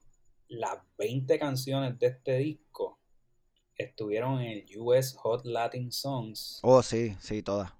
las 0.48 0.78
20 0.98 1.38
canciones 1.38 1.98
de 1.98 2.08
este 2.08 2.38
disco 2.38 3.00
estuvieron 3.76 4.40
en 4.40 4.58
el 4.58 4.78
US 4.78 5.16
Hot 5.16 5.44
Latin 5.44 5.90
Songs. 5.90 6.60
Oh, 6.62 6.82
sí, 6.82 7.16
sí, 7.20 7.42
todas. 7.42 7.72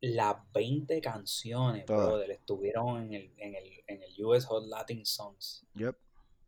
Las 0.00 0.36
20 0.52 1.00
canciones, 1.00 1.86
brother, 1.86 2.30
estuvieron 2.30 3.04
en 3.04 3.14
el, 3.14 3.32
en, 3.36 3.54
el, 3.54 3.84
en 3.86 4.02
el 4.02 4.24
US 4.24 4.44
Hot 4.46 4.64
Latin 4.66 5.06
Songs. 5.06 5.64
Yep. 5.74 5.96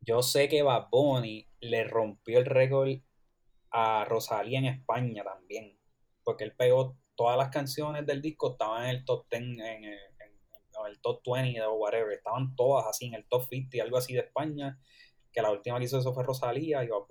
Yo 0.01 0.23
sé 0.23 0.49
que 0.49 0.63
Bad 0.63 0.89
Bunny 0.91 1.47
le 1.61 1.85
rompió 1.85 2.39
el 2.39 2.47
récord 2.47 2.99
a 3.71 4.05
Rosalía 4.05 4.59
en 4.59 4.67
España 4.67 5.25
también. 5.25 5.79
Porque 6.23 6.45
él 6.45 6.55
pegó 6.57 6.97
todas 7.15 7.37
las 7.37 7.51
canciones 7.51 8.07
del 8.07 8.23
disco, 8.23 8.53
estaban 8.53 8.85
en 8.85 8.91
el 8.91 9.05
top 9.05 9.27
10 9.31 9.43
en 9.43 9.85
el, 9.85 9.99
el 10.89 11.01
top 11.01 11.23
20 11.27 11.61
o 11.63 11.75
whatever, 11.75 12.13
estaban 12.13 12.55
todas 12.57 12.87
así 12.87 13.07
en 13.07 13.15
el 13.15 13.27
top 13.27 13.47
50, 13.49 13.83
algo 13.83 13.97
así 13.97 14.15
de 14.15 14.21
España, 14.21 14.79
que 15.33 15.43
la 15.43 15.51
última 15.51 15.79
que 15.79 15.85
hizo 15.85 15.99
eso 15.99 16.15
fue 16.15 16.25
Rosalía 16.25 16.85
y 16.85 16.89
Bad 16.89 17.07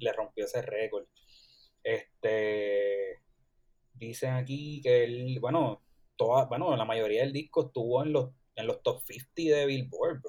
le 0.00 0.12
rompió 0.12 0.44
ese 0.44 0.62
récord. 0.62 1.06
Este, 1.82 3.20
dicen 3.94 4.34
aquí 4.34 4.80
que 4.82 5.04
él, 5.04 5.38
bueno, 5.40 5.82
toda, 6.16 6.46
bueno, 6.46 6.74
la 6.76 6.84
mayoría 6.84 7.20
del 7.20 7.32
disco 7.32 7.66
estuvo 7.66 8.02
en 8.02 8.12
los, 8.12 8.30
en 8.54 8.66
los 8.66 8.82
top 8.82 9.02
50 9.02 9.56
de 9.56 9.66
Billboard. 9.66 10.22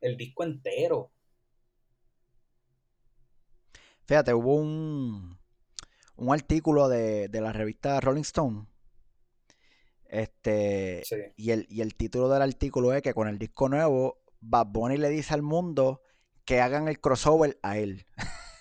El, 0.00 0.16
disco 0.16 0.44
entero. 0.44 1.10
Fíjate, 4.04 4.34
hubo 4.34 4.54
un, 4.54 5.38
un 6.16 6.32
artículo 6.32 6.88
de, 6.88 7.28
de 7.28 7.40
la 7.40 7.52
revista 7.52 8.00
Rolling 8.00 8.22
Stone. 8.22 8.66
Este, 10.08 11.02
y, 11.36 11.50
el, 11.50 11.66
y 11.68 11.80
el 11.80 11.94
título 11.94 12.28
del 12.28 12.42
artículo 12.42 12.92
es 12.92 13.02
que 13.02 13.14
con 13.14 13.28
el 13.28 13.38
disco 13.38 13.68
nuevo, 13.68 14.22
Bad 14.40 14.66
Bunny 14.68 14.96
le 14.96 15.08
dice 15.08 15.34
al 15.34 15.42
mundo 15.42 16.02
que 16.44 16.60
hagan 16.60 16.88
el 16.88 17.00
crossover 17.00 17.58
a 17.62 17.78
él. 17.78 18.06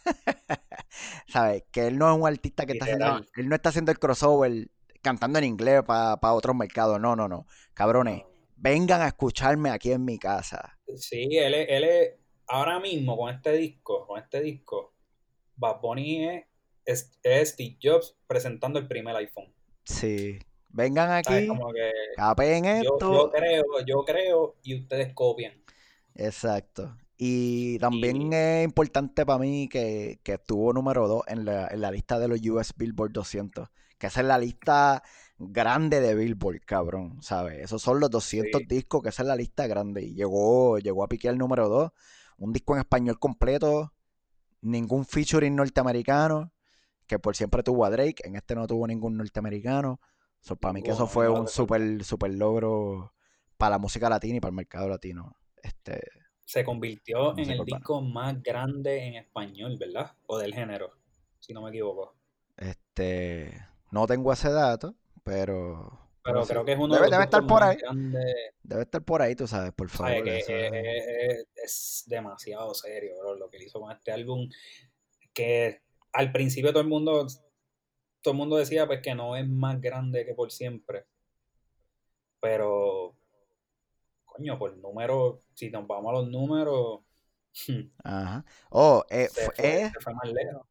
¿Sabes? 1.27 1.63
Que 1.71 1.87
él 1.87 1.97
no 1.97 2.11
es 2.11 2.19
un 2.19 2.27
artista 2.27 2.65
que 2.65 2.73
está 2.73 2.85
haciendo. 2.85 3.21
Él 3.35 3.49
no 3.49 3.55
está 3.55 3.69
haciendo 3.69 3.91
el 3.91 3.99
crossover 3.99 4.69
cantando 5.01 5.37
en 5.37 5.45
inglés 5.45 5.83
para 5.85 6.33
otros 6.33 6.55
mercados. 6.55 6.99
No, 6.99 7.15
no, 7.15 7.27
no. 7.27 7.45
Cabrones, 7.73 8.23
vengan 8.55 9.01
a 9.01 9.07
escucharme 9.07 9.69
aquí 9.69 9.91
en 9.91 10.03
mi 10.03 10.17
casa. 10.17 10.79
Sí, 10.95 11.27
él 11.37 11.53
es, 11.53 11.67
él 11.69 11.83
es. 11.83 12.13
Ahora 12.47 12.79
mismo 12.79 13.17
con 13.17 13.33
este 13.33 13.53
disco, 13.53 14.05
con 14.05 14.21
este 14.21 14.39
disco, 14.39 14.93
Bad 15.55 15.81
Bunny 15.81 16.43
es, 16.85 17.11
Steve 17.23 17.77
Jobs 17.81 18.15
presentando 18.27 18.77
el 18.77 18.87
primer 18.87 19.15
iPhone. 19.15 19.53
Sí. 19.83 20.39
Vengan 20.75 21.09
aquí, 21.09 21.47
capen 22.17 22.65
esto. 22.65 22.99
Yo, 22.99 23.31
creo, 23.31 23.63
yo 23.87 24.03
creo 24.03 24.55
y 24.61 24.75
ustedes 24.75 25.13
copian. 25.13 25.53
Exacto. 26.15 26.97
Y 27.17 27.79
también 27.79 28.33
es 28.33 28.65
importante 28.65 29.25
para 29.25 29.39
mí 29.39 29.69
que, 29.69 30.19
que 30.21 30.33
estuvo 30.33 30.73
número 30.73 31.07
2 31.07 31.23
en 31.27 31.45
la, 31.45 31.69
en 31.69 31.79
la, 31.79 31.91
lista 31.91 32.19
de 32.19 32.27
los 32.27 32.41
US 32.41 32.73
Billboard 32.75 33.13
200. 33.13 33.69
Que 33.97 34.07
esa 34.07 34.19
es 34.19 34.27
la 34.27 34.37
lista 34.37 35.01
grande 35.37 36.01
de 36.01 36.13
Billboard, 36.13 36.59
cabrón, 36.65 37.21
¿sabes? 37.21 37.63
Esos 37.63 37.81
son 37.81 38.01
los 38.01 38.09
200 38.09 38.63
discos, 38.67 39.01
que 39.01 39.09
esa 39.09 39.23
es 39.23 39.29
la 39.29 39.37
lista 39.37 39.67
grande. 39.67 40.03
Y 40.03 40.13
llegó, 40.13 40.77
llegó 40.79 41.05
a 41.05 41.07
piquear 41.07 41.35
el 41.35 41.37
número 41.37 41.69
2. 41.69 41.91
Un 42.39 42.51
disco 42.51 42.73
en 42.73 42.79
español 42.79 43.17
completo, 43.17 43.93
ningún 44.59 45.05
featuring 45.05 45.55
norteamericano, 45.55 46.51
que 47.07 47.17
por 47.17 47.37
siempre 47.37 47.63
tuvo 47.63 47.85
a 47.85 47.89
Drake. 47.89 48.23
En 48.25 48.35
este 48.35 48.55
no 48.55 48.67
tuvo 48.67 48.85
ningún 48.87 49.15
norteamericano. 49.15 50.01
Para 50.59 50.73
mí 50.73 50.83
que 50.83 50.91
eso 50.91 51.07
fue 51.07 51.29
un 51.29 51.47
super, 51.47 52.03
super 52.03 52.31
logro 52.31 53.13
para 53.57 53.71
la 53.71 53.79
música 53.79 54.09
latina 54.09 54.37
y 54.37 54.39
para 54.39 54.49
el 54.49 54.55
mercado 54.55 54.87
latino. 54.87 55.35
Este, 55.63 56.01
se 56.45 56.63
convirtió 56.63 57.35
en 57.37 57.49
el 57.49 57.65
disco 57.65 58.01
más 58.01 58.41
grande 58.43 59.07
en 59.07 59.15
español, 59.15 59.77
¿verdad? 59.79 60.11
O 60.27 60.37
del 60.37 60.53
género, 60.53 60.91
si 61.39 61.53
no 61.53 61.63
me 61.63 61.69
equivoco. 61.69 62.15
Este, 62.55 63.65
no 63.91 64.05
tengo 64.05 64.31
ese 64.31 64.51
dato, 64.51 64.93
pero 65.23 66.05
pero 66.25 66.43
creo 66.43 66.65
que 66.65 66.71
es 66.71 66.79
uno 66.79 66.95
debe, 66.95 67.05
de 67.05 67.11
los 67.11 67.11
debe 67.11 67.23
estar 67.25 67.45
por 67.45 67.61
ahí. 67.61 67.77
Debe 68.63 68.81
estar 68.81 69.03
por 69.03 69.21
ahí, 69.21 69.35
tú 69.35 69.45
sabes, 69.47 69.71
por 69.73 69.89
favor. 69.89 70.27
es, 70.27 72.03
demasiado 72.07 72.73
serio, 72.73 73.13
bro, 73.19 73.35
lo 73.35 73.47
que 73.47 73.63
hizo 73.63 73.79
con 73.79 73.91
este 73.91 74.11
álbum. 74.11 74.49
Que 75.33 75.83
al 76.13 76.31
principio 76.31 76.71
todo 76.71 76.81
el 76.81 76.89
mundo 76.89 77.27
todo 78.25 78.31
el 78.31 78.39
mundo 78.39 78.57
decía 78.57 78.87
pues 78.87 79.01
que 79.01 79.13
no 79.13 79.35
es 79.35 79.47
más 79.47 79.79
grande 79.79 80.25
que 80.25 80.33
por 80.33 80.51
siempre. 80.51 81.05
Pero 82.41 83.15
coño, 84.25 84.57
por 84.57 84.75
número, 84.77 85.43
si 85.53 85.69
nos 85.69 85.85
vamos 85.85 86.09
a 86.09 86.13
los 86.13 86.29
números. 86.29 87.01
Ajá. 88.03 88.43
Oh, 88.71 89.03
eh, 89.11 89.29
fue, 89.29 89.91
más 90.11 90.33
lejos. 90.33 90.65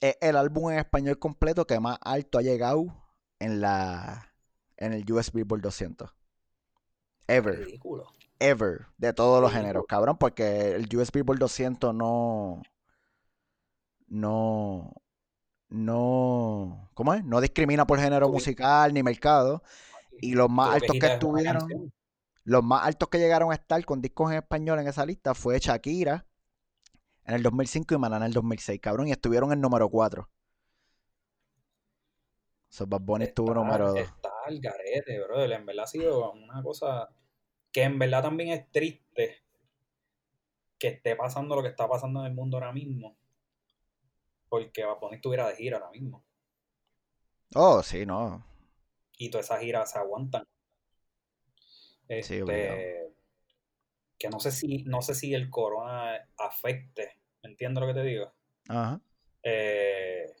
Es 0.00 0.16
el 0.22 0.36
álbum 0.36 0.70
en 0.70 0.78
español 0.78 1.18
completo 1.18 1.66
que 1.66 1.78
más 1.78 1.98
alto 2.00 2.38
ha 2.38 2.42
llegado 2.42 2.86
en 3.38 3.60
la 3.60 4.32
en 4.78 4.94
el 4.94 5.12
US 5.12 5.30
Billboard 5.30 5.60
200. 5.60 6.10
Ever. 7.28 7.66
Ridículo. 7.66 8.06
Ever. 8.38 8.86
De 8.96 9.12
todos 9.12 9.42
los 9.42 9.52
géneros, 9.52 9.84
cabrón, 9.86 10.16
porque 10.16 10.74
el 10.74 10.88
US 10.96 11.12
Billboard 11.12 11.38
200 11.38 11.94
no. 11.94 12.62
No. 14.06 15.03
No. 15.74 16.88
¿Cómo 16.94 17.14
es? 17.14 17.24
No 17.24 17.40
discrimina 17.40 17.84
por 17.84 17.98
género 17.98 18.28
musical 18.28 18.94
ni 18.94 19.02
mercado. 19.02 19.62
Y 20.20 20.34
los 20.34 20.48
más 20.48 20.76
altos 20.76 20.96
que 21.00 21.06
estuvieron. 21.06 21.92
Los 22.44 22.62
más 22.62 22.86
altos 22.86 23.08
que 23.08 23.18
llegaron 23.18 23.50
a 23.50 23.54
estar 23.54 23.84
con 23.84 24.00
discos 24.00 24.30
en 24.30 24.36
español 24.36 24.78
en 24.78 24.86
esa 24.86 25.04
lista 25.04 25.34
fue 25.34 25.58
Shakira 25.58 26.26
en 27.24 27.34
el 27.34 27.42
2005 27.42 27.94
y 27.94 27.98
Maná 27.98 28.18
en 28.18 28.24
el 28.24 28.32
2006, 28.32 28.80
cabrón, 28.80 29.08
y 29.08 29.12
estuvieron 29.12 29.50
en 29.52 29.60
número 29.60 29.88
4. 29.88 30.28
So, 32.68 32.86
Bad 32.86 33.00
Bunny 33.00 33.24
estuvo 33.24 33.52
número 33.54 33.88
2. 33.88 33.98
Está 33.98 34.30
el 34.46 34.60
garete, 34.60 35.24
brother. 35.24 35.52
En 35.52 35.66
verdad 35.66 35.84
ha 35.84 35.88
sido 35.88 36.32
una 36.32 36.62
cosa 36.62 37.08
que 37.72 37.82
en 37.82 37.98
verdad 37.98 38.22
también 38.22 38.50
es 38.50 38.70
triste 38.70 39.42
que 40.78 40.88
esté 40.88 41.16
pasando 41.16 41.56
lo 41.56 41.62
que 41.62 41.68
está 41.68 41.88
pasando 41.88 42.20
en 42.20 42.26
el 42.26 42.34
mundo 42.34 42.58
ahora 42.58 42.72
mismo. 42.72 43.16
Porque 44.54 44.84
Bad 44.84 45.00
Bunny 45.00 45.16
estuviera 45.16 45.48
de 45.48 45.56
gira 45.56 45.78
ahora 45.78 45.90
mismo. 45.90 46.24
Oh, 47.56 47.82
sí, 47.82 48.06
no. 48.06 48.46
Y 49.18 49.28
todas 49.28 49.46
esas 49.46 49.60
giras 49.60 49.90
se 49.90 49.98
aguantan. 49.98 50.46
Este, 52.06 53.10
que 54.16 54.28
no 54.28 54.38
sé 54.38 54.52
si, 54.52 54.84
no 54.84 55.02
sé 55.02 55.16
si 55.16 55.34
el 55.34 55.50
corona 55.50 56.24
afecte, 56.38 57.18
¿entiendes 57.42 57.80
lo 57.80 57.88
que 57.88 57.94
te 57.94 58.04
digo? 58.04 58.32
Ajá. 58.68 59.00
Eh, 59.42 60.36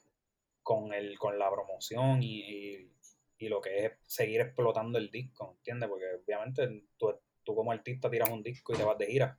con 0.62 0.92
el, 0.92 1.18
con 1.18 1.36
la 1.36 1.50
promoción 1.50 2.22
y, 2.22 2.92
lo 3.40 3.60
que 3.60 3.84
es 3.84 3.92
seguir 4.06 4.40
explotando 4.42 4.96
el 4.96 5.10
disco, 5.10 5.56
¿entiendes? 5.58 5.88
Porque 5.88 6.04
obviamente 6.24 6.84
tú, 6.96 7.18
como 7.44 7.72
artista 7.72 8.08
tiras 8.08 8.30
un 8.30 8.44
disco 8.44 8.72
y 8.72 8.76
te 8.76 8.84
vas 8.84 8.96
de 8.96 9.06
gira. 9.06 9.38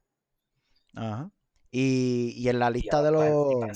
Ajá. 0.96 1.32
Y, 1.72 2.48
en 2.48 2.60
la 2.60 2.70
lista 2.70 3.04
de 3.04 3.12
los. 3.12 3.24
En, 3.24 3.76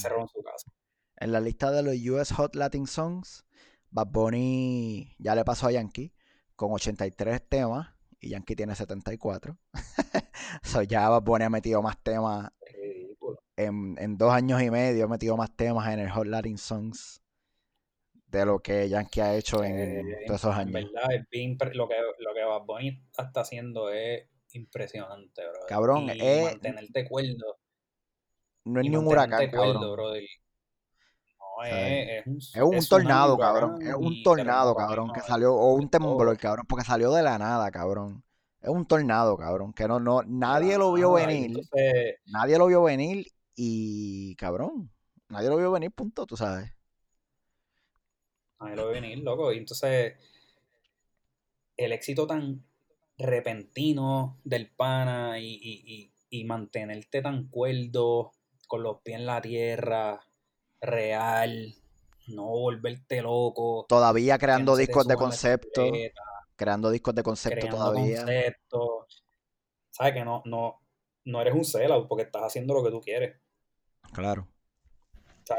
en 1.19 1.31
la 1.31 1.39
lista 1.41 1.71
de 1.71 1.83
los 1.83 1.95
US 1.95 2.31
Hot 2.33 2.55
Latin 2.55 2.87
Songs, 2.87 3.45
Bad 3.91 4.07
Bunny 4.07 5.15
ya 5.17 5.35
le 5.35 5.43
pasó 5.43 5.67
a 5.67 5.71
Yankee 5.71 6.13
con 6.55 6.71
83 6.71 7.41
temas 7.47 7.89
y 8.19 8.29
Yankee 8.29 8.55
tiene 8.55 8.75
74. 8.75 9.57
so 10.63 10.81
ya 10.83 11.09
Bad 11.09 11.41
ha 11.41 11.49
metido 11.49 11.81
más 11.81 12.01
temas. 12.01 12.51
En, 13.55 13.97
en, 13.99 14.17
dos 14.17 14.31
años 14.31 14.61
y 14.61 14.71
medio 14.71 15.03
ha 15.03 15.07
metido 15.09 15.35
más 15.35 15.53
temas 15.53 15.91
en 15.91 15.99
el 15.99 16.09
Hot 16.11 16.25
Latin 16.27 16.57
Songs 16.57 17.21
de 18.27 18.45
lo 18.45 18.59
que 18.59 18.87
Yankee 18.87 19.19
ha 19.19 19.35
hecho 19.35 19.63
en 19.65 19.79
eh, 19.79 20.17
todos 20.27 20.39
esos 20.39 20.55
años. 20.55 20.73
Verdad, 20.73 21.09
lo 21.73 21.87
que, 21.87 21.95
lo 22.19 22.33
que 22.33 22.43
Bad 22.43 22.61
Bunny 22.65 23.03
está 23.17 23.41
haciendo 23.41 23.89
es 23.91 24.27
impresionante, 24.53 25.41
bro. 25.41 25.59
Cabrón, 25.67 26.09
es... 26.09 26.43
Mantenerte 26.43 27.07
cuerdo. 27.07 27.59
No 28.63 28.79
es 28.79 28.89
ni 28.89 28.95
un 28.95 29.07
huracán, 29.07 29.49
cabrón. 29.49 29.91
Bro, 29.91 30.13
es, 31.65 32.25
un, 32.55 32.85
tornado, 32.87 33.37
cabrón. 33.37 33.81
Es 33.81 33.93
un 33.95 34.23
tornado, 34.23 34.75
cabrón, 34.75 35.11
que 35.13 35.21
salió, 35.21 35.53
o 35.53 35.73
un 35.73 35.89
temblor, 35.89 36.37
cabrón, 36.37 36.65
porque 36.67 36.85
salió 36.85 37.11
de 37.11 37.23
la 37.23 37.37
nada, 37.37 37.69
cabrón. 37.71 38.23
Es 38.61 38.69
un 38.69 38.85
tornado, 38.85 39.37
cabrón, 39.37 39.73
que 39.73 39.87
no, 39.87 39.99
no, 39.99 40.21
nadie 40.23 40.77
lo 40.77 40.93
vio 40.93 41.13
venir. 41.13 41.59
Nadie 42.25 42.57
lo 42.57 42.67
vio 42.67 42.83
venir 42.83 43.25
y, 43.55 44.35
cabrón, 44.35 44.91
nadie 45.29 45.49
lo 45.49 45.57
vio 45.57 45.71
venir, 45.71 45.91
punto, 45.91 46.25
tú 46.25 46.35
sabes. 46.35 46.71
Nadie 48.59 48.75
lo 48.75 48.89
vio 48.89 49.01
venir, 49.01 49.19
loco. 49.19 49.53
Y 49.53 49.57
entonces, 49.57 50.15
el 51.77 51.91
éxito 51.93 52.27
tan 52.27 52.63
repentino 53.17 54.39
del 54.43 54.69
pana 54.69 55.39
y, 55.39 55.59
y, 55.61 56.13
y 56.29 56.43
mantenerte 56.43 57.21
tan 57.21 57.47
cuerdo, 57.47 58.31
con 58.67 58.83
los 58.83 59.01
pies 59.01 59.19
en 59.19 59.25
la 59.25 59.41
tierra, 59.41 60.21
real, 60.81 61.73
no 62.27 62.45
volverte 62.45 63.21
loco. 63.21 63.85
Todavía 63.87 64.37
creando 64.37 64.75
discos 64.75 65.07
de 65.07 65.15
concepto. 65.15 65.91
Creando 66.55 66.91
discos 66.91 67.15
de 67.15 67.23
concepto 67.23 67.67
todavía. 67.67 68.25
Sabes 69.91 70.13
que 70.13 70.23
no, 70.23 70.41
no, 70.45 70.81
no 71.25 71.41
eres 71.41 71.53
un 71.53 71.65
sellout 71.65 72.07
porque 72.07 72.23
estás 72.23 72.43
haciendo 72.43 72.73
lo 72.73 72.83
que 72.83 72.91
tú 72.91 73.01
quieres. 73.01 73.37
Claro. 74.13 74.47
O 75.13 75.45
sea, 75.45 75.57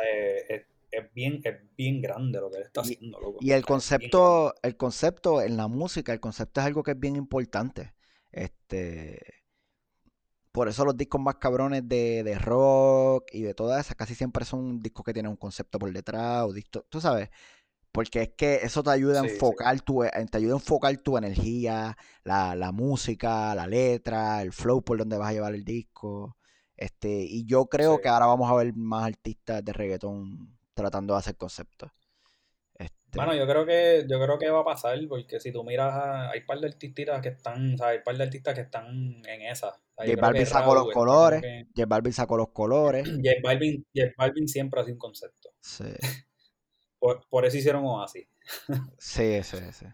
es, 0.48 1.12
bien, 1.12 1.40
es 1.44 1.56
bien 1.76 2.00
grande 2.00 2.40
lo 2.40 2.50
que 2.50 2.58
él 2.58 2.64
está 2.64 2.80
haciendo, 2.80 3.36
Y 3.40 3.52
el 3.52 3.64
concepto, 3.64 4.54
el 4.62 4.76
concepto 4.76 5.42
en 5.42 5.56
la 5.56 5.68
música, 5.68 6.12
el 6.12 6.20
concepto 6.20 6.60
es 6.60 6.66
algo 6.66 6.82
que 6.82 6.92
es 6.92 7.00
bien 7.00 7.16
importante. 7.16 7.94
Este 8.32 9.39
por 10.52 10.68
eso 10.68 10.84
los 10.84 10.96
discos 10.96 11.20
más 11.20 11.36
cabrones 11.36 11.88
de, 11.88 12.36
rock 12.40 13.28
y 13.32 13.42
de 13.42 13.54
todas 13.54 13.86
esas 13.86 13.96
casi 13.96 14.14
siempre 14.14 14.44
son 14.44 14.80
discos 14.80 15.04
que 15.04 15.12
tienen 15.12 15.30
un 15.30 15.36
concepto 15.36 15.78
por 15.78 15.92
detrás 15.92 16.44
o 16.44 16.52
tú 16.88 17.00
sabes, 17.00 17.30
porque 17.92 18.22
es 18.22 18.28
que 18.36 18.56
eso 18.62 18.82
te 18.82 18.90
ayuda 18.90 19.20
a 19.20 19.26
enfocar 19.26 19.80
tu 19.80 20.04
eh, 20.04 20.10
te 20.30 20.38
ayuda 20.38 20.54
a 20.54 20.58
enfocar 20.58 20.96
tu 20.98 21.16
energía, 21.18 21.96
la, 22.24 22.72
música, 22.72 23.54
la 23.54 23.66
letra, 23.66 24.42
el 24.42 24.52
flow 24.52 24.82
por 24.82 24.98
donde 24.98 25.18
vas 25.18 25.30
a 25.30 25.32
llevar 25.32 25.54
el 25.54 25.64
disco. 25.64 26.36
Este, 26.76 27.08
y 27.24 27.44
yo 27.44 27.66
creo 27.66 28.00
que 28.00 28.08
ahora 28.08 28.26
vamos 28.26 28.50
a 28.50 28.54
ver 28.54 28.74
más 28.74 29.04
artistas 29.04 29.64
de 29.64 29.72
reggaetón 29.72 30.56
tratando 30.74 31.14
de 31.14 31.18
hacer 31.18 31.36
conceptos. 31.36 31.90
Bueno, 33.14 33.34
yo 33.34 33.46
creo 33.46 33.66
que 33.66 34.06
yo 34.08 34.20
creo 34.20 34.38
que 34.38 34.50
va 34.50 34.60
a 34.60 34.64
pasar 34.64 34.98
porque 35.08 35.40
si 35.40 35.52
tú 35.52 35.64
miras 35.64 36.30
hay 36.30 36.40
un 36.40 36.46
par 36.46 36.60
de 36.60 36.68
artistas 36.68 37.20
que 37.20 37.30
están, 37.30 37.76
hay 37.82 37.98
un 37.98 38.02
par 38.04 38.16
de 38.16 38.24
artistas 38.24 38.54
que 38.54 38.60
están 38.62 38.86
en 39.26 39.42
esa. 39.42 39.72
J 39.96 40.12
Balvin 40.20 40.46
sacó 40.46 40.74
los 40.74 40.90
colores, 40.92 41.42
J 41.76 41.86
Balvin 41.86 42.12
sacó 42.12 42.36
los 42.36 42.48
colores. 42.50 43.08
J 43.08 43.30
Balvin, 43.42 43.86
Balvin 44.16 44.48
siempre 44.48 44.80
ha 44.80 44.84
sido 44.84 44.94
un 44.94 45.00
concepto. 45.00 45.50
Sí. 45.60 45.84
Por, 46.98 47.26
por 47.30 47.46
eso 47.46 47.56
hicieron 47.56 47.82
Oasis. 47.86 48.28
sí, 48.98 49.42
sí, 49.42 49.56
sí. 49.72 49.86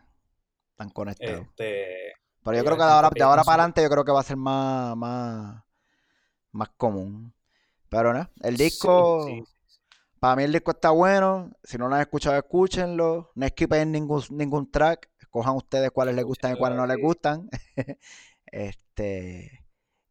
Están 0.73 0.91
conectados. 0.91 1.43
Este, 1.43 2.13
Pero 2.43 2.57
yo 2.57 2.65
creo 2.65 2.77
que 2.77 2.83
de 2.83 2.91
ahora, 2.91 3.11
de 3.15 3.23
ahora 3.23 3.45
para 3.45 3.63
adelante 3.63 3.81
yo 3.81 3.89
creo 3.89 4.05
que 4.05 4.11
va 4.11 4.21
a 4.21 4.25
ser 4.25 4.37
más, 4.37 4.97
más, 4.97 5.63
más 6.51 6.69
común. 6.77 7.33
Pero 7.89 8.13
no, 8.13 8.29
el 8.43 8.57
disco, 8.57 9.27
para 10.27 10.35
mí 10.35 10.43
el 10.43 10.53
disco 10.53 10.73
está 10.73 10.91
bueno. 10.91 11.53
Si 11.63 11.79
no 11.79 11.87
lo 11.87 11.95
han 11.95 12.01
escuchado, 12.01 12.37
escúchenlo. 12.37 13.31
No 13.37 13.47
esquipen 13.47 13.93
ningún, 13.93 14.21
ningún 14.31 14.69
track. 14.73 15.09
Escojan 15.21 15.55
ustedes 15.55 15.93
cuáles 15.93 16.17
les 16.17 16.25
gustan 16.25 16.53
y 16.53 16.59
cuáles 16.59 16.77
no 16.77 16.85
les 16.85 16.97
gustan. 17.01 17.49
este 18.47 19.65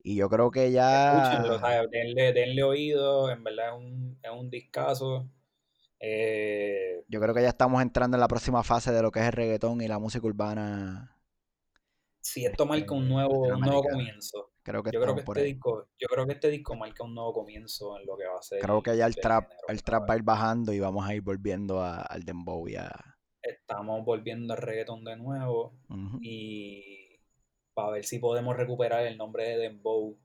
y 0.03 0.15
yo 0.15 0.29
creo 0.29 0.51
que 0.51 0.71
ya. 0.71 1.33
Escúchenlo, 1.33 1.59
denle, 1.89 2.31
denle, 2.31 2.63
oído. 2.63 3.29
En 3.29 3.43
verdad 3.43 3.73
es 3.73 3.73
un, 3.73 4.17
es 4.23 4.31
un 4.31 4.49
discazo. 4.49 5.27
Eh, 5.99 7.03
yo 7.09 7.19
creo 7.19 7.35
que 7.35 7.41
ya 7.41 7.49
estamos 7.49 7.81
entrando 7.81 8.15
en 8.15 8.21
la 8.21 8.29
próxima 8.29 8.63
fase 8.63 8.93
de 8.93 9.01
lo 9.01 9.11
que 9.11 9.19
es 9.19 9.25
el 9.25 9.33
reggaetón 9.33 9.81
y 9.81 9.89
la 9.89 9.99
música 9.99 10.25
urbana. 10.25 11.17
Sí, 12.21 12.45
esto 12.45 12.65
marca 12.65 12.93
un 12.93 13.09
nuevo, 13.09 13.53
nuevo 13.57 13.83
comienzo. 13.83 14.49
Creo 14.65 14.81
que 14.81 14.89
yo, 14.91 14.99
creo 14.99 15.13
que 15.13 15.21
este 15.21 15.43
disco, 15.43 15.87
yo 15.99 16.07
creo 16.07 16.25
que 16.25 16.33
este 16.33 16.49
disco 16.49 16.75
marca 16.75 17.03
un 17.03 17.13
nuevo 17.13 17.33
comienzo 17.33 17.99
en 17.99 18.07
lo 18.07 18.17
que 18.17 18.25
va 18.25 18.39
a 18.39 18.41
ser. 18.41 18.61
Creo 18.61 18.81
que 18.81 18.97
ya 18.97 19.05
el 19.05 19.15
trap, 19.15 19.51
el 19.67 19.83
trap 19.83 20.09
va 20.09 20.15
a 20.15 20.17
ir 20.17 20.23
bajando 20.23 20.73
y 20.73 20.79
vamos 20.79 21.07
a 21.07 21.13
ir 21.13 21.21
volviendo 21.21 21.83
al 21.83 22.23
dembow 22.23 22.67
ya. 22.67 22.91
Estamos 23.43 24.03
volviendo 24.03 24.55
al 24.55 24.59
reggaetón 24.59 25.03
de 25.03 25.17
nuevo 25.17 25.75
y 26.19 27.19
para 27.75 27.91
ver 27.91 28.05
si 28.05 28.17
podemos 28.17 28.57
recuperar 28.57 29.05
el 29.05 29.19
nombre 29.19 29.49
de 29.49 29.57
dembow. 29.57 30.17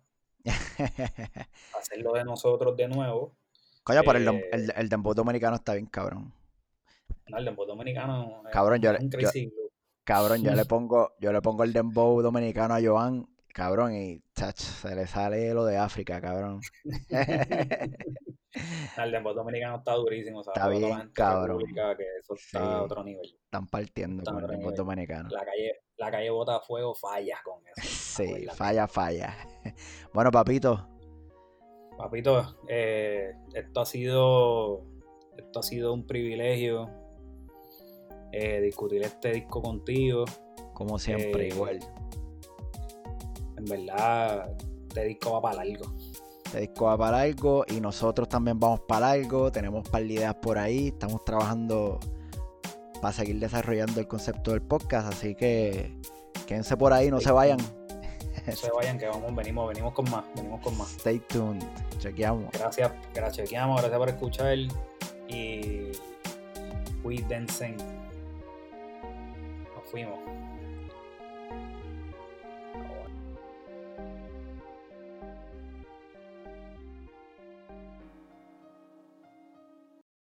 hacerlo 1.79 2.15
de 2.15 2.25
nosotros 2.25 2.75
de 2.75 2.89
nuevo 2.89 3.37
Coño, 3.83 4.01
pero 4.07 4.19
el, 4.19 4.29
el, 4.53 4.71
eh, 4.71 4.75
el 4.75 4.89
dembow 4.89 5.13
dominicano 5.13 5.57
está 5.57 5.75
bien 5.75 5.85
cabrón. 5.85 6.33
No, 7.29 7.37
el 7.37 7.45
dembow 7.45 7.67
dominicano 7.67 8.43
cabrón, 8.51 8.81
yo, 8.81 8.93
Cabrón, 10.05 10.43
yo 10.43 10.55
le 10.55 10.65
pongo, 10.65 11.13
yo 11.21 11.31
le 11.31 11.43
pongo 11.43 11.63
el 11.65 11.75
dembow 11.75 12.23
dominicano 12.23 12.75
a 12.75 12.81
Joan, 12.83 13.29
cabrón, 13.53 13.95
y 13.95 14.23
chach, 14.35 14.57
se 14.57 14.95
le 14.95 15.07
sale 15.07 15.53
lo 15.55 15.65
de 15.65 15.77
África, 15.77 16.21
cabrón. 16.21 16.61
el 18.97 19.13
dembow 19.13 19.35
dominicano 19.35 19.77
está 19.79 19.95
durísimo, 19.95 20.43
¿sabes? 20.43 20.57
Está 20.57 20.69
bien, 20.69 21.11
cabrón. 21.13 21.63
Que 21.75 22.05
eso 22.21 22.35
está 22.35 22.77
a 22.79 22.83
otro 22.83 23.05
nivel. 23.05 23.27
Están 23.45 23.67
partiendo 23.67 24.23
con 24.25 24.43
el 24.43 24.51
dembow 24.51 24.73
dominicano. 24.73 25.29
La 25.31 25.45
calle, 25.45 25.83
la 25.97 26.11
calle 26.11 26.31
bota 26.31 26.61
fuego, 26.61 26.95
falla 26.95 27.39
con 27.45 27.63
eso. 27.67 27.89
Sí, 28.11 28.47
falla, 28.55 28.87
falla. 28.89 29.35
Bueno, 30.13 30.31
papito, 30.31 30.89
Papito, 32.01 32.57
eh, 32.67 33.35
esto 33.55 33.81
ha 33.81 33.85
sido 33.85 34.87
esto 35.37 35.61
ha 35.61 35.63
sido 35.63 35.93
un 35.93 36.07
privilegio 36.07 36.89
eh, 38.33 38.61
discutir 38.61 39.03
este 39.03 39.33
disco 39.33 39.61
contigo. 39.61 40.25
Como 40.73 40.99
siempre, 40.99 41.45
eh, 41.45 41.49
igual. 41.49 41.79
En 43.61 43.67
verdad, 43.67 44.51
este 44.89 45.05
disco 45.05 45.33
va 45.33 45.43
para 45.43 45.65
largo. 45.65 45.85
Este 46.47 46.61
disco 46.61 46.87
va 46.87 46.97
para 46.97 47.19
largo 47.19 47.65
y 47.69 47.81
nosotros 47.81 48.29
también 48.29 48.59
vamos 48.59 48.81
para 48.89 49.15
largo. 49.15 49.53
Tenemos 49.53 49.85
un 49.85 49.91
par 49.91 50.03
de 50.03 50.15
ideas 50.15 50.35
por 50.37 50.59
ahí. 50.59 50.89
Estamos 50.89 51.25
trabajando 51.25 52.01
para 53.03 53.13
seguir 53.13 53.39
desarrollando 53.39 54.01
el 54.01 54.09
concepto 54.09 54.53
del 54.53 54.63
podcast. 54.63 55.13
Así 55.13 55.35
que 55.35 55.95
quédense 56.47 56.77
por 56.77 56.93
ahí, 56.93 57.11
no 57.11 57.21
se 57.21 57.31
vayan. 57.31 57.59
No 58.47 58.57
se 58.57 58.71
vayan, 58.71 58.99
que 58.99 59.07
vamos, 59.07 59.35
venimos, 59.35 59.69
venimos 59.69 59.93
con 59.93 60.11
más, 60.11 60.25
venimos 60.35 60.61
con 60.61 60.77
más. 60.79 60.97
Stay 60.97 61.19
tuned, 61.29 61.63
chequeamos. 61.99 62.51
Gracias, 62.53 62.91
gracias, 63.15 63.47
chequeamos, 63.47 63.81
gracias 63.81 63.99
por 63.99 64.09
escuchar 64.09 64.57
y 65.29 65.93
cuídense. 67.03 67.77
Nos 69.77 69.87
fuimos. 69.91 70.19